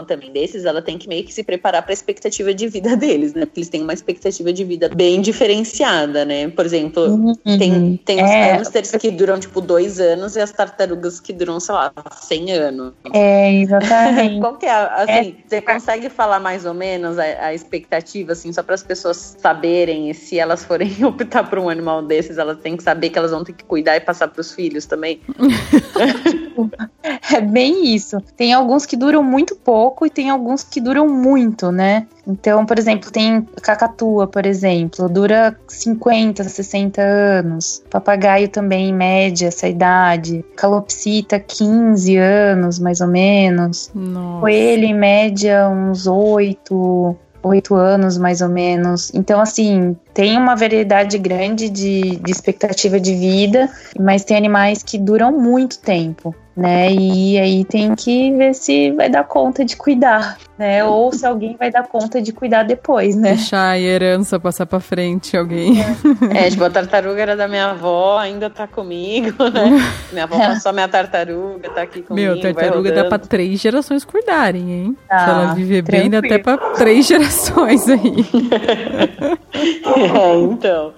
também 0.06 0.30
desses, 0.32 0.64
ela 0.64 0.82
tem 0.82 0.98
que 0.98 1.08
meio 1.08 1.24
que 1.24 1.32
se 1.32 1.42
preparar 1.42 1.82
para 1.82 1.92
a 1.92 1.94
expectativa 1.94 2.52
de 2.54 2.68
vida 2.68 2.96
deles, 2.96 3.34
né? 3.34 3.44
Porque 3.46 3.60
eles 3.60 3.68
têm 3.68 3.82
uma 3.82 3.92
expectativa 3.92 4.52
de 4.52 4.64
vida 4.64 4.88
bem 4.88 5.20
diferenciada, 5.20 6.24
né? 6.24 6.48
Por 6.48 6.64
exemplo, 6.64 7.04
uhum. 7.04 7.34
tem, 7.58 8.00
tem 8.04 8.22
os 8.22 8.30
é. 8.30 8.52
hamsters 8.52 8.90
que 8.92 9.10
duram, 9.10 9.38
tipo, 9.38 9.60
dois 9.60 10.00
anos 10.00 10.36
e 10.36 10.40
as 10.40 10.52
tartarugas 10.52 11.20
que 11.20 11.32
duram, 11.32 11.58
sei 11.60 11.74
lá, 11.74 11.92
100 12.10 12.52
anos. 12.52 12.92
É, 13.12 13.52
exatamente. 13.54 14.38
Qual 14.40 14.56
que 14.56 14.66
é, 14.66 14.72
assim, 14.72 15.12
é. 15.12 15.48
você 15.48 15.60
consegue 15.60 16.08
falar 16.08 16.40
mais 16.40 16.64
ou 16.64 16.74
menos 16.74 17.18
a, 17.18 17.46
a 17.46 17.54
expectativa, 17.54 18.32
assim, 18.32 18.52
só 18.52 18.62
para 18.62 18.74
as 18.74 18.82
pessoas 18.82 19.36
saberem 19.38 20.10
e 20.10 20.14
se 20.14 20.38
elas 20.38 20.64
forem 20.64 20.92
optar 21.04 21.48
por 21.48 21.58
um 21.58 21.68
animal 21.68 22.02
desses, 22.02 22.38
elas 22.38 22.58
têm 22.58 22.76
que 22.76 22.82
saber 22.82 23.10
que 23.10 23.18
elas 23.18 23.30
vão 23.30 23.44
ter 23.44 23.52
que 23.52 23.64
cuidar 23.64 23.96
e 23.96 24.00
passar 24.00 24.28
para 24.28 24.40
os 24.40 24.52
filhos 24.52 24.86
também? 24.86 25.20
é 27.32 27.40
bem 27.40 27.94
isso. 27.94 28.20
Tem 28.36 28.52
alguns 28.52 28.86
que 28.86 28.96
duram 28.96 29.22
muito 29.32 29.56
pouco 29.56 30.04
e 30.04 30.10
tem 30.10 30.28
alguns 30.28 30.62
que 30.62 30.80
duram 30.80 31.08
muito, 31.08 31.72
né? 31.72 32.06
Então, 32.26 32.66
por 32.66 32.78
exemplo, 32.78 33.10
tem 33.10 33.42
cacatua, 33.62 34.26
por 34.26 34.44
exemplo, 34.44 35.08
dura 35.08 35.58
50, 35.66 36.44
60 36.44 37.00
anos. 37.02 37.82
Papagaio 37.90 38.48
também, 38.48 38.90
em 38.90 38.94
média, 38.94 39.48
essa 39.48 39.66
idade. 39.66 40.44
Calopsita, 40.54 41.40
15 41.40 42.16
anos, 42.16 42.78
mais 42.78 43.00
ou 43.00 43.08
menos. 43.08 43.90
Nossa. 43.94 44.40
Coelho, 44.40 44.84
em 44.84 44.94
média, 44.94 45.68
uns 45.68 46.06
8 46.06 47.16
oito 47.42 47.74
anos, 47.74 48.16
mais 48.16 48.40
ou 48.40 48.48
menos. 48.48 49.12
Então, 49.12 49.40
assim, 49.40 49.96
tem 50.14 50.36
uma 50.36 50.54
variedade 50.54 51.18
grande 51.18 51.68
de, 51.68 52.16
de 52.16 52.30
expectativa 52.30 53.00
de 53.00 53.14
vida, 53.14 53.70
mas 53.98 54.24
tem 54.24 54.36
animais 54.36 54.82
que 54.82 54.98
duram 54.98 55.32
muito 55.32 55.78
tempo 55.78 56.34
né? 56.56 56.92
E 56.92 57.38
aí 57.38 57.64
tem 57.64 57.94
que 57.94 58.30
ver 58.36 58.54
se 58.54 58.90
vai 58.92 59.08
dar 59.08 59.24
conta 59.24 59.64
de 59.64 59.76
cuidar, 59.76 60.36
né? 60.58 60.84
Ou 60.84 61.12
se 61.12 61.26
alguém 61.26 61.56
vai 61.56 61.70
dar 61.70 61.86
conta 61.86 62.20
de 62.20 62.32
cuidar 62.32 62.62
depois, 62.62 63.16
né? 63.16 63.34
Deixar 63.34 63.70
a 63.70 63.78
herança 63.78 64.38
passar 64.38 64.66
para 64.66 64.80
frente 64.80 65.36
alguém. 65.36 65.80
É. 65.80 66.46
é, 66.46 66.50
tipo, 66.50 66.64
a 66.64 66.70
tartaruga 66.70 67.22
era 67.22 67.36
da 67.36 67.48
minha 67.48 67.70
avó, 67.70 68.18
ainda 68.18 68.50
tá 68.50 68.66
comigo, 68.66 69.44
né? 69.50 69.80
Minha 70.12 70.24
avó 70.24 70.36
passou 70.36 70.72
minha 70.72 70.88
tartaruga, 70.88 71.70
tá 71.70 71.82
aqui 71.82 72.02
comigo. 72.02 72.34
Meu, 72.34 72.40
tartaruga 72.40 72.92
dá 72.92 73.04
pra 73.06 73.18
três 73.18 73.60
gerações 73.60 74.04
cuidarem, 74.04 74.70
hein? 74.70 74.96
Ah, 75.08 75.18
se 75.18 75.30
ela 75.30 75.54
viver 75.54 75.82
tranquilo. 75.82 76.10
bem, 76.10 76.10
dá 76.10 76.18
até 76.18 76.38
pra 76.38 76.58
três 76.74 77.06
gerações 77.06 77.88
aí. 77.88 78.02
é, 80.16 80.38
então. 80.38 80.92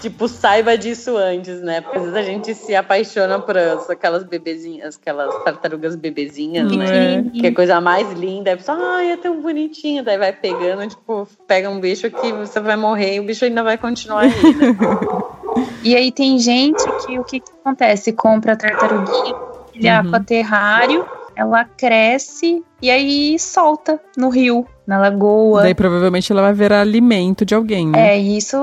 Tipo, 0.00 0.26
saiba 0.26 0.76
disso 0.76 1.16
antes, 1.16 1.62
né? 1.62 1.80
Porque 1.80 1.98
às 1.98 2.02
vezes 2.02 2.18
a 2.18 2.22
gente 2.22 2.54
se 2.54 2.74
apaixona 2.74 3.38
por 3.38 3.56
aquelas 3.56 4.24
bebezinhas, 4.24 4.98
aquelas 5.00 5.44
tartarugas 5.44 5.94
bebezinhas, 5.94 6.70
né? 6.76 7.22
Que 7.32 7.46
é 7.46 7.52
coisa 7.52 7.80
mais 7.80 8.10
linda. 8.12 8.50
Aí 8.50 8.54
a 8.54 8.56
pessoa, 8.56 8.78
ai, 8.96 9.12
é 9.12 9.16
tão 9.16 9.40
bonitinho. 9.40 10.02
Daí 10.02 10.18
vai 10.18 10.32
pegando, 10.32 10.88
tipo, 10.88 11.28
pega 11.46 11.70
um 11.70 11.78
bicho 11.78 12.10
que 12.10 12.32
você 12.32 12.58
vai 12.58 12.76
morrer 12.76 13.14
e 13.16 13.20
o 13.20 13.24
bicho 13.24 13.44
ainda 13.44 13.62
vai 13.62 13.78
continuar 13.78 14.22
aí, 14.22 14.30
né? 14.30 14.76
e 15.84 15.94
aí 15.94 16.10
tem 16.10 16.36
gente 16.38 16.82
que 17.06 17.18
o 17.18 17.24
que, 17.24 17.38
que 17.38 17.52
acontece? 17.60 18.12
Compra 18.12 18.54
a 18.54 18.56
tartaruguinha, 18.56 19.36
filha 19.72 20.02
uhum. 20.02 20.24
terrário, 20.24 21.06
ela 21.36 21.64
cresce 21.64 22.64
e 22.80 22.90
aí 22.90 23.38
solta 23.38 24.00
no 24.16 24.28
rio, 24.28 24.66
na 24.86 24.98
lagoa. 24.98 25.62
Daí 25.62 25.74
provavelmente 25.74 26.30
ela 26.32 26.42
vai 26.42 26.52
virar 26.52 26.80
alimento 26.80 27.44
de 27.44 27.54
alguém, 27.54 27.88
né? 27.88 28.16
É, 28.16 28.18
isso 28.18 28.56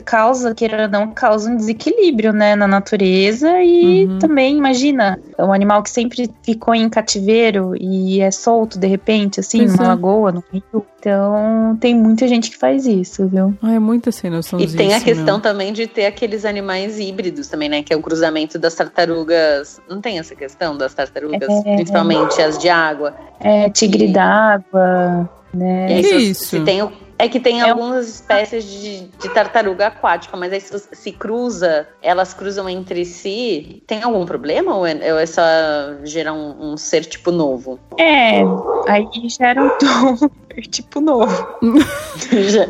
causa, 0.00 0.54
queira 0.54 0.82
ou 0.82 0.88
não, 0.88 1.10
causa 1.12 1.50
um 1.50 1.56
desequilíbrio, 1.56 2.32
né, 2.32 2.54
na 2.54 2.66
natureza 2.66 3.62
e 3.62 4.04
uhum. 4.04 4.18
também, 4.18 4.56
imagina, 4.56 5.18
é 5.36 5.44
um 5.44 5.52
animal 5.52 5.82
que 5.82 5.90
sempre 5.90 6.30
ficou 6.42 6.74
em 6.74 6.88
cativeiro 6.88 7.74
e 7.80 8.20
é 8.20 8.30
solto 8.30 8.78
de 8.78 8.86
repente, 8.86 9.40
assim, 9.40 9.58
pois 9.58 9.72
numa 9.72 9.84
é. 9.84 9.88
lagoa, 9.88 10.32
no 10.32 10.44
rio. 10.52 10.86
Então, 10.98 11.76
tem 11.80 11.94
muita 11.94 12.26
gente 12.26 12.50
que 12.50 12.56
faz 12.56 12.84
isso, 12.84 13.26
viu? 13.28 13.54
Ah, 13.62 13.74
é 13.74 13.78
muita 13.78 14.10
sem 14.10 14.28
noção 14.28 14.58
E 14.58 14.66
tem 14.66 14.92
a 14.92 15.00
questão 15.00 15.40
também 15.40 15.72
de 15.72 15.86
ter 15.86 16.06
aqueles 16.06 16.44
animais 16.44 16.98
híbridos 16.98 17.48
também, 17.48 17.68
né, 17.68 17.82
que 17.82 17.92
é 17.92 17.96
o 17.96 18.02
cruzamento 18.02 18.58
das 18.58 18.74
tartarugas. 18.74 19.80
Não 19.88 20.00
tem 20.00 20.18
essa 20.18 20.34
questão 20.34 20.76
das 20.76 20.94
tartarugas, 20.94 21.48
é, 21.64 21.76
principalmente 21.76 22.40
as 22.42 22.58
de 22.58 22.68
água. 22.68 23.14
É, 23.40 23.70
tigre 23.70 24.06
e... 24.06 24.12
d'água, 24.12 25.30
né? 25.56 26.00
E 26.00 26.30
isso? 26.30 26.44
Se 26.44 26.60
tem 26.60 26.82
o 26.82 26.92
é 27.18 27.28
que 27.28 27.40
tem 27.40 27.60
é 27.60 27.70
algumas 27.70 28.08
espécies 28.08 28.64
de, 28.64 29.06
de, 29.06 29.28
tartaruga 29.32 29.86
aquática, 29.86 30.36
mas 30.36 30.52
aí 30.52 30.60
se, 30.60 30.78
se, 30.78 31.12
cruza, 31.12 31.88
elas 32.02 32.34
cruzam 32.34 32.68
entre 32.68 33.04
si, 33.06 33.82
tem 33.86 34.02
algum 34.02 34.26
problema 34.26 34.74
ou 34.74 34.86
é, 34.86 35.12
ou 35.12 35.18
é 35.18 35.24
só 35.24 35.42
gerar 36.04 36.34
um, 36.34 36.72
um, 36.72 36.76
ser 36.76 37.04
tipo 37.06 37.30
novo? 37.30 37.78
É, 37.98 38.40
aí 38.86 39.06
gera 39.30 39.64
um 39.64 39.70
tom 39.78 40.28
tipo 40.70 41.00
novo. 41.00 41.48
já, 42.50 42.68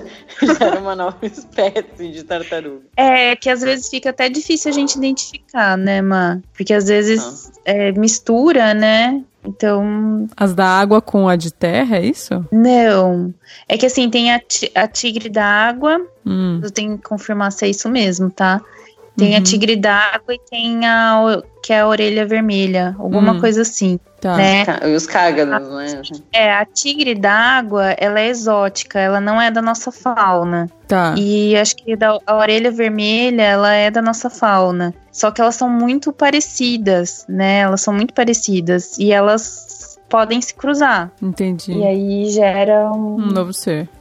gera 0.55 0.79
uma 0.79 0.95
nova 0.95 1.19
espécie 1.23 2.09
de 2.13 2.23
tartaruga. 2.23 2.83
É, 2.97 3.35
que 3.35 3.51
às 3.51 3.63
vezes 3.63 3.89
fica 3.89 4.11
até 4.11 4.29
difícil 4.29 4.71
a 4.71 4.75
gente 4.75 4.95
identificar, 4.95 5.77
né, 5.77 6.01
Má? 6.01 6.39
Porque 6.57 6.73
às 6.73 6.87
vezes 6.87 7.51
ah. 7.57 7.61
é, 7.65 7.93
mistura, 7.93 8.75
né? 8.75 9.25
Então. 9.47 10.27
As 10.37 10.55
da 10.55 10.67
água 10.67 11.01
com 11.01 11.29
a 11.29 11.37
de 11.37 11.53
terra, 11.53 11.97
é 11.97 12.07
isso? 12.07 12.45
Não. 12.51 13.33
É 13.69 13.77
que 13.79 13.87
assim, 13.87 14.11
tem 14.11 14.33
a, 14.33 14.41
a 14.75 14.89
tigre 14.89 15.29
da 15.29 15.45
água. 15.45 16.01
Hum. 16.25 16.61
Eu 16.63 16.71
tenho 16.71 16.97
que 16.99 17.05
confirmar 17.05 17.53
se 17.53 17.65
é 17.65 17.69
isso 17.69 17.89
mesmo, 17.89 18.31
tá? 18.31 18.61
Tem 19.17 19.33
uhum. 19.33 19.39
a 19.39 19.43
tigre 19.43 19.77
d'água 19.77 20.35
e 20.35 20.39
tem 20.51 20.87
a 20.87 21.43
que 21.63 21.73
é 21.73 21.81
a 21.81 21.89
orelha 21.89 22.25
vermelha, 22.25 22.95
alguma 22.97 23.33
hum. 23.33 23.41
coisa 23.41 23.63
assim. 23.63 23.99
Tá. 24.21 24.37
Né? 24.37 24.65
E 24.85 24.95
os 24.95 25.05
cágados, 25.05 25.69
né? 25.69 26.01
É, 26.33 26.55
a 26.55 26.65
tigre 26.65 27.13
d'água, 27.13 27.91
ela 27.99 28.21
é 28.21 28.29
exótica, 28.29 29.01
ela 29.01 29.21
não 29.21 29.41
é 29.41 29.51
da 29.51 29.61
nossa 29.61 29.91
fauna. 29.91 30.71
Tá. 30.87 31.15
E 31.19 31.57
acho 31.57 31.75
que 31.75 31.97
da, 31.97 32.21
a 32.25 32.37
orelha 32.37 32.71
vermelha, 32.71 33.43
ela 33.43 33.73
é 33.73 33.91
da 33.91 34.01
nossa 34.01 34.31
fauna. 34.31 34.95
Só 35.11 35.33
que 35.33 35.41
elas 35.41 35.57
são 35.57 35.69
muito 35.69 36.13
parecidas, 36.13 37.27
né? 37.29 37.59
Elas 37.59 37.81
são 37.81 37.93
muito 37.93 38.15
parecidas. 38.15 38.97
E 38.97 39.13
elas 39.13 39.99
podem 40.09 40.41
se 40.41 40.55
cruzar. 40.55 41.11
Entendi. 41.21 41.73
E 41.73 41.85
aí 41.85 42.31
gera 42.31 42.93
um, 42.93 43.17
um 43.17 43.27
novo 43.27 43.53
ser. 43.53 43.89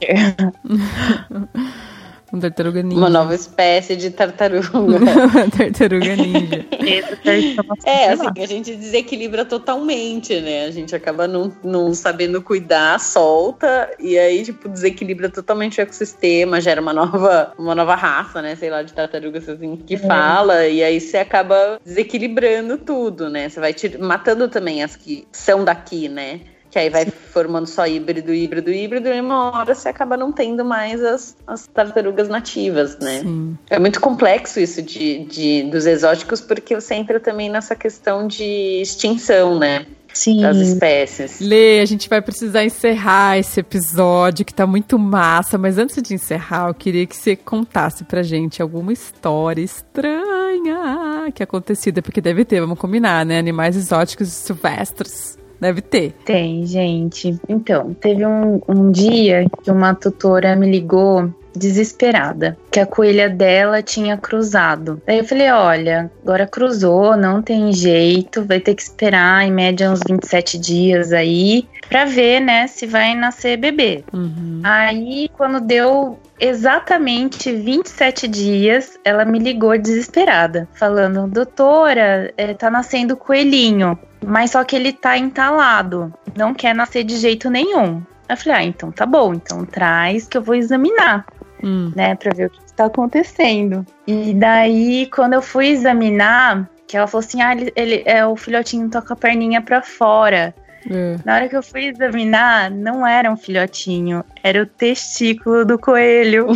Um 2.36 2.40
tartaruga 2.40 2.82
ninja. 2.82 2.98
Uma 2.98 3.08
nova 3.08 3.34
espécie 3.34 3.96
de 3.96 4.10
tartaruga. 4.10 4.68
tartaruga 5.56 6.16
ninja. 6.16 6.66
é, 7.86 8.10
assim, 8.10 8.30
que 8.34 8.42
a 8.42 8.46
gente 8.46 8.76
desequilibra 8.76 9.46
totalmente, 9.46 10.38
né? 10.38 10.66
A 10.66 10.70
gente 10.70 10.94
acaba 10.94 11.26
não, 11.26 11.50
não 11.64 11.94
sabendo 11.94 12.42
cuidar, 12.42 13.00
solta, 13.00 13.90
e 13.98 14.18
aí, 14.18 14.44
tipo, 14.44 14.68
desequilibra 14.68 15.30
totalmente 15.30 15.80
o 15.80 15.82
ecossistema, 15.82 16.60
gera 16.60 16.82
uma 16.82 16.92
nova, 16.92 17.54
uma 17.58 17.74
nova 17.74 17.94
raça, 17.94 18.42
né? 18.42 18.54
Sei 18.54 18.68
lá, 18.68 18.82
de 18.82 18.92
tartarugas 18.92 19.48
assim, 19.48 19.74
que 19.76 19.94
é. 19.94 19.98
fala, 19.98 20.66
e 20.66 20.84
aí 20.84 21.00
você 21.00 21.16
acaba 21.16 21.80
desequilibrando 21.82 22.76
tudo, 22.76 23.30
né? 23.30 23.48
Você 23.48 23.58
vai 23.60 23.74
matando 23.98 24.46
também 24.46 24.82
as 24.82 24.94
que 24.94 25.26
são 25.32 25.64
daqui, 25.64 26.06
né? 26.06 26.40
Que 26.76 26.80
aí 26.80 26.90
vai 26.90 27.06
formando 27.06 27.66
só 27.66 27.86
híbrido, 27.86 28.34
híbrido, 28.34 28.70
híbrido, 28.70 29.08
e 29.08 29.18
uma 29.18 29.50
hora 29.50 29.74
você 29.74 29.88
acaba 29.88 30.14
não 30.14 30.30
tendo 30.30 30.62
mais 30.62 31.02
as, 31.02 31.34
as 31.46 31.66
tartarugas 31.66 32.28
nativas, 32.28 32.98
né? 32.98 33.20
Sim. 33.20 33.56
É 33.70 33.78
muito 33.78 33.98
complexo 33.98 34.60
isso 34.60 34.82
de, 34.82 35.24
de, 35.24 35.62
dos 35.70 35.86
exóticos, 35.86 36.42
porque 36.42 36.74
você 36.74 36.94
entra 36.94 37.18
também 37.18 37.48
nessa 37.48 37.74
questão 37.74 38.26
de 38.28 38.82
extinção, 38.82 39.58
né? 39.58 39.86
Sim. 40.12 40.42
das 40.42 40.58
espécies. 40.58 41.40
Lê, 41.40 41.80
a 41.80 41.86
gente 41.86 42.10
vai 42.10 42.20
precisar 42.20 42.62
encerrar 42.62 43.38
esse 43.38 43.60
episódio 43.60 44.44
que 44.44 44.52
tá 44.52 44.66
muito 44.66 44.98
massa, 44.98 45.56
mas 45.56 45.78
antes 45.78 46.02
de 46.02 46.12
encerrar, 46.12 46.68
eu 46.68 46.74
queria 46.74 47.06
que 47.06 47.16
você 47.16 47.34
contasse 47.36 48.04
pra 48.04 48.22
gente 48.22 48.60
alguma 48.60 48.92
história 48.92 49.62
estranha 49.62 51.32
que 51.34 51.42
acontecida, 51.42 52.02
porque 52.02 52.20
deve 52.20 52.44
ter, 52.44 52.60
vamos 52.60 52.78
combinar, 52.78 53.24
né? 53.24 53.38
Animais 53.38 53.76
exóticos 53.76 54.28
e 54.28 54.30
silvestres. 54.30 55.38
Deve 55.60 55.80
ter. 55.80 56.12
Tem, 56.24 56.66
gente. 56.66 57.38
Então, 57.48 57.94
teve 57.94 58.26
um, 58.26 58.60
um 58.68 58.90
dia 58.90 59.46
que 59.62 59.70
uma 59.70 59.94
tutora 59.94 60.54
me 60.54 60.70
ligou 60.70 61.32
desesperada, 61.56 62.56
que 62.70 62.80
a 62.80 62.86
coelha 62.86 63.28
dela 63.28 63.82
tinha 63.82 64.16
cruzado. 64.16 65.00
Aí 65.06 65.18
eu 65.18 65.24
falei: 65.24 65.50
olha, 65.50 66.10
agora 66.22 66.46
cruzou, 66.46 67.16
não 67.16 67.42
tem 67.42 67.72
jeito, 67.72 68.44
vai 68.44 68.60
ter 68.60 68.74
que 68.74 68.82
esperar 68.82 69.46
em 69.46 69.52
média 69.52 69.90
uns 69.90 70.00
27 70.06 70.58
dias 70.58 71.12
aí 71.12 71.66
pra 71.88 72.04
ver, 72.04 72.40
né, 72.40 72.66
se 72.66 72.86
vai 72.86 73.14
nascer 73.14 73.56
bebê. 73.56 74.04
Uhum. 74.12 74.60
Aí, 74.64 75.30
quando 75.36 75.60
deu 75.60 76.18
exatamente 76.38 77.52
27 77.52 78.28
dias, 78.28 78.98
ela 79.04 79.24
me 79.24 79.38
ligou 79.38 79.76
desesperada, 79.78 80.68
falando: 80.74 81.26
doutora, 81.26 82.32
é, 82.36 82.54
tá 82.54 82.70
nascendo 82.70 83.16
coelhinho. 83.16 83.98
Mas 84.24 84.50
só 84.50 84.64
que 84.64 84.74
ele 84.74 84.92
tá 84.92 85.16
entalado, 85.16 86.12
não 86.36 86.52
quer 86.52 86.74
nascer 86.74 87.04
de 87.04 87.16
jeito 87.16 87.48
nenhum. 87.48 88.02
Eu 88.28 88.36
falei, 88.36 88.58
ah, 88.58 88.64
então 88.64 88.90
tá 88.90 89.06
bom, 89.06 89.34
então 89.34 89.64
traz 89.64 90.26
que 90.26 90.36
eu 90.36 90.42
vou 90.42 90.54
examinar. 90.54 91.24
Hum. 91.62 91.92
né, 91.94 92.14
para 92.14 92.34
ver 92.34 92.46
o 92.46 92.50
que 92.50 92.60
está 92.64 92.86
acontecendo. 92.86 93.86
E 94.06 94.34
daí, 94.34 95.08
quando 95.14 95.34
eu 95.34 95.42
fui 95.42 95.68
examinar, 95.68 96.68
que 96.86 96.96
ela 96.96 97.06
falou 97.06 97.24
assim, 97.24 97.42
ah, 97.42 97.52
ele, 97.52 97.72
ele 97.74 98.02
é 98.06 98.24
o 98.26 98.36
filhotinho 98.36 98.88
toca 98.90 99.14
a 99.14 99.16
perninha 99.16 99.60
para 99.60 99.82
fora. 99.82 100.54
É. 100.90 101.16
Na 101.24 101.34
hora 101.34 101.48
que 101.48 101.56
eu 101.56 101.62
fui 101.62 101.86
examinar, 101.86 102.70
não 102.70 103.06
era 103.06 103.30
um 103.30 103.36
filhotinho, 103.36 104.24
era 104.42 104.62
o 104.62 104.66
testículo 104.66 105.64
do 105.64 105.78
coelho. 105.78 106.46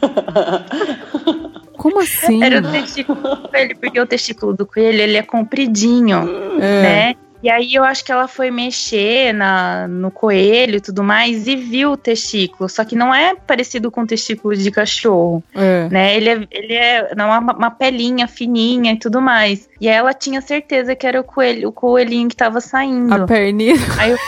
Como 1.76 2.00
assim? 2.00 2.42
Era 2.42 2.60
o 2.60 2.70
testículo 2.72 3.20
do 3.20 3.48
coelho, 3.48 3.76
porque 3.78 4.00
o 4.00 4.06
testículo 4.06 4.54
do 4.54 4.66
coelho 4.66 5.00
ele 5.02 5.18
é 5.18 5.22
compridinho, 5.22 6.58
é. 6.60 6.82
né? 6.82 7.14
E 7.44 7.50
aí 7.50 7.74
eu 7.74 7.84
acho 7.84 8.02
que 8.02 8.10
ela 8.10 8.26
foi 8.26 8.50
mexer 8.50 9.34
na, 9.34 9.86
no 9.86 10.10
coelho 10.10 10.76
e 10.76 10.80
tudo 10.80 11.04
mais 11.04 11.46
e 11.46 11.54
viu 11.54 11.92
o 11.92 11.96
testículo. 11.96 12.70
Só 12.70 12.86
que 12.86 12.96
não 12.96 13.14
é 13.14 13.34
parecido 13.34 13.90
com 13.90 14.00
o 14.00 14.06
testículo 14.06 14.56
de 14.56 14.70
cachorro. 14.70 15.44
É. 15.54 15.86
Né? 15.90 16.16
Ele 16.16 16.30
é, 16.30 16.48
ele 16.50 16.72
é 16.72 17.06
uma, 17.12 17.38
uma 17.40 17.70
pelinha 17.70 18.26
fininha 18.26 18.92
e 18.92 18.98
tudo 18.98 19.20
mais. 19.20 19.68
E 19.78 19.90
aí 19.90 19.94
ela 19.94 20.14
tinha 20.14 20.40
certeza 20.40 20.96
que 20.96 21.06
era 21.06 21.20
o 21.20 21.24
coelho, 21.24 21.68
o 21.68 21.72
coelhinho 21.72 22.30
que 22.30 22.36
tava 22.36 22.62
saindo. 22.62 23.12
A 23.12 23.26
perninha. 23.26 23.74
Aí 23.98 24.12
eu, 24.12 24.18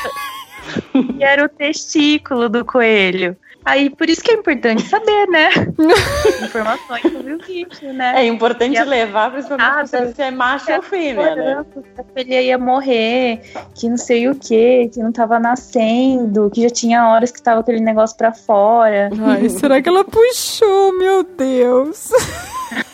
e 1.18 1.24
era 1.24 1.42
o 1.42 1.48
testículo 1.48 2.50
do 2.50 2.66
coelho. 2.66 3.34
Aí, 3.66 3.90
por 3.90 4.08
isso 4.08 4.22
que 4.22 4.30
é 4.30 4.34
importante 4.34 4.82
saber, 4.82 5.26
né? 5.26 5.50
Informações 6.44 7.02
sobre 7.02 7.34
o 7.34 7.38
bicho, 7.38 7.92
né? 7.92 8.22
É 8.22 8.24
importante 8.24 8.80
levar, 8.84 9.32
principalmente 9.32 9.68
ah, 9.68 9.84
se 9.84 10.06
você 10.06 10.22
é 10.22 10.30
macho 10.30 10.72
ou 10.72 10.82
fêmea, 10.82 11.34
né? 11.34 11.66
Que 12.14 12.20
ele 12.20 12.42
ia 12.42 12.58
morrer, 12.58 13.40
que 13.74 13.88
não 13.88 13.96
sei 13.96 14.28
o 14.28 14.36
que, 14.36 14.88
que 14.90 15.00
não 15.00 15.10
tava 15.10 15.40
nascendo, 15.40 16.48
que 16.48 16.62
já 16.62 16.70
tinha 16.70 17.08
horas 17.08 17.32
que 17.32 17.42
tava 17.42 17.58
aquele 17.58 17.80
negócio 17.80 18.16
pra 18.16 18.32
fora. 18.32 19.10
Ai, 19.26 19.48
será 19.50 19.82
que 19.82 19.88
ela 19.88 20.04
puxou, 20.04 20.96
meu 20.96 21.24
Deus? 21.24 22.10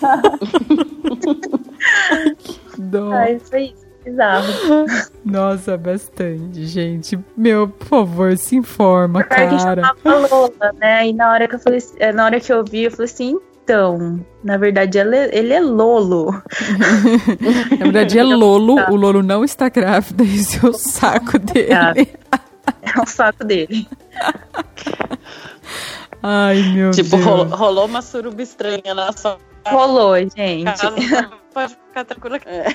Dó. 2.79 3.13
Ai, 3.13 3.39
foi 3.39 3.65
isso 3.65 3.92
bizarro. 4.05 4.47
Nossa, 5.25 5.77
bastante, 5.77 6.67
gente. 6.67 7.19
Meu, 7.37 7.69
por 7.69 7.87
favor, 7.87 8.37
se 8.37 8.57
informa, 8.57 9.23
cara. 9.25 9.49
Que 9.51 9.59
chamava 9.59 10.27
Lola, 10.29 10.73
né? 10.79 11.09
E 11.09 11.13
na 11.13 11.31
hora 11.33 11.49
que 11.49 11.55
eu 11.55 11.59
falei, 11.59 11.81
eh, 11.99 12.13
na 12.13 12.25
hora 12.25 12.41
que 12.41 12.53
eu 12.53 12.65
vi, 12.65 12.85
eu 12.85 12.91
falei 12.91 13.05
assim, 13.05 13.39
então, 13.65 14.25
na 14.43 14.57
verdade, 14.57 14.99
ele 14.99 15.53
é 15.53 15.61
Lolo. 15.61 16.33
na 17.79 17.85
verdade, 17.85 18.19
é 18.19 18.25
Lolo. 18.25 18.75
O 18.91 18.97
Lolo 18.97 19.23
não 19.23 19.45
está 19.45 19.69
grávida. 19.69 20.25
Esse 20.25 20.65
é 20.65 20.69
o 20.69 20.73
saco 20.73 21.39
dele. 21.39 22.09
É 22.81 23.01
o 23.01 23.07
saco 23.07 23.45
dele. 23.45 23.89
Ai, 26.23 26.63
meu 26.75 26.91
tipo, 26.93 27.11
Deus. 27.11 27.21
Tipo, 27.21 27.31
rolou, 27.31 27.47
rolou 27.47 27.87
uma 27.87 28.03
suruba 28.03 28.41
estranha 28.41 28.95
na 28.95 29.13
sua 29.13 29.37
Rolou, 29.67 30.17
gente. 30.17 30.65
Pode 31.53 31.75
ficar 31.75 32.05
tranquila. 32.05 32.41
É. 32.47 32.67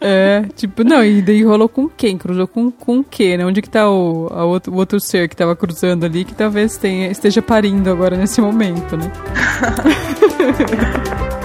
é, 0.00 0.42
tipo, 0.56 0.82
não, 0.82 1.04
e 1.04 1.22
daí 1.22 1.44
rolou 1.44 1.68
com 1.68 1.88
quem? 1.88 2.18
Cruzou 2.18 2.48
com, 2.48 2.70
com 2.70 2.98
o 2.98 3.04
quê, 3.04 3.36
né? 3.36 3.46
Onde 3.46 3.62
que 3.62 3.70
tá 3.70 3.88
o, 3.88 4.28
a 4.32 4.44
outro, 4.44 4.72
o 4.72 4.76
outro 4.76 4.98
ser 4.98 5.28
que 5.28 5.36
tava 5.36 5.54
cruzando 5.54 6.04
ali, 6.04 6.24
que 6.24 6.34
talvez 6.34 6.76
tenha, 6.76 7.10
esteja 7.10 7.40
parindo 7.40 7.88
agora 7.90 8.16
nesse 8.16 8.40
momento, 8.40 8.96
né? 8.96 9.12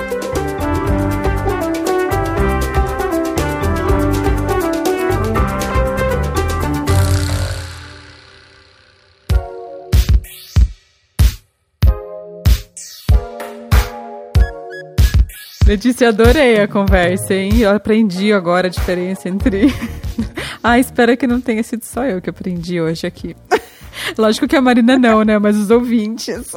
Letícia, 15.65 16.09
adorei 16.09 16.59
a 16.59 16.67
conversa, 16.67 17.33
hein? 17.33 17.59
Eu 17.59 17.71
aprendi 17.71 18.33
agora 18.33 18.67
a 18.67 18.69
diferença 18.69 19.29
entre. 19.29 19.67
ah, 20.61 20.77
espero 20.77 21.15
que 21.15 21.25
não 21.25 21.39
tenha 21.39 21.63
sido 21.63 21.83
só 21.83 22.03
eu 22.03 22.21
que 22.21 22.29
aprendi 22.29 22.81
hoje 22.81 23.07
aqui. 23.07 23.33
Lógico 24.17 24.45
que 24.45 24.57
a 24.57 24.61
Marina 24.61 24.97
não, 24.97 25.23
né? 25.23 25.39
Mas 25.39 25.55
os 25.55 25.69
ouvintes. 25.69 26.53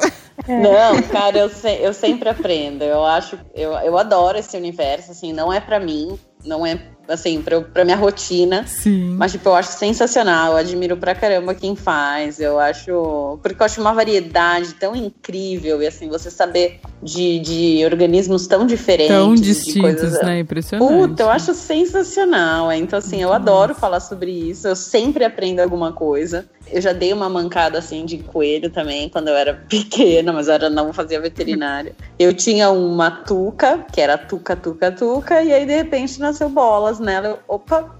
É. 0.49 0.61
Não, 0.61 1.01
cara, 1.03 1.39
eu, 1.39 1.49
se, 1.49 1.73
eu 1.81 1.95
sempre 1.95 2.29
aprendo. 2.29 2.83
Eu 2.83 3.05
acho, 3.05 3.39
eu, 3.55 3.73
eu 3.75 3.97
adoro 3.97 4.39
esse 4.39 4.57
universo, 4.57 5.13
assim, 5.13 5.33
não 5.33 5.53
é 5.53 5.61
para 5.61 5.79
mim, 5.79 6.19
não 6.45 6.67
é 6.67 6.77
assim, 7.09 7.43
pra, 7.43 7.61
pra 7.61 7.85
minha 7.85 7.97
rotina. 7.97 8.67
Sim. 8.67 9.15
Mas, 9.17 9.33
tipo, 9.33 9.49
eu 9.49 9.55
acho 9.55 9.73
sensacional. 9.73 10.53
Eu 10.53 10.59
admiro 10.59 10.97
pra 10.97 11.15
caramba 11.15 11.55
quem 11.55 11.77
faz. 11.77 12.41
Eu 12.41 12.59
acho. 12.59 13.39
Porque 13.43 13.61
eu 13.61 13.67
acho 13.67 13.81
uma 13.81 13.93
variedade 13.93 14.75
tão 14.75 14.95
incrível. 14.95 15.83
E, 15.83 15.87
assim, 15.87 16.09
você 16.09 16.31
saber 16.31 16.81
de, 17.03 17.39
de 17.41 17.85
organismos 17.85 18.47
tão 18.47 18.67
diferentes. 18.67 19.15
Tão 19.15 19.35
distintos, 19.35 19.81
coisas... 19.81 20.23
né? 20.23 20.41
Impressionante. 20.41 20.89
Puta, 20.89 21.23
eu 21.23 21.31
acho 21.31 21.55
sensacional. 21.55 22.73
Então, 22.73 22.99
assim, 22.99 23.23
eu 23.23 23.33
adoro 23.33 23.75
falar 23.75 24.01
sobre 24.01 24.31
isso. 24.31 24.67
Eu 24.69 24.77
sempre 24.77 25.25
aprendo 25.25 25.61
alguma 25.61 25.93
coisa. 25.93 26.47
Eu 26.71 26.81
já 26.81 26.93
dei 26.93 27.12
uma 27.12 27.29
mancada 27.29 27.79
assim 27.79 28.05
de 28.05 28.19
coelho 28.19 28.71
também 28.71 29.09
quando 29.09 29.29
eu 29.29 29.37
era 29.37 29.55
pequena, 29.69 30.33
mas 30.33 30.49
eu 30.49 30.55
era, 30.55 30.71
não 30.71 30.93
fazia 30.93 31.21
veterinária. 31.21 31.95
Eu 32.19 32.35
tinha 32.35 32.71
uma 32.71 33.11
tuca, 33.11 33.85
que 33.93 34.01
era 34.01 34.19
tuca, 34.19 34.57
tuca, 34.57 34.91
tuca, 34.91 35.43
e 35.43 35.53
aí 35.53 35.64
de 35.64 35.77
repente 35.77 36.19
nasceu 36.19 36.49
bolas 36.49 36.99
nela. 36.99 37.29
Eu, 37.29 37.39
opa! 37.49 37.95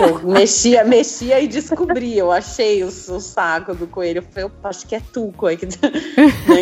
Eu 0.00 0.20
mexia, 0.28 0.84
mexia 0.84 1.40
e 1.40 1.48
descobri. 1.48 2.16
Eu 2.16 2.30
achei 2.30 2.82
o, 2.82 2.88
o 2.88 3.20
saco 3.20 3.74
do 3.74 3.86
coelho. 3.86 4.18
Eu 4.18 4.22
falei, 4.22 4.44
opa, 4.44 4.68
acho 4.68 4.86
que 4.86 4.94
é 4.94 5.00
tuco 5.12 5.46
aí 5.46 5.56
que, 5.56 5.66
né, 5.66 5.72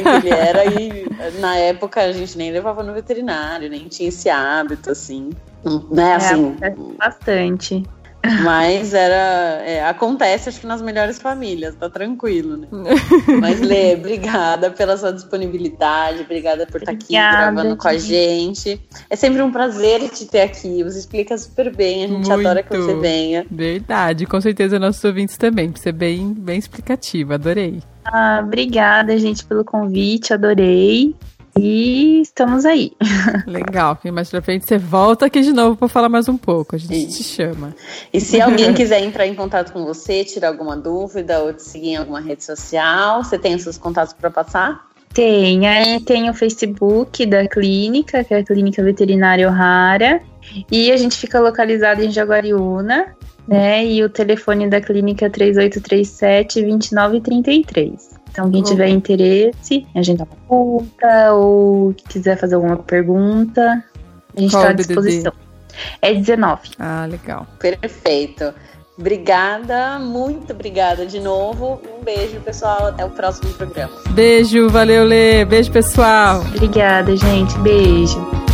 que 0.02 0.26
ele 0.26 0.30
era. 0.30 0.64
E 0.64 1.06
na 1.40 1.56
época 1.56 2.02
a 2.02 2.12
gente 2.12 2.36
nem 2.36 2.50
levava 2.50 2.82
no 2.82 2.92
veterinário, 2.92 3.68
nem 3.68 3.88
tinha 3.88 4.08
esse 4.08 4.28
hábito, 4.28 4.90
assim. 4.90 5.30
Né, 5.90 6.10
é, 6.10 6.14
assim, 6.14 6.56
bastante. 6.98 7.82
Mas 8.42 8.94
era. 8.94 9.62
É, 9.64 9.84
acontece, 9.86 10.48
acho 10.48 10.60
que 10.60 10.66
nas 10.66 10.80
melhores 10.80 11.18
famílias, 11.18 11.74
tá 11.74 11.90
tranquilo, 11.90 12.56
né? 12.56 12.68
Mas, 13.40 13.60
Lê, 13.60 13.94
obrigada 13.94 14.70
pela 14.70 14.96
sua 14.96 15.12
disponibilidade, 15.12 16.22
obrigada 16.22 16.66
por 16.66 16.80
estar 16.80 16.92
tá 16.92 16.98
aqui 16.98 17.12
gravando 17.12 17.76
com 17.76 17.88
a 17.88 17.98
gente. 17.98 18.80
É 19.10 19.16
sempre 19.16 19.42
um 19.42 19.52
prazer 19.52 20.08
te 20.10 20.26
ter 20.26 20.42
aqui. 20.42 20.82
Você 20.82 21.00
explica 21.00 21.36
super 21.36 21.74
bem, 21.74 22.04
a 22.04 22.08
gente 22.08 22.28
Muito. 22.28 22.32
adora 22.32 22.62
que 22.62 22.76
você 22.76 22.94
venha. 22.94 23.46
Verdade, 23.50 24.26
com 24.26 24.40
certeza 24.40 24.78
nossos 24.78 25.04
ouvintes 25.04 25.36
também, 25.36 25.70
por 25.70 25.78
ser 25.78 25.92
bem, 25.92 26.32
bem 26.32 26.58
explicativa, 26.58 27.34
adorei. 27.34 27.82
Ah, 28.04 28.42
obrigada, 28.44 29.16
gente, 29.18 29.44
pelo 29.44 29.64
convite, 29.64 30.32
adorei. 30.32 31.14
E 31.58 32.20
estamos 32.20 32.64
aí. 32.64 32.92
Legal. 33.46 33.98
E 34.04 34.10
mais 34.10 34.28
pra 34.28 34.42
frente 34.42 34.66
você 34.66 34.76
volta 34.76 35.26
aqui 35.26 35.40
de 35.40 35.52
novo 35.52 35.76
para 35.76 35.88
falar 35.88 36.08
mais 36.08 36.28
um 36.28 36.36
pouco. 36.36 36.74
A 36.74 36.78
gente 36.78 37.08
te 37.08 37.22
chama. 37.22 37.74
E 38.12 38.20
se 38.20 38.40
alguém 38.40 38.74
quiser 38.74 39.02
entrar 39.02 39.26
em 39.26 39.34
contato 39.34 39.72
com 39.72 39.84
você, 39.84 40.24
tirar 40.24 40.48
alguma 40.48 40.76
dúvida 40.76 41.40
ou 41.40 41.52
te 41.52 41.62
seguir 41.62 41.90
em 41.90 41.96
alguma 41.96 42.20
rede 42.20 42.44
social, 42.44 43.22
você 43.22 43.38
tem 43.38 43.54
os 43.54 43.62
seus 43.62 43.78
contatos 43.78 44.12
para 44.12 44.30
passar? 44.30 44.84
Tem, 45.14 45.68
aí 45.68 46.00
tem 46.00 46.28
o 46.28 46.34
Facebook 46.34 47.24
da 47.24 47.46
clínica, 47.46 48.24
que 48.24 48.34
é 48.34 48.38
a 48.38 48.44
Clínica 48.44 48.82
Veterinária 48.82 49.48
O'Hara, 49.48 50.20
e 50.68 50.90
a 50.90 50.96
gente 50.96 51.16
fica 51.16 51.38
localizado 51.38 52.02
em 52.02 52.10
Jaguariúna, 52.10 53.14
né? 53.46 53.86
E 53.86 54.02
o 54.02 54.08
telefone 54.08 54.68
da 54.68 54.80
clínica 54.80 55.26
é 55.26 55.30
3837 55.30 56.62
2933. 56.62 58.23
Então, 58.34 58.50
quem 58.50 58.64
tiver 58.64 58.88
interesse 58.88 59.86
em 59.94 59.98
agendar 60.00 60.26
uma 60.26 60.36
consulta 60.48 61.32
ou 61.34 61.94
quiser 62.08 62.36
fazer 62.36 62.56
alguma 62.56 62.76
pergunta, 62.76 63.84
a 64.36 64.40
gente 64.40 64.52
está 64.52 64.70
à 64.70 64.72
disposição. 64.72 65.32
É 66.02 66.12
19. 66.12 66.70
Ah, 66.80 67.06
legal. 67.08 67.46
Perfeito. 67.60 68.52
Obrigada, 68.98 70.00
muito 70.00 70.52
obrigada 70.52 71.06
de 71.06 71.20
novo. 71.20 71.80
Um 71.96 72.02
beijo, 72.02 72.40
pessoal. 72.40 72.88
Até 72.88 73.04
o 73.04 73.10
próximo 73.10 73.52
programa. 73.54 73.92
Beijo, 74.10 74.68
valeu, 74.68 75.04
Lê. 75.04 75.44
Beijo, 75.44 75.70
pessoal. 75.70 76.40
Obrigada, 76.40 77.16
gente. 77.16 77.56
Beijo. 77.58 78.53